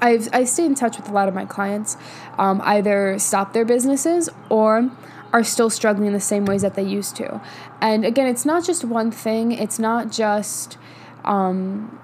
I've 0.00 0.28
I 0.32 0.44
stay 0.44 0.64
in 0.64 0.74
touch 0.74 0.96
with 0.96 1.08
a 1.08 1.12
lot 1.12 1.28
of 1.28 1.34
my 1.34 1.44
clients, 1.44 1.96
um, 2.38 2.60
either 2.64 3.18
stop 3.18 3.52
their 3.52 3.64
businesses 3.64 4.28
or 4.48 4.90
are 5.32 5.44
still 5.44 5.70
struggling 5.70 6.08
in 6.08 6.12
the 6.12 6.20
same 6.20 6.44
ways 6.44 6.62
that 6.62 6.74
they 6.74 6.82
used 6.82 7.16
to. 7.16 7.40
And 7.80 8.04
again, 8.04 8.26
it's 8.26 8.44
not 8.44 8.64
just 8.64 8.84
one 8.84 9.10
thing. 9.10 9.52
It's 9.52 9.78
not 9.78 10.10
just, 10.10 10.76
um, 11.24 11.98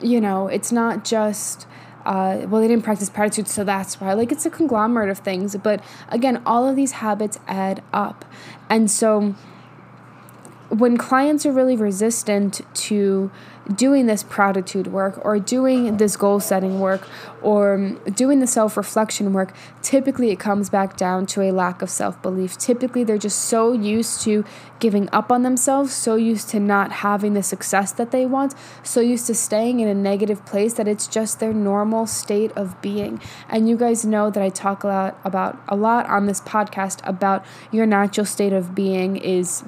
you 0.00 0.20
know, 0.20 0.48
it's 0.48 0.72
not 0.72 1.04
just. 1.04 1.66
Uh, 2.04 2.46
well, 2.48 2.60
they 2.60 2.66
didn't 2.66 2.82
practice 2.82 3.08
gratitude, 3.08 3.46
so 3.46 3.62
that's 3.62 4.00
why. 4.00 4.12
Like, 4.12 4.32
it's 4.32 4.44
a 4.44 4.50
conglomerate 4.50 5.08
of 5.08 5.18
things. 5.18 5.54
But 5.56 5.84
again, 6.08 6.42
all 6.44 6.68
of 6.68 6.74
these 6.74 6.92
habits 6.92 7.38
add 7.46 7.80
up. 7.92 8.24
And 8.68 8.90
so, 8.90 9.36
when 10.72 10.96
clients 10.96 11.44
are 11.44 11.52
really 11.52 11.76
resistant 11.76 12.62
to 12.72 13.30
doing 13.74 14.06
this 14.06 14.22
prouditude 14.22 14.86
work 14.86 15.20
or 15.22 15.38
doing 15.38 15.98
this 15.98 16.16
goal 16.16 16.40
setting 16.40 16.80
work 16.80 17.06
or 17.42 17.96
doing 18.14 18.40
the 18.40 18.46
self 18.46 18.76
reflection 18.78 19.34
work, 19.34 19.54
typically 19.82 20.30
it 20.30 20.38
comes 20.38 20.70
back 20.70 20.96
down 20.96 21.26
to 21.26 21.42
a 21.42 21.52
lack 21.52 21.82
of 21.82 21.90
self 21.90 22.20
belief. 22.22 22.56
Typically, 22.56 23.04
they're 23.04 23.18
just 23.18 23.40
so 23.40 23.72
used 23.72 24.22
to 24.22 24.46
giving 24.80 25.10
up 25.12 25.30
on 25.30 25.42
themselves, 25.42 25.92
so 25.92 26.14
used 26.14 26.48
to 26.48 26.58
not 26.58 26.90
having 26.90 27.34
the 27.34 27.42
success 27.42 27.92
that 27.92 28.10
they 28.10 28.24
want, 28.24 28.54
so 28.82 29.00
used 29.00 29.26
to 29.26 29.34
staying 29.34 29.80
in 29.80 29.88
a 29.88 29.94
negative 29.94 30.44
place 30.46 30.72
that 30.74 30.88
it's 30.88 31.06
just 31.06 31.38
their 31.38 31.52
normal 31.52 32.06
state 32.06 32.50
of 32.52 32.80
being. 32.80 33.20
And 33.50 33.68
you 33.68 33.76
guys 33.76 34.06
know 34.06 34.30
that 34.30 34.42
I 34.42 34.48
talk 34.48 34.84
a 34.84 34.86
lot 34.86 35.18
about 35.22 35.62
a 35.68 35.76
lot 35.76 36.08
on 36.08 36.24
this 36.24 36.40
podcast 36.40 37.06
about 37.06 37.44
your 37.70 37.84
natural 37.84 38.24
state 38.24 38.54
of 38.54 38.74
being 38.74 39.16
is 39.16 39.64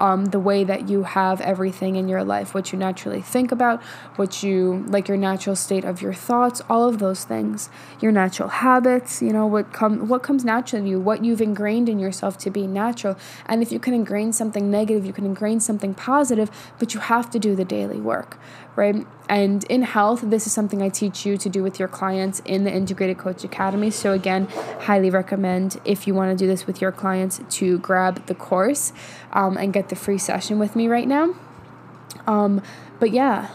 um, 0.00 0.26
the 0.26 0.40
way 0.40 0.64
that 0.64 0.88
you 0.88 1.04
have 1.04 1.40
everything 1.40 1.96
in 1.96 2.08
your 2.08 2.24
life, 2.24 2.54
what 2.54 2.72
you 2.72 2.78
naturally 2.78 3.20
think 3.20 3.52
about, 3.52 3.82
what 4.16 4.42
you 4.42 4.84
like 4.88 5.08
your 5.08 5.16
natural 5.16 5.54
state 5.54 5.84
of 5.84 6.00
your 6.02 6.14
thoughts, 6.14 6.62
all 6.68 6.88
of 6.88 6.98
those 6.98 7.24
things, 7.24 7.68
your 8.00 8.12
natural 8.12 8.48
habits, 8.48 9.20
you 9.20 9.32
know, 9.32 9.46
what 9.46 9.72
come 9.72 10.08
what 10.08 10.22
comes 10.22 10.44
naturally 10.44 10.84
to 10.84 10.88
you, 10.88 11.00
what 11.00 11.24
you've 11.24 11.40
ingrained 11.40 11.88
in 11.88 11.98
yourself 11.98 12.38
to 12.38 12.50
be 12.50 12.66
natural. 12.66 13.16
And 13.46 13.62
if 13.62 13.70
you 13.72 13.78
can 13.78 13.94
ingrain 13.94 14.32
something 14.32 14.70
negative, 14.70 15.04
you 15.04 15.12
can 15.12 15.26
ingrain 15.26 15.60
something 15.60 15.94
positive, 15.94 16.50
but 16.78 16.94
you 16.94 17.00
have 17.00 17.30
to 17.30 17.38
do 17.38 17.54
the 17.54 17.64
daily 17.64 18.00
work, 18.00 18.38
right? 18.80 19.06
And 19.28 19.62
in 19.64 19.82
health, 19.82 20.22
this 20.24 20.46
is 20.46 20.54
something 20.54 20.80
I 20.80 20.88
teach 20.88 21.26
you 21.26 21.36
to 21.36 21.48
do 21.50 21.62
with 21.62 21.78
your 21.78 21.86
clients 21.86 22.40
in 22.46 22.64
the 22.64 22.72
Integrated 22.72 23.18
Coach 23.18 23.44
Academy. 23.44 23.90
So, 23.90 24.12
again, 24.12 24.46
highly 24.80 25.10
recommend 25.10 25.78
if 25.84 26.06
you 26.06 26.14
want 26.14 26.36
to 26.36 26.42
do 26.42 26.48
this 26.48 26.66
with 26.66 26.80
your 26.80 26.90
clients 26.90 27.42
to 27.58 27.78
grab 27.78 28.24
the 28.24 28.34
course 28.34 28.94
um, 29.32 29.58
and 29.58 29.70
get 29.70 29.90
the 29.90 29.96
free 29.96 30.16
session 30.16 30.58
with 30.58 30.74
me 30.74 30.88
right 30.88 31.06
now. 31.06 31.34
Um, 32.26 32.62
but 32.98 33.10
yeah, 33.10 33.50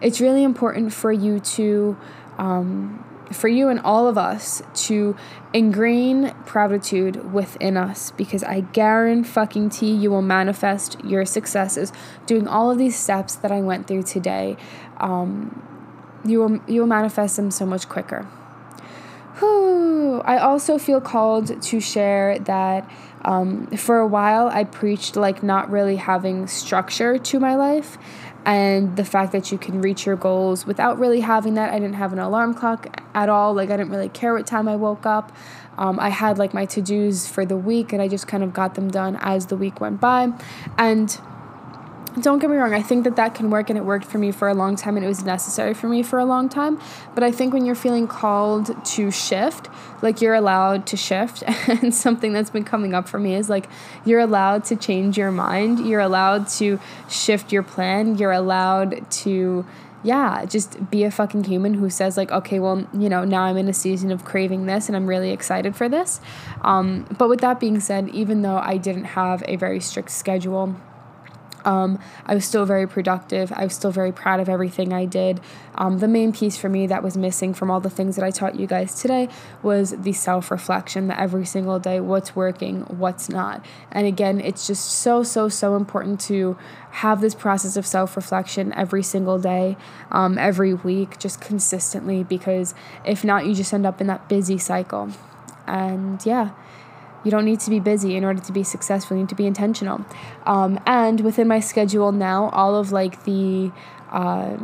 it's 0.00 0.22
really 0.22 0.42
important 0.42 0.94
for 0.94 1.12
you 1.12 1.38
to. 1.40 1.98
Um, 2.38 3.04
for 3.32 3.48
you 3.48 3.68
and 3.68 3.80
all 3.80 4.08
of 4.08 4.18
us 4.18 4.62
to 4.74 5.16
ingrain 5.52 6.34
prouditude 6.46 7.32
within 7.32 7.76
us 7.76 8.10
because 8.12 8.42
I 8.44 8.60
guarantee 8.60 9.28
fucking 9.28 9.70
tea 9.70 9.92
you 9.92 10.10
will 10.10 10.22
manifest 10.22 11.02
your 11.04 11.24
successes 11.24 11.92
doing 12.26 12.46
all 12.46 12.70
of 12.70 12.78
these 12.78 12.96
steps 12.96 13.34
that 13.36 13.50
I 13.50 13.60
went 13.60 13.86
through 13.86 14.04
today. 14.04 14.56
Um, 14.98 15.66
you 16.24 16.38
will 16.40 16.60
you 16.66 16.80
will 16.80 16.88
manifest 16.88 17.36
them 17.36 17.50
so 17.50 17.64
much 17.64 17.88
quicker. 17.88 18.22
Whew. 19.38 20.20
I 20.24 20.38
also 20.38 20.76
feel 20.78 21.00
called 21.00 21.62
to 21.62 21.80
share 21.80 22.38
that 22.40 22.90
um, 23.24 23.68
for 23.68 23.98
a 23.98 24.06
while 24.06 24.48
I 24.48 24.64
preached 24.64 25.16
like 25.16 25.42
not 25.42 25.70
really 25.70 25.96
having 25.96 26.46
structure 26.46 27.18
to 27.18 27.40
my 27.40 27.54
life 27.54 27.96
and 28.44 28.96
the 28.96 29.04
fact 29.04 29.32
that 29.32 29.52
you 29.52 29.58
can 29.58 29.80
reach 29.80 30.06
your 30.06 30.16
goals 30.16 30.66
without 30.66 30.98
really 30.98 31.20
having 31.20 31.54
that. 31.54 31.70
I 31.70 31.78
didn't 31.78 31.94
have 31.94 32.12
an 32.12 32.18
alarm 32.18 32.54
clock 32.54 33.00
at 33.14 33.28
all. 33.28 33.54
Like, 33.54 33.70
I 33.70 33.76
didn't 33.76 33.92
really 33.92 34.08
care 34.08 34.34
what 34.34 34.46
time 34.46 34.68
I 34.68 34.76
woke 34.76 35.06
up. 35.06 35.32
Um, 35.78 35.98
I 35.98 36.10
had 36.10 36.38
like 36.38 36.52
my 36.52 36.66
to 36.66 36.82
dos 36.82 37.26
for 37.26 37.46
the 37.46 37.56
week, 37.56 37.92
and 37.92 38.02
I 38.02 38.08
just 38.08 38.26
kind 38.26 38.42
of 38.42 38.52
got 38.52 38.74
them 38.74 38.90
done 38.90 39.16
as 39.20 39.46
the 39.46 39.56
week 39.56 39.80
went 39.80 40.00
by. 40.00 40.32
And 40.76 41.18
don't 42.20 42.38
get 42.38 42.50
me 42.50 42.56
wrong, 42.56 42.74
I 42.74 42.82
think 42.82 43.04
that 43.04 43.16
that 43.16 43.34
can 43.34 43.50
work 43.50 43.70
and 43.70 43.78
it 43.78 43.84
worked 43.84 44.04
for 44.04 44.18
me 44.18 44.32
for 44.32 44.48
a 44.48 44.54
long 44.54 44.76
time 44.76 44.96
and 44.96 45.04
it 45.04 45.08
was 45.08 45.24
necessary 45.24 45.74
for 45.74 45.88
me 45.88 46.02
for 46.02 46.18
a 46.18 46.24
long 46.24 46.48
time. 46.48 46.80
But 47.14 47.22
I 47.22 47.30
think 47.30 47.52
when 47.52 47.64
you're 47.64 47.74
feeling 47.74 48.08
called 48.08 48.84
to 48.84 49.10
shift, 49.10 49.68
like 50.02 50.20
you're 50.20 50.34
allowed 50.34 50.86
to 50.88 50.96
shift. 50.96 51.42
And 51.68 51.94
something 51.94 52.32
that's 52.32 52.50
been 52.50 52.64
coming 52.64 52.94
up 52.94 53.08
for 53.08 53.18
me 53.18 53.34
is 53.34 53.48
like 53.48 53.68
you're 54.04 54.20
allowed 54.20 54.64
to 54.64 54.76
change 54.76 55.16
your 55.16 55.30
mind, 55.30 55.86
you're 55.86 56.00
allowed 56.00 56.48
to 56.48 56.80
shift 57.08 57.52
your 57.52 57.62
plan, 57.62 58.18
you're 58.18 58.32
allowed 58.32 59.08
to 59.10 59.64
yeah, 60.02 60.46
just 60.46 60.90
be 60.90 61.04
a 61.04 61.10
fucking 61.10 61.44
human 61.44 61.74
who 61.74 61.90
says 61.90 62.16
like, 62.16 62.32
okay, 62.32 62.58
well, 62.58 62.86
you 62.94 63.08
know, 63.08 63.24
now 63.24 63.42
I'm 63.42 63.58
in 63.58 63.68
a 63.68 63.74
season 63.74 64.10
of 64.10 64.24
craving 64.24 64.66
this 64.66 64.88
and 64.88 64.96
I'm 64.96 65.06
really 65.06 65.30
excited 65.30 65.76
for 65.76 65.88
this. 65.88 66.20
Um, 66.62 67.06
but 67.18 67.28
with 67.28 67.40
that 67.40 67.60
being 67.60 67.80
said, 67.80 68.08
even 68.08 68.40
though 68.42 68.56
I 68.56 68.78
didn't 68.78 69.04
have 69.04 69.44
a 69.46 69.56
very 69.56 69.78
strict 69.78 70.10
schedule 70.10 70.74
Um, 71.64 71.98
I 72.26 72.34
was 72.34 72.44
still 72.44 72.64
very 72.64 72.86
productive. 72.86 73.52
I 73.54 73.64
was 73.64 73.74
still 73.74 73.90
very 73.90 74.12
proud 74.12 74.40
of 74.40 74.48
everything 74.48 74.92
I 74.92 75.04
did. 75.04 75.40
Um, 75.74 75.98
the 75.98 76.08
main 76.08 76.32
piece 76.32 76.56
for 76.56 76.68
me 76.68 76.86
that 76.86 77.02
was 77.02 77.16
missing 77.16 77.54
from 77.54 77.70
all 77.70 77.80
the 77.80 77.90
things 77.90 78.16
that 78.16 78.24
I 78.24 78.30
taught 78.30 78.58
you 78.58 78.66
guys 78.66 79.00
today 79.00 79.28
was 79.62 79.90
the 79.90 80.12
self 80.12 80.50
reflection 80.50 81.08
that 81.08 81.18
every 81.18 81.44
single 81.46 81.78
day, 81.78 82.00
what's 82.00 82.34
working, 82.34 82.82
what's 82.82 83.28
not. 83.28 83.64
And 83.90 84.06
again, 84.06 84.40
it's 84.40 84.66
just 84.66 84.90
so, 84.90 85.22
so, 85.22 85.48
so 85.48 85.76
important 85.76 86.20
to 86.22 86.58
have 86.90 87.20
this 87.20 87.34
process 87.34 87.76
of 87.76 87.86
self 87.86 88.16
reflection 88.16 88.72
every 88.74 89.02
single 89.02 89.38
day, 89.38 89.76
um, 90.10 90.38
every 90.38 90.74
week, 90.74 91.18
just 91.18 91.40
consistently, 91.40 92.24
because 92.24 92.74
if 93.04 93.24
not, 93.24 93.46
you 93.46 93.54
just 93.54 93.72
end 93.72 93.86
up 93.86 94.00
in 94.00 94.06
that 94.08 94.28
busy 94.28 94.58
cycle. 94.58 95.10
And 95.66 96.24
yeah 96.26 96.50
you 97.24 97.30
don't 97.30 97.44
need 97.44 97.60
to 97.60 97.70
be 97.70 97.80
busy 97.80 98.16
in 98.16 98.24
order 98.24 98.40
to 98.40 98.52
be 98.52 98.62
successful. 98.62 99.16
You 99.16 99.24
need 99.24 99.28
to 99.30 99.34
be 99.34 99.46
intentional. 99.46 100.04
Um, 100.46 100.80
and 100.86 101.20
within 101.20 101.48
my 101.48 101.60
schedule 101.60 102.12
now, 102.12 102.48
all 102.50 102.76
of 102.76 102.92
like 102.92 103.24
the, 103.24 103.72
uh, 104.10 104.56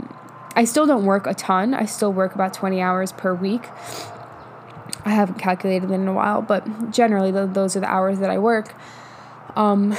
I 0.54 0.64
still 0.64 0.86
don't 0.86 1.04
work 1.04 1.26
a 1.26 1.34
ton. 1.34 1.74
I 1.74 1.84
still 1.84 2.12
work 2.12 2.34
about 2.34 2.54
20 2.54 2.80
hours 2.80 3.12
per 3.12 3.34
week. 3.34 3.68
I 5.04 5.10
haven't 5.10 5.38
calculated 5.38 5.90
it 5.90 5.94
in 5.94 6.08
a 6.08 6.12
while, 6.12 6.42
but 6.42 6.90
generally 6.90 7.30
the, 7.30 7.46
those 7.46 7.76
are 7.76 7.80
the 7.80 7.90
hours 7.90 8.18
that 8.18 8.30
I 8.30 8.38
work. 8.38 8.74
Um, 9.54 9.94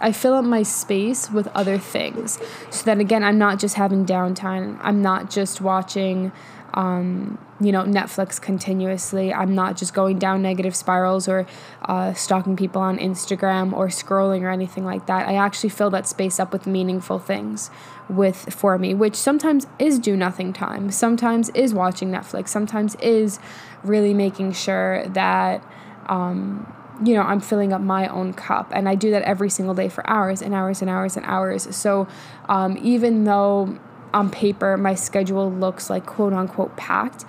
I 0.00 0.12
fill 0.12 0.34
up 0.34 0.44
my 0.44 0.62
space 0.62 1.30
with 1.30 1.48
other 1.48 1.78
things 1.78 2.38
so 2.70 2.84
that 2.84 2.98
again, 2.98 3.24
I'm 3.24 3.38
not 3.38 3.58
just 3.58 3.76
having 3.76 4.04
downtime. 4.04 4.78
I'm 4.82 5.02
not 5.02 5.30
just 5.30 5.60
watching 5.60 6.32
um, 6.76 7.38
you 7.58 7.72
know, 7.72 7.82
Netflix 7.84 8.40
continuously. 8.40 9.32
I'm 9.32 9.54
not 9.54 9.78
just 9.78 9.94
going 9.94 10.18
down 10.18 10.42
negative 10.42 10.76
spirals 10.76 11.26
or 11.26 11.46
uh, 11.82 12.12
stalking 12.12 12.54
people 12.54 12.82
on 12.82 12.98
Instagram 12.98 13.72
or 13.72 13.88
scrolling 13.88 14.42
or 14.42 14.50
anything 14.50 14.84
like 14.84 15.06
that. 15.06 15.26
I 15.26 15.36
actually 15.36 15.70
fill 15.70 15.88
that 15.90 16.06
space 16.06 16.38
up 16.38 16.52
with 16.52 16.66
meaningful 16.66 17.18
things 17.18 17.70
with 18.10 18.52
for 18.54 18.78
me, 18.78 18.92
which 18.92 19.16
sometimes 19.16 19.66
is 19.78 19.98
do 19.98 20.16
nothing 20.16 20.52
time, 20.52 20.90
sometimes 20.90 21.48
is 21.50 21.72
watching 21.72 22.10
Netflix, 22.10 22.48
sometimes 22.48 22.94
is 22.96 23.40
really 23.82 24.12
making 24.14 24.52
sure 24.52 25.06
that. 25.08 25.64
Um, 26.08 26.72
you 27.04 27.12
know, 27.12 27.20
I'm 27.20 27.40
filling 27.40 27.74
up 27.74 27.82
my 27.82 28.08
own 28.08 28.32
cup. 28.32 28.70
And 28.72 28.88
I 28.88 28.94
do 28.94 29.10
that 29.10 29.20
every 29.24 29.50
single 29.50 29.74
day 29.74 29.90
for 29.90 30.08
hours 30.08 30.40
and 30.40 30.54
hours 30.54 30.80
and 30.80 30.88
hours 30.88 31.14
and 31.14 31.26
hours. 31.26 31.76
So 31.76 32.08
um, 32.48 32.78
even 32.80 33.24
though 33.24 33.78
on 34.16 34.30
paper 34.30 34.76
my 34.76 34.94
schedule 34.94 35.52
looks 35.52 35.90
like 35.90 36.06
quote 36.06 36.32
unquote 36.32 36.76
packed, 36.76 37.24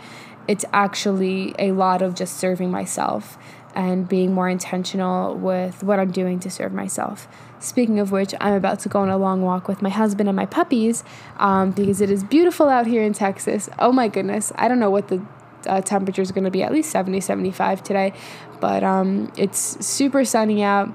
it's 0.48 0.66
actually 0.74 1.54
a 1.60 1.72
lot 1.74 2.02
of 2.02 2.16
just 2.16 2.38
serving 2.38 2.72
myself 2.72 3.38
and 3.76 4.08
being 4.08 4.34
more 4.34 4.50
intentional 4.50 5.36
with 5.36 5.84
what 5.84 6.00
I'm 6.00 6.12
doing 6.12 6.40
to 6.40 6.50
serve 6.50 6.74
myself. 6.74 7.28
Speaking 7.60 8.00
of 8.00 8.12
which, 8.12 8.34
I'm 8.40 8.54
about 8.54 8.80
to 8.82 8.90
go 8.90 9.02
on 9.02 9.10
a 9.10 9.18
long 9.18 9.42
walk 9.42 9.68
with 9.68 9.82
my 9.82 9.90
husband 9.90 10.30
and 10.30 10.36
my 10.36 10.46
puppies 10.46 11.04
um, 11.38 11.72
because 11.72 12.02
it 12.02 12.10
is 12.10 12.24
beautiful 12.24 12.70
out 12.70 12.88
here 12.88 13.04
in 13.04 13.14
Texas. 13.14 13.70
Oh 13.78 13.92
my 13.92 14.08
goodness. 14.08 14.52
I 14.56 14.68
don't 14.68 14.80
know 14.80 14.90
what 14.90 15.10
the 15.10 15.24
uh, 15.68 15.82
temperature 15.82 16.22
is 16.22 16.32
going 16.32 16.46
to 16.46 16.52
be, 16.52 16.64
at 16.64 16.72
least 16.72 16.90
70, 16.92 17.20
75 17.20 17.84
today, 17.84 18.14
but 18.60 18.84
um, 18.84 19.32
it's 19.38 19.86
super 19.86 20.24
sunny 20.24 20.64
out. 20.64 20.90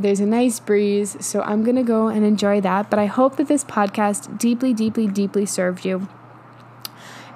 There's 0.00 0.20
a 0.20 0.24
nice 0.24 0.60
breeze, 0.60 1.14
so 1.20 1.42
I'm 1.42 1.62
going 1.62 1.76
to 1.76 1.82
go 1.82 2.08
and 2.08 2.24
enjoy 2.24 2.62
that. 2.62 2.88
But 2.88 2.98
I 2.98 3.04
hope 3.04 3.36
that 3.36 3.48
this 3.48 3.64
podcast 3.64 4.38
deeply, 4.38 4.72
deeply, 4.72 5.06
deeply 5.06 5.44
served 5.44 5.84
you. 5.84 6.08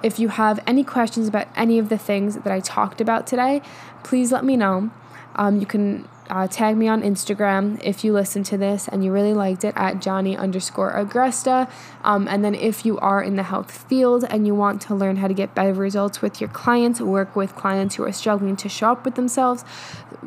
If 0.02 0.18
you 0.18 0.28
have 0.28 0.62
any 0.66 0.82
questions 0.82 1.28
about 1.28 1.48
any 1.54 1.78
of 1.78 1.90
the 1.90 1.98
things 1.98 2.36
that 2.36 2.50
I 2.50 2.60
talked 2.60 3.02
about 3.02 3.26
today, 3.26 3.60
please 4.02 4.32
let 4.32 4.46
me 4.46 4.56
know. 4.56 4.90
Um, 5.36 5.60
you 5.60 5.66
can 5.66 6.08
uh, 6.30 6.46
tag 6.46 6.76
me 6.76 6.88
on 6.88 7.02
Instagram 7.02 7.78
if 7.84 8.02
you 8.02 8.12
listen 8.12 8.42
to 8.44 8.56
this 8.56 8.88
and 8.88 9.04
you 9.04 9.12
really 9.12 9.34
liked 9.34 9.62
it 9.62 9.74
at 9.76 10.00
Johnny 10.00 10.36
underscore 10.36 10.92
Agresta. 10.92 11.70
Um, 12.02 12.26
and 12.28 12.44
then 12.44 12.54
if 12.54 12.86
you 12.86 12.98
are 12.98 13.22
in 13.22 13.36
the 13.36 13.42
health 13.42 13.70
field 13.70 14.24
and 14.30 14.46
you 14.46 14.54
want 14.54 14.80
to 14.82 14.94
learn 14.94 15.16
how 15.16 15.28
to 15.28 15.34
get 15.34 15.54
better 15.54 15.74
results 15.74 16.22
with 16.22 16.40
your 16.40 16.48
clients, 16.48 17.00
work 17.00 17.36
with 17.36 17.54
clients 17.54 17.96
who 17.96 18.04
are 18.04 18.12
struggling 18.12 18.56
to 18.56 18.68
show 18.68 18.92
up 18.92 19.04
with 19.04 19.16
themselves, 19.16 19.64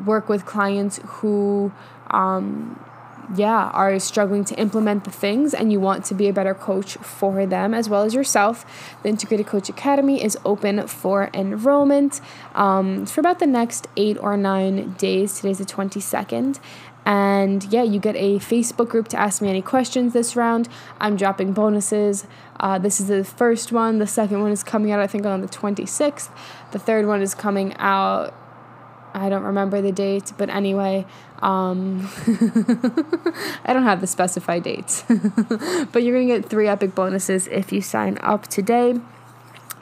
work 0.04 0.28
with 0.28 0.46
clients 0.46 1.00
who 1.04 1.72
um, 2.10 2.78
yeah, 3.36 3.70
are 3.74 3.98
struggling 3.98 4.44
to 4.46 4.54
implement 4.58 5.04
the 5.04 5.10
things 5.10 5.52
and 5.52 5.70
you 5.70 5.80
want 5.80 6.04
to 6.06 6.14
be 6.14 6.28
a 6.28 6.32
better 6.32 6.54
coach 6.54 6.94
for 6.96 7.44
them 7.46 7.74
as 7.74 7.88
well 7.88 8.02
as 8.02 8.14
yourself, 8.14 8.64
the 9.02 9.08
Integrated 9.08 9.46
Coach 9.46 9.68
Academy 9.68 10.22
is 10.22 10.38
open 10.44 10.86
for 10.86 11.30
enrollment 11.34 12.20
um, 12.54 13.04
for 13.04 13.20
about 13.20 13.38
the 13.38 13.46
next 13.46 13.86
eight 13.96 14.16
or 14.18 14.36
nine 14.36 14.94
days. 14.94 15.36
Today's 15.36 15.58
the 15.58 15.64
22nd. 15.64 16.58
And 17.04 17.64
yeah, 17.72 17.82
you 17.82 18.00
get 18.00 18.16
a 18.16 18.38
Facebook 18.38 18.88
group 18.88 19.08
to 19.08 19.18
ask 19.18 19.40
me 19.40 19.48
any 19.48 19.62
questions 19.62 20.12
this 20.12 20.36
round. 20.36 20.68
I'm 21.00 21.16
dropping 21.16 21.54
bonuses. 21.54 22.26
Uh, 22.60 22.78
this 22.78 23.00
is 23.00 23.08
the 23.08 23.24
first 23.24 23.72
one. 23.72 23.98
The 23.98 24.06
second 24.06 24.42
one 24.42 24.50
is 24.50 24.62
coming 24.62 24.90
out, 24.90 25.00
I 25.00 25.06
think, 25.06 25.24
on 25.24 25.40
the 25.40 25.48
26th. 25.48 26.28
The 26.72 26.78
third 26.78 27.06
one 27.06 27.22
is 27.22 27.34
coming 27.34 27.74
out 27.78 28.34
I 29.14 29.28
don't 29.28 29.42
remember 29.42 29.80
the 29.80 29.92
date, 29.92 30.32
but 30.36 30.50
anyway, 30.50 31.06
um, 31.40 32.08
I 33.64 33.72
don't 33.72 33.84
have 33.84 34.00
the 34.00 34.06
specified 34.06 34.62
dates. 34.62 35.04
but 35.08 36.02
you're 36.02 36.14
going 36.14 36.28
to 36.28 36.40
get 36.40 36.48
three 36.48 36.68
epic 36.68 36.94
bonuses 36.94 37.46
if 37.48 37.72
you 37.72 37.80
sign 37.80 38.18
up 38.20 38.46
today. 38.48 39.00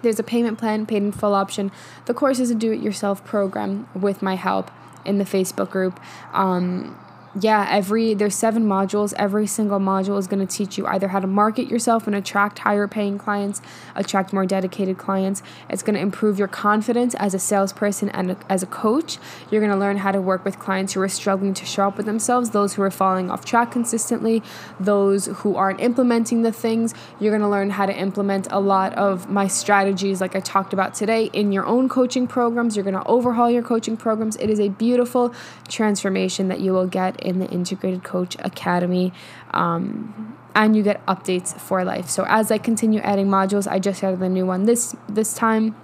There's 0.02 0.18
a 0.18 0.22
payment 0.22 0.58
plan, 0.58 0.86
paid 0.86 1.02
in 1.02 1.12
full 1.12 1.34
option. 1.34 1.72
The 2.04 2.14
course 2.14 2.38
is 2.38 2.50
a 2.50 2.54
do 2.54 2.72
it 2.72 2.80
yourself 2.80 3.24
program 3.24 3.88
with 3.94 4.22
my 4.22 4.36
help 4.36 4.70
in 5.04 5.18
the 5.18 5.24
Facebook 5.24 5.70
group. 5.70 6.00
Um, 6.32 6.98
yeah, 7.38 7.66
every 7.70 8.14
there's 8.14 8.34
seven 8.34 8.64
modules. 8.64 9.12
Every 9.18 9.46
single 9.46 9.78
module 9.78 10.18
is 10.18 10.26
going 10.26 10.46
to 10.46 10.56
teach 10.56 10.78
you 10.78 10.86
either 10.86 11.08
how 11.08 11.20
to 11.20 11.26
market 11.26 11.68
yourself 11.68 12.06
and 12.06 12.16
attract 12.16 12.60
higher 12.60 12.88
paying 12.88 13.18
clients, 13.18 13.60
attract 13.94 14.32
more 14.32 14.46
dedicated 14.46 14.96
clients. 14.96 15.42
It's 15.68 15.82
going 15.82 15.96
to 15.96 16.00
improve 16.00 16.38
your 16.38 16.48
confidence 16.48 17.14
as 17.16 17.34
a 17.34 17.38
salesperson 17.38 18.08
and 18.10 18.36
as 18.48 18.62
a 18.62 18.66
coach. 18.66 19.18
You're 19.50 19.60
going 19.60 19.72
to 19.72 19.78
learn 19.78 19.98
how 19.98 20.12
to 20.12 20.20
work 20.20 20.46
with 20.46 20.58
clients 20.58 20.94
who 20.94 21.00
are 21.02 21.08
struggling 21.08 21.52
to 21.54 21.66
show 21.66 21.88
up 21.88 21.98
with 21.98 22.06
themselves, 22.06 22.50
those 22.50 22.74
who 22.74 22.82
are 22.82 22.90
falling 22.90 23.30
off 23.30 23.44
track 23.44 23.70
consistently, 23.70 24.42
those 24.80 25.26
who 25.26 25.56
aren't 25.56 25.80
implementing 25.80 26.40
the 26.40 26.52
things. 26.52 26.94
You're 27.20 27.32
going 27.32 27.42
to 27.42 27.48
learn 27.48 27.70
how 27.70 27.84
to 27.84 27.94
implement 27.94 28.48
a 28.50 28.60
lot 28.60 28.94
of 28.94 29.28
my 29.28 29.46
strategies 29.46 30.22
like 30.22 30.34
I 30.34 30.40
talked 30.40 30.72
about 30.72 30.94
today 30.94 31.26
in 31.34 31.52
your 31.52 31.66
own 31.66 31.90
coaching 31.90 32.26
programs. 32.26 32.76
You're 32.76 32.84
going 32.84 32.94
to 32.94 33.06
overhaul 33.06 33.50
your 33.50 33.62
coaching 33.62 33.98
programs. 33.98 34.36
It 34.36 34.48
is 34.48 34.58
a 34.58 34.70
beautiful 34.70 35.34
transformation 35.68 36.48
that 36.48 36.60
you 36.60 36.72
will 36.72 36.86
get 36.86 37.25
in 37.26 37.38
the 37.38 37.46
Integrated 37.48 38.04
Coach 38.04 38.36
Academy. 38.38 39.12
Um, 39.50 40.36
and 40.54 40.74
you 40.74 40.82
get 40.82 41.04
updates 41.06 41.58
for 41.60 41.84
life. 41.84 42.08
So 42.08 42.24
as 42.26 42.50
I 42.50 42.58
continue 42.58 43.00
adding 43.00 43.26
modules, 43.26 43.70
I 43.70 43.78
just 43.78 44.02
added 44.02 44.22
a 44.22 44.28
new 44.28 44.46
one 44.46 44.64
this 44.64 44.96
this 45.08 45.34
time. 45.34 45.76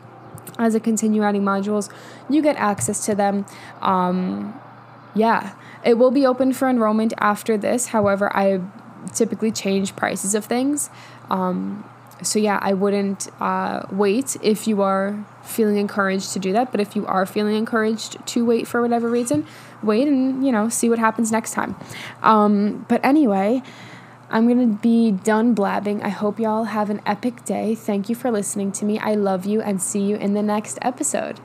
As 0.58 0.74
I 0.74 0.78
continue 0.78 1.22
adding 1.22 1.42
modules, 1.42 1.92
you 2.28 2.42
get 2.42 2.56
access 2.56 3.04
to 3.06 3.14
them. 3.14 3.44
Um, 3.80 4.58
yeah, 5.14 5.54
it 5.84 5.98
will 5.98 6.10
be 6.10 6.26
open 6.26 6.52
for 6.52 6.68
enrollment 6.68 7.12
after 7.18 7.58
this. 7.58 7.88
However, 7.88 8.34
I 8.34 8.60
typically 9.14 9.50
change 9.50 9.94
prices 9.94 10.34
of 10.34 10.46
things. 10.46 10.90
Um, 11.30 11.84
so 12.22 12.38
yeah, 12.38 12.58
I 12.62 12.72
wouldn't 12.72 13.28
uh, 13.40 13.86
wait 13.90 14.36
if 14.42 14.66
you 14.66 14.82
are 14.82 15.24
feeling 15.42 15.76
encouraged 15.76 16.32
to 16.32 16.38
do 16.38 16.52
that. 16.52 16.70
But 16.70 16.80
if 16.80 16.96
you 16.96 17.06
are 17.06 17.26
feeling 17.26 17.56
encouraged 17.56 18.24
to 18.26 18.44
wait 18.44 18.66
for 18.66 18.80
whatever 18.80 19.08
reason, 19.08 19.46
wait 19.82 20.08
and 20.08 20.44
you 20.44 20.52
know 20.52 20.68
see 20.68 20.88
what 20.88 20.98
happens 20.98 21.32
next 21.32 21.52
time. 21.52 21.76
Um, 22.22 22.86
but 22.88 23.04
anyway. 23.04 23.62
I'm 24.34 24.48
going 24.48 24.60
to 24.60 24.78
be 24.80 25.10
done 25.10 25.52
blabbing. 25.52 26.02
I 26.02 26.08
hope 26.08 26.40
y'all 26.40 26.64
have 26.64 26.88
an 26.88 27.02
epic 27.04 27.44
day. 27.44 27.74
Thank 27.74 28.08
you 28.08 28.14
for 28.14 28.30
listening 28.30 28.72
to 28.72 28.86
me. 28.86 28.98
I 28.98 29.12
love 29.12 29.44
you 29.44 29.60
and 29.60 29.82
see 29.82 30.00
you 30.00 30.16
in 30.16 30.32
the 30.32 30.42
next 30.42 30.78
episode. 30.80 31.38